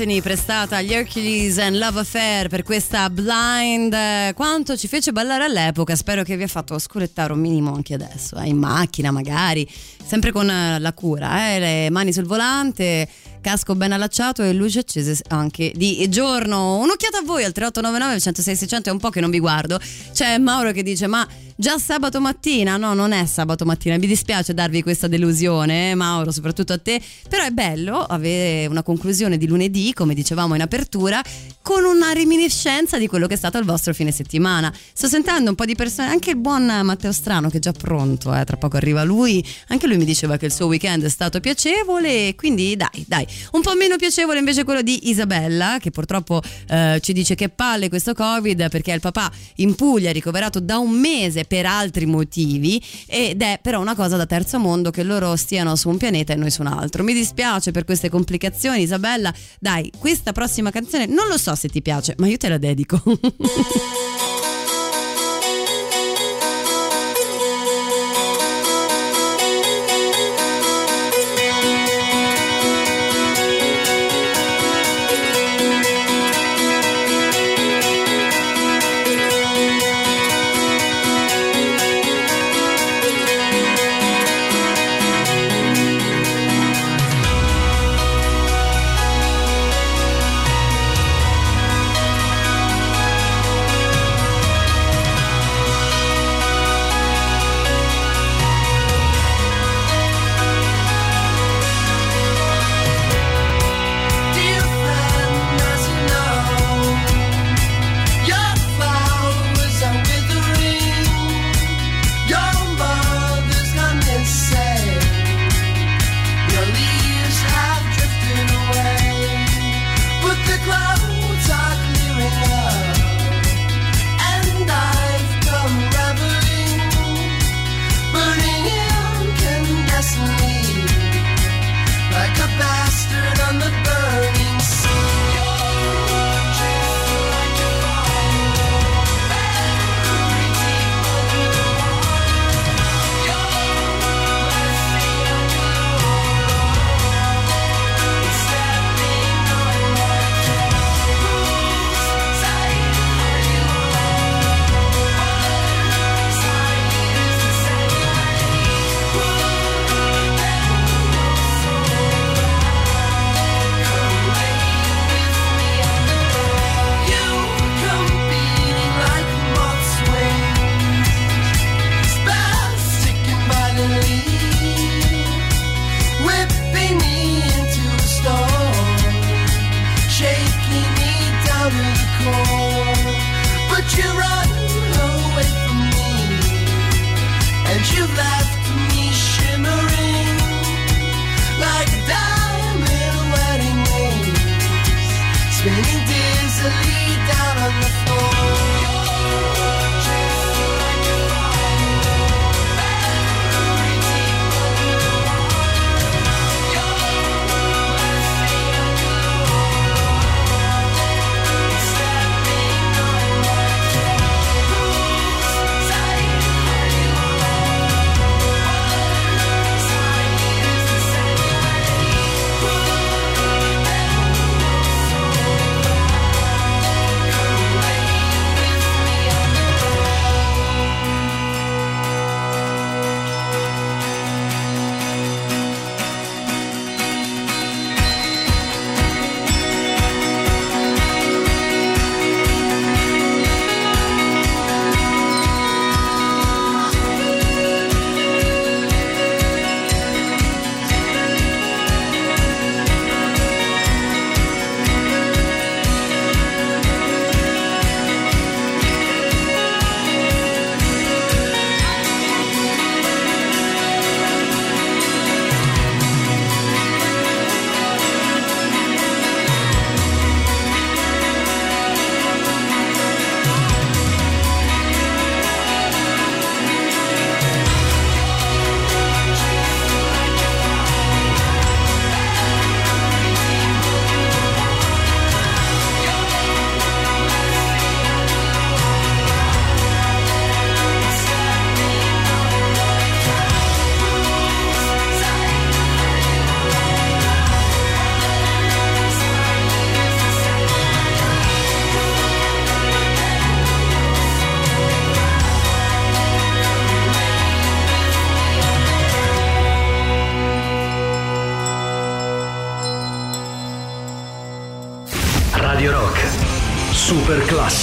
Anthony 0.00 0.20
prestata 0.20 0.76
agli 0.76 0.92
Hercules 0.92 1.58
and 1.58 1.74
Love 1.74 1.98
Affair 1.98 2.46
per 2.46 2.62
questa 2.62 3.10
blind. 3.10 4.32
Quanto 4.34 4.76
ci 4.76 4.86
fece 4.86 5.10
ballare 5.10 5.42
all'epoca, 5.42 5.96
spero 5.96 6.22
che 6.22 6.36
vi 6.36 6.44
ha 6.44 6.46
fatto 6.46 6.78
scurettare 6.78 7.32
un 7.32 7.40
minimo 7.40 7.74
anche 7.74 7.94
adesso, 7.94 8.36
eh, 8.36 8.46
in 8.46 8.58
macchina 8.58 9.10
magari, 9.10 9.68
sempre 10.04 10.30
con 10.30 10.48
eh, 10.48 10.78
la 10.78 10.92
cura, 10.92 11.52
eh, 11.52 11.58
le 11.58 11.90
mani 11.90 12.12
sul 12.12 12.26
volante, 12.26 13.08
casco 13.40 13.74
ben 13.74 13.92
allacciato 13.92 14.42
e 14.42 14.52
luci 14.52 14.78
accese 14.78 15.20
anche 15.28 15.72
di 15.74 16.08
giorno. 16.08 16.76
Un'occhiata 16.78 17.18
a 17.18 17.22
voi 17.22 17.44
al 17.44 17.52
3899 17.52 18.20
106 18.20 18.56
600 18.56 18.88
è 18.88 18.92
un 18.92 18.98
po' 18.98 19.10
che 19.10 19.20
non 19.20 19.30
vi 19.30 19.38
guardo. 19.38 19.80
C'è 20.12 20.38
Mauro 20.38 20.72
che 20.72 20.82
dice 20.82 21.06
"Ma 21.06 21.26
Già 21.60 21.76
sabato 21.76 22.20
mattina, 22.20 22.76
no, 22.76 22.94
non 22.94 23.10
è 23.10 23.26
sabato 23.26 23.64
mattina, 23.64 23.98
mi 23.98 24.06
dispiace 24.06 24.54
darvi 24.54 24.80
questa 24.80 25.08
delusione, 25.08 25.90
eh, 25.90 25.94
Mauro, 25.96 26.30
soprattutto 26.30 26.72
a 26.72 26.78
te, 26.78 27.02
però 27.28 27.42
è 27.42 27.50
bello 27.50 27.96
avere 27.96 28.66
una 28.68 28.84
conclusione 28.84 29.36
di 29.36 29.48
lunedì, 29.48 29.92
come 29.92 30.14
dicevamo 30.14 30.54
in 30.54 30.60
apertura, 30.60 31.20
con 31.60 31.82
una 31.82 32.12
reminiscenza 32.12 32.96
di 32.96 33.08
quello 33.08 33.26
che 33.26 33.34
è 33.34 33.36
stato 33.36 33.58
il 33.58 33.64
vostro 33.64 33.92
fine 33.92 34.12
settimana. 34.12 34.72
Sto 34.92 35.08
sentendo 35.08 35.50
un 35.50 35.56
po' 35.56 35.64
di 35.64 35.74
persone, 35.74 36.10
anche 36.10 36.30
il 36.30 36.36
buon 36.36 36.64
Matteo 36.64 37.10
Strano 37.10 37.50
che 37.50 37.56
è 37.56 37.60
già 37.60 37.72
pronto, 37.72 38.32
eh, 38.32 38.44
tra 38.44 38.56
poco 38.56 38.76
arriva 38.76 39.02
lui, 39.02 39.44
anche 39.66 39.88
lui 39.88 39.96
mi 39.96 40.04
diceva 40.04 40.36
che 40.36 40.46
il 40.46 40.52
suo 40.52 40.66
weekend 40.66 41.04
è 41.06 41.10
stato 41.10 41.40
piacevole, 41.40 42.36
quindi 42.36 42.76
dai, 42.76 43.04
dai, 43.04 43.26
un 43.52 43.60
po' 43.60 43.74
meno 43.74 43.96
piacevole 43.96 44.38
invece 44.38 44.64
quello 44.64 44.82
di 44.82 45.08
Isabella, 45.08 45.78
che 45.80 45.90
purtroppo 45.90 46.42
eh, 46.68 46.98
ci 47.00 47.12
dice 47.12 47.34
che 47.34 47.48
palle 47.48 47.88
questo 47.88 48.14
Covid 48.14 48.68
perché 48.68 48.92
il 48.92 49.00
papà 49.00 49.30
in 49.56 49.74
Puglia 49.74 50.10
è 50.10 50.12
ricoverato 50.12 50.60
da 50.60 50.78
un 50.78 50.90
mese 50.90 51.44
per 51.44 51.66
altri 51.66 52.06
motivi 52.06 52.82
ed 53.06 53.42
è 53.42 53.58
però 53.62 53.80
una 53.80 53.94
cosa 53.94 54.16
da 54.16 54.26
terzo 54.26 54.58
mondo 54.58 54.90
che 54.90 55.02
loro 55.02 55.36
stiano 55.36 55.76
su 55.76 55.88
un 55.88 55.96
pianeta 55.96 56.32
e 56.32 56.36
noi 56.36 56.50
su 56.50 56.60
un 56.62 56.68
altro. 56.68 57.02
Mi 57.02 57.14
dispiace 57.14 57.70
per 57.70 57.84
queste 57.84 58.08
complicazioni, 58.08 58.82
Isabella. 58.82 59.32
Dai, 59.58 59.90
questa 59.98 60.32
prossima 60.32 60.70
canzone 60.70 61.06
non 61.06 61.28
lo 61.28 61.38
so 61.38 61.54
se 61.54 61.68
ti 61.68 61.82
piace, 61.82 62.14
ma 62.18 62.28
io 62.28 62.36
te 62.36 62.48
la 62.48 62.58
dedico. 62.58 63.02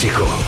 Super 0.06 0.45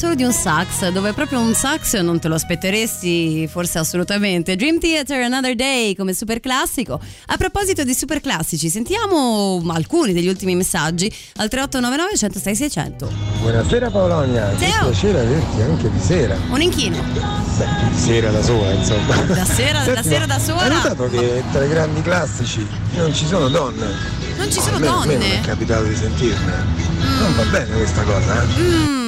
l'assolo 0.00 0.14
di 0.14 0.22
un 0.22 0.32
sax, 0.32 0.88
dove 0.92 1.12
proprio 1.12 1.40
un 1.40 1.52
sax 1.52 2.00
non 2.00 2.18
te 2.18 2.28
lo 2.28 2.34
aspetteresti, 2.34 3.46
forse 3.48 3.78
assolutamente. 3.80 4.56
Dream 4.56 4.78
Theater 4.78 5.24
Another 5.24 5.54
Day 5.54 5.94
come 5.94 6.14
super 6.14 6.40
classico. 6.40 6.98
A 7.26 7.36
proposito 7.36 7.84
di 7.84 7.92
super 7.92 8.20
classici, 8.22 8.70
sentiamo 8.70 9.62
alcuni 9.68 10.14
degli 10.14 10.28
ultimi 10.28 10.54
messaggi 10.54 11.04
al 11.36 11.50
3899 11.50 12.16
106 12.16 12.56
600. 12.56 13.12
Buonasera 13.40 13.90
Paolonia, 13.90 14.56
Ciao. 14.58 14.88
piacere 14.88 15.20
averti 15.20 15.60
anche 15.60 15.90
di 15.90 16.00
sera. 16.00 16.36
Un 16.48 16.62
inchino. 16.62 16.96
Beh, 17.58 17.66
di 17.90 17.98
sera 17.98 18.30
da 18.30 18.42
sola, 18.42 18.70
insomma. 18.72 19.16
Da 19.16 19.44
sera, 19.44 19.84
da 19.84 19.84
Senti, 19.84 20.08
sera 20.08 20.24
da 20.24 20.34
Hai 20.36 20.40
sola. 20.40 20.68
notato 20.68 21.10
che 21.10 21.42
tra 21.52 21.62
i 21.62 21.68
grandi 21.68 22.00
classici 22.00 22.66
non 22.96 23.12
ci 23.12 23.26
sono 23.26 23.48
donne? 23.48 23.86
Non 24.38 24.50
ci 24.50 24.60
sono 24.60 24.76
Almeno 24.76 25.00
a 25.00 25.04
me 25.04 25.12
non 25.12 25.22
è 25.22 25.28
donne. 25.28 25.40
capitato 25.42 25.82
di 25.84 25.94
sentirne. 25.94 26.64
Non 27.18 27.34
va 27.36 27.44
bene 27.50 27.76
questa 27.76 28.02
cosa, 28.02 28.42
eh? 28.42 28.46
Mm, 28.58 28.99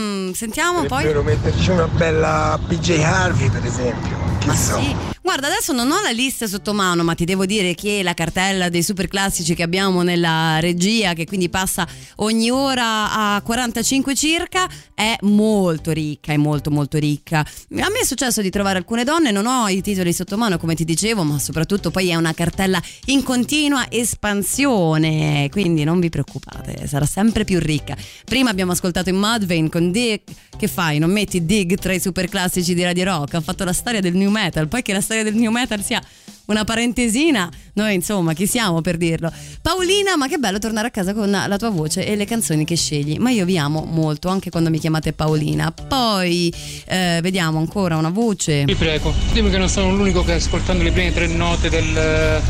sentiamo 0.43 0.82
poi. 0.86 1.05
Dovrebbero 1.05 1.23
metterci 1.23 1.70
una 1.70 1.86
bella 1.86 2.59
PJ 2.66 2.98
Harvey, 3.01 3.48
per 3.48 3.64
esempio. 3.64 4.16
Che 4.40 4.47
Ma 4.48 4.55
so. 4.55 4.77
sì, 4.81 4.97
Guarda, 5.23 5.47
adesso 5.47 5.73
non 5.73 5.89
ho 5.93 6.03
la 6.03 6.11
lista 6.11 6.49
sotto 6.49 6.74
mano, 6.74 7.05
ma 7.05 7.15
ti 7.15 7.24
devo 7.24 7.47
dire 7.47 7.74
che 7.74 8.03
la 8.03 8.12
cartella 8.12 8.69
dei 8.69 8.82
super 8.82 9.07
classici 9.07 9.55
che 9.55 9.62
abbiamo 9.62 10.03
nella 10.03 10.59
regia, 10.59 11.12
che 11.12 11.27
quindi 11.27 11.49
passa 11.49 11.86
ogni 12.16 12.51
ora 12.51 13.12
a 13.12 13.40
45 13.40 14.16
circa, 14.16 14.69
è 14.93 15.16
molto 15.20 15.93
ricca, 15.93 16.32
è 16.32 16.36
molto 16.36 16.73
molto 16.73 16.99
ricca. 16.99 17.39
A 17.39 17.47
me 17.69 18.01
è 18.01 18.05
successo 18.05 18.43
di 18.43 18.51
trovare 18.51 18.78
alcune 18.78 19.05
donne, 19.05 19.31
non 19.31 19.47
ho 19.47 19.69
i 19.69 19.81
titoli 19.81 20.12
sotto 20.12 20.36
mano 20.36 20.59
come 20.59 20.74
ti 20.74 20.85
dicevo, 20.85 21.23
ma 21.23 21.39
soprattutto 21.39 21.93
poi 21.93 22.09
è 22.09 22.16
una 22.16 22.35
cartella 22.35 22.82
in 23.07 23.23
continua 23.23 23.89
espansione, 23.90 25.49
quindi 25.53 25.85
non 25.85 26.01
vi 26.01 26.09
preoccupate, 26.09 26.89
sarà 26.89 27.07
sempre 27.07 27.44
più 27.44 27.61
ricca. 27.61 27.97
Prima 28.24 28.51
abbiamo 28.51 28.73
ascoltato 28.73 29.09
in 29.09 29.16
Mudvayne 29.16 29.69
con 29.69 29.93
Dig, 29.93 30.23
che 30.59 30.66
fai? 30.66 30.99
Non 30.99 31.12
metti 31.12 31.47
Dig 31.47 31.77
tra 31.77 31.93
i 31.93 32.01
super 32.01 32.28
classici 32.28 32.74
di 32.74 32.82
Radio 32.82 33.05
Rock? 33.05 33.35
Ha 33.35 33.40
fatto 33.40 33.62
la 33.62 33.73
storia 33.73 34.01
del 34.01 34.15
new 34.15 34.31
metal, 34.31 34.66
poi 34.66 34.82
che 34.82 34.93
la 34.93 35.01
storia 35.01 35.11
del 35.20 35.34
new 35.34 35.51
metal 35.51 35.82
sia 35.82 36.02
una 36.47 36.64
parentesina, 36.64 37.51
noi 37.74 37.94
insomma 37.94 38.32
chi 38.32 38.47
siamo 38.47 38.80
per 38.80 38.97
dirlo. 38.97 39.32
Paolina, 39.60 40.16
ma 40.16 40.28
che 40.28 40.39
bello 40.39 40.59
tornare 40.59 40.89
a 40.89 40.90
casa 40.90 41.14
con 41.14 41.30
la 41.30 41.56
tua 41.56 41.70
voce 41.70 42.05
e 42.06 42.16
le 42.16 42.24
canzoni 42.24 42.64
che 42.64 42.76
scegli, 42.76 43.16
ma 43.18 43.30
io 43.30 43.44
vi 43.44 43.56
amo 43.59 43.84
molto 43.84 44.28
anche 44.28 44.51
quando 44.51 44.68
mi 44.70 44.78
chiamate 44.78 45.12
Paolina. 45.12 45.72
Poi 45.72 46.52
eh, 46.86 47.20
vediamo 47.22 47.59
ancora 47.59 47.97
una 47.97 48.10
voce. 48.10 48.64
Vi 48.64 48.74
prego, 48.74 49.14
dimmi 49.32 49.51
che 49.51 49.59
non 49.59 49.68
sono 49.68 49.94
l'unico 49.94 50.24
che 50.24 50.32
ascoltando 50.32 50.82
le 50.82 50.90
prime 50.90 51.12
tre 51.12 51.26
note 51.26 51.68
del 51.68 51.97
eh, 51.97 52.40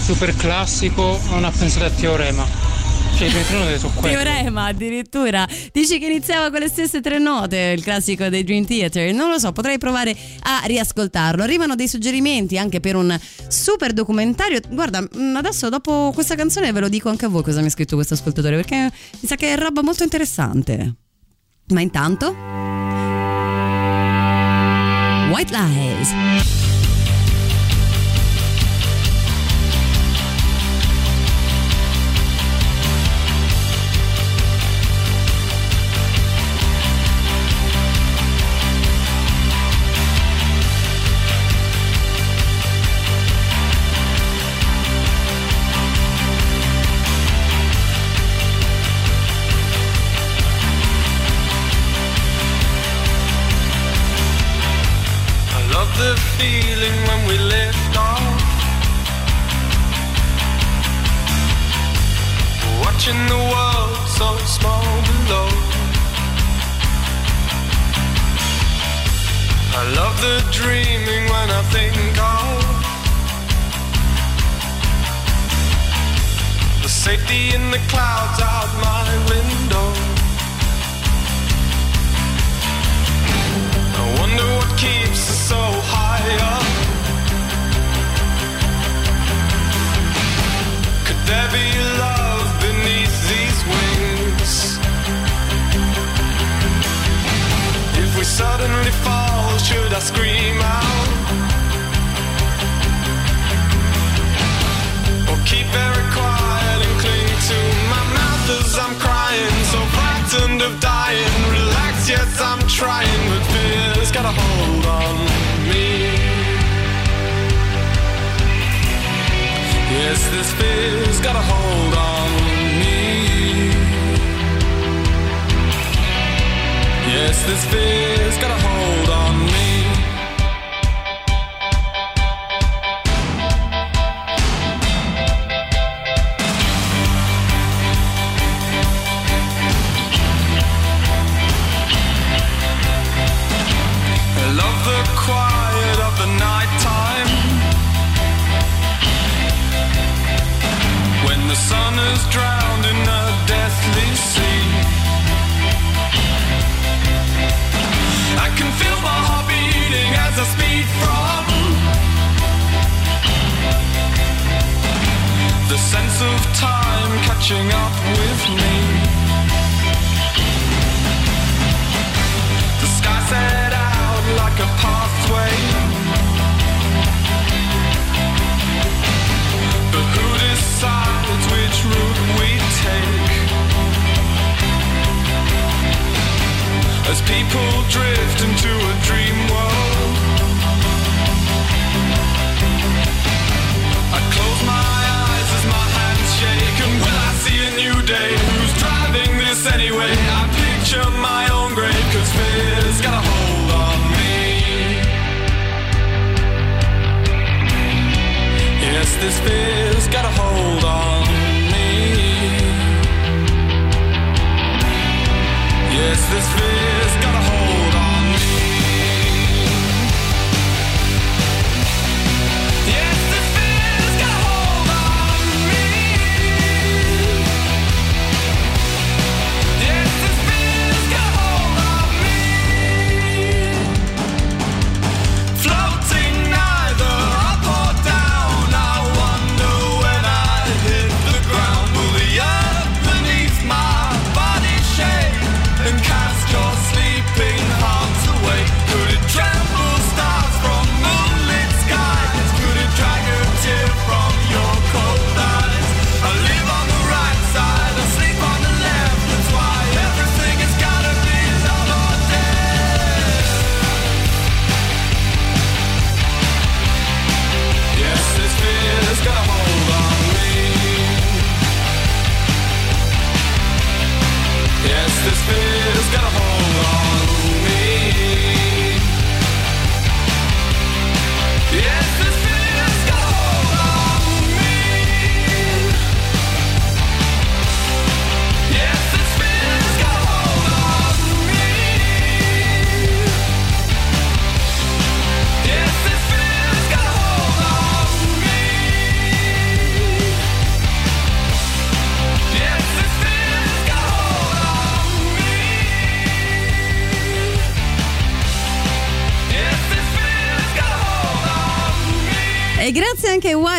super 0.00 0.34
classico 0.36 1.20
non 1.30 1.44
ha 1.44 1.50
pensato 1.50 1.86
a 1.86 1.90
Teorema. 1.90 2.46
Cioè, 3.16 3.28
note 3.28 3.78
sono 3.78 3.92
quelle. 3.94 4.16
Teorema 4.16 4.64
addirittura. 4.66 5.48
Dici 5.72 5.98
che 5.98 6.06
iniziava 6.06 6.50
con 6.50 6.58
le 6.58 6.68
stesse 6.68 7.00
tre 7.00 7.18
note 7.18 7.72
il 7.76 7.82
classico 7.82 8.28
dei 8.28 8.42
Dream 8.42 8.66
Theater. 8.66 9.14
Non 9.14 9.30
lo 9.30 9.38
so 9.38 9.52
potrei 9.52 9.78
provare 9.78 10.16
a 10.42 10.62
riascoltarlo. 10.64 11.42
Arrivano 11.42 11.76
dei 11.76 11.86
suggerimenti 11.86 12.58
anche 12.58 12.80
per 12.80 12.96
un 12.96 13.16
super 13.46 13.92
documentario. 13.92 14.58
Guarda 14.68 15.00
mm, 15.00 15.36
adesso 15.36 15.68
dopo 15.68 16.10
questa 16.12 16.34
canzone 16.34 16.72
ve 16.72 16.80
lo 16.80 16.88
dico 16.88 17.08
anche 17.08 17.26
a 17.26 17.28
voi 17.28 17.42
cosa 17.42 17.60
mi 17.60 17.66
ha 17.66 17.70
scritto 17.70 17.94
questo 17.94 18.14
ascoltatore 18.14 18.56
perché 18.56 18.90
mi 19.20 19.28
sa 19.28 19.36
che 19.36 19.52
è 19.52 19.56
roba 19.56 19.82
molto 19.82 20.02
interessante. 20.02 20.94
Ma 21.68 21.80
intanto 21.80 22.34
White 25.30 25.56
Lies 25.56 26.63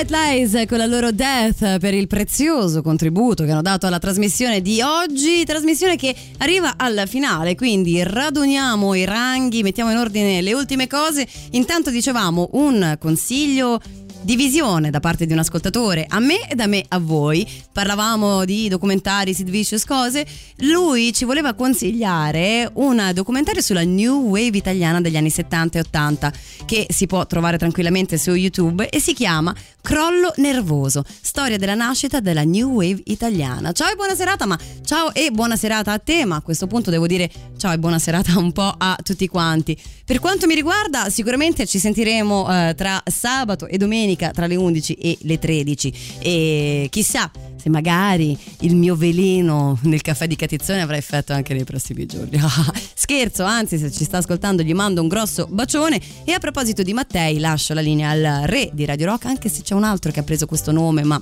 White 0.05 0.13
Lies 0.13 0.65
con 0.67 0.77
la 0.77 0.85
loro 0.85 1.11
Death 1.11 1.79
per 1.79 1.95
il 1.95 2.05
prezioso 2.05 2.83
contributo 2.83 3.43
che 3.43 3.51
hanno 3.51 3.63
dato 3.63 3.87
alla 3.87 3.97
trasmissione 3.97 4.61
di 4.61 4.79
oggi, 4.81 5.43
trasmissione 5.43 5.95
che 5.95 6.15
arriva 6.37 6.75
al 6.77 7.05
finale, 7.07 7.55
quindi 7.55 8.03
raduniamo 8.03 8.93
i 8.93 9.03
ranghi, 9.03 9.63
mettiamo 9.63 9.89
in 9.89 9.97
ordine 9.97 10.41
le 10.41 10.53
ultime 10.53 10.85
cose. 10.87 11.27
Intanto 11.51 11.89
dicevamo 11.89 12.49
un 12.53 12.97
consiglio 12.99 13.81
divisione 14.25 14.89
da 14.89 14.99
parte 14.99 15.27
di 15.27 15.33
un 15.33 15.39
ascoltatore 15.39 16.07
a 16.09 16.19
me 16.19 16.49
e 16.49 16.55
da 16.55 16.65
me 16.65 16.83
a 16.87 16.97
voi. 16.97 17.47
Parlavamo 17.71 18.43
di 18.43 18.67
documentari, 18.67 19.35
Sid 19.35 19.49
Vicious, 19.49 19.85
cose. 19.85 20.25
Lui 20.57 21.13
ci 21.13 21.25
voleva 21.25 21.53
consigliare 21.53 22.67
un 22.73 23.11
documentario 23.13 23.61
sulla 23.61 23.83
New 23.83 24.29
Wave 24.29 24.57
italiana 24.57 24.99
degli 24.99 25.15
anni 25.15 25.29
70 25.29 25.77
e 25.77 25.81
80 25.81 26.33
che 26.65 26.87
si 26.89 27.05
può 27.05 27.27
trovare 27.27 27.59
tranquillamente 27.59 28.17
su 28.17 28.31
YouTube 28.31 28.89
e 28.89 28.99
si 28.99 29.13
chiama 29.13 29.53
Crollo 29.81 30.33
nervoso, 30.37 31.03
storia 31.21 31.57
della 31.57 31.75
nascita 31.75 32.19
della 32.19 32.43
New 32.43 32.71
Wave 32.71 33.03
italiana. 33.05 33.71
Ciao 33.71 33.91
e 33.91 33.95
buona 33.95 34.15
serata, 34.15 34.47
ma 34.47 34.57
ciao 34.83 35.13
e 35.13 35.29
buona 35.29 35.55
serata 35.55 35.91
a 35.91 35.99
te, 35.99 36.25
ma 36.25 36.37
a 36.37 36.41
questo 36.41 36.65
punto 36.65 36.89
devo 36.89 37.05
dire 37.05 37.29
ciao 37.57 37.71
e 37.71 37.77
buona 37.77 37.99
serata 37.99 38.39
un 38.39 38.51
po' 38.51 38.73
a 38.75 38.97
tutti 39.03 39.27
quanti. 39.27 39.79
Per 40.03 40.19
quanto 40.19 40.47
mi 40.47 40.55
riguarda, 40.55 41.09
sicuramente 41.11 41.67
ci 41.67 41.77
sentiremo 41.77 42.69
eh, 42.69 42.73
tra 42.75 43.01
sabato 43.05 43.67
e 43.67 43.77
domenica 43.77 44.14
tra 44.15 44.47
le 44.47 44.55
11 44.55 44.93
e 44.93 45.17
le 45.21 45.39
13 45.39 45.93
e 46.19 46.87
chissà 46.89 47.31
se 47.65 47.71
magari 47.71 48.37
il 48.59 48.75
mio 48.75 48.95
veleno 48.95 49.79
nel 49.83 50.01
caffè 50.01 50.27
di 50.27 50.35
Catizzone 50.35 50.81
avrà 50.81 50.97
effetto 50.97 51.33
anche 51.33 51.55
nei 51.55 51.63
prossimi 51.63 52.05
giorni. 52.05 52.39
Scherzo, 52.93 53.43
anzi, 53.43 53.79
se 53.79 53.91
ci 53.91 54.03
sta 54.03 54.17
ascoltando 54.17 54.61
gli 54.61 54.73
mando 54.75 55.01
un 55.01 55.07
grosso 55.07 55.47
bacione. 55.49 55.99
E 56.25 56.31
a 56.31 56.37
proposito 56.37 56.83
di 56.83 56.93
Mattei, 56.93 57.39
lascio 57.39 57.73
la 57.73 57.81
linea 57.81 58.11
al 58.11 58.43
re 58.45 58.69
di 58.71 58.85
Radio 58.85 59.07
Rock, 59.07 59.25
anche 59.25 59.49
se 59.49 59.63
c'è 59.63 59.73
un 59.73 59.83
altro 59.83 60.11
che 60.11 60.19
ha 60.19 60.23
preso 60.23 60.45
questo 60.45 60.71
nome, 60.71 61.03
ma. 61.03 61.19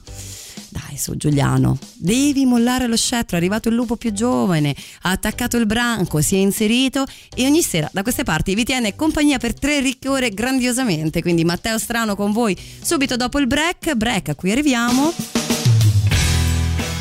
Dai, 0.74 0.98
su 0.98 1.16
Giuliano, 1.16 1.78
devi 1.94 2.46
mollare 2.46 2.88
lo 2.88 2.98
scettro, 2.98 3.36
è 3.36 3.40
arrivato 3.40 3.70
il 3.70 3.76
lupo 3.76 3.96
più 3.96 4.12
giovane, 4.12 4.76
ha 5.02 5.12
attaccato 5.12 5.56
il 5.58 5.68
branco, 5.68 6.20
si 6.20 6.34
è 6.34 6.40
inserito 6.40 7.06
e 7.36 7.46
ogni 7.46 7.62
sera 7.62 7.88
da 7.94 8.02
queste 8.02 8.24
parti 8.24 8.56
vi 8.56 8.64
tiene 8.64 8.96
compagnia 8.96 9.38
per 9.38 9.54
tre 9.54 9.82
ricche 9.82 10.10
ore 10.10 10.32
grandiosamente. 10.32 11.22
Quindi 11.22 11.44
Matteo 11.46 11.78
Strano 11.78 12.16
con 12.16 12.32
voi 12.32 12.58
subito 12.82 13.16
dopo 13.16 13.38
il 13.38 13.46
break, 13.46 13.94
break 13.94 14.30
a 14.30 14.36
cui 14.36 14.52
arriviamo. 14.52 15.14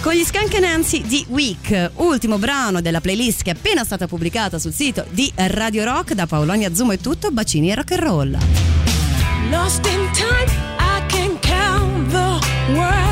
Con 0.02 0.12
gli 0.12 0.22
Skunk 0.22 0.58
Nancy 0.58 1.00
di 1.06 1.24
Week, 1.30 1.92
ultimo 1.94 2.36
brano 2.36 2.82
della 2.82 3.00
playlist 3.00 3.42
che 3.42 3.52
è 3.52 3.54
appena 3.54 3.84
stata 3.84 4.06
pubblicata 4.06 4.58
sul 4.58 4.74
sito 4.74 5.06
di 5.08 5.32
Radio 5.34 5.84
Rock 5.84 6.12
da 6.12 6.26
Paolonia 6.26 6.74
Zumo 6.74 6.92
è 6.92 6.98
tutto, 6.98 7.30
bacini 7.30 7.70
e 7.70 7.74
rock 7.74 7.92
and 7.92 8.02
roll. 8.02 8.38
Lost 9.48 9.86
in 9.86 10.10
time, 10.12 10.50
I 10.78 11.06
can 11.08 11.38
count 11.40 12.10
the 12.10 12.74
words 12.74 13.11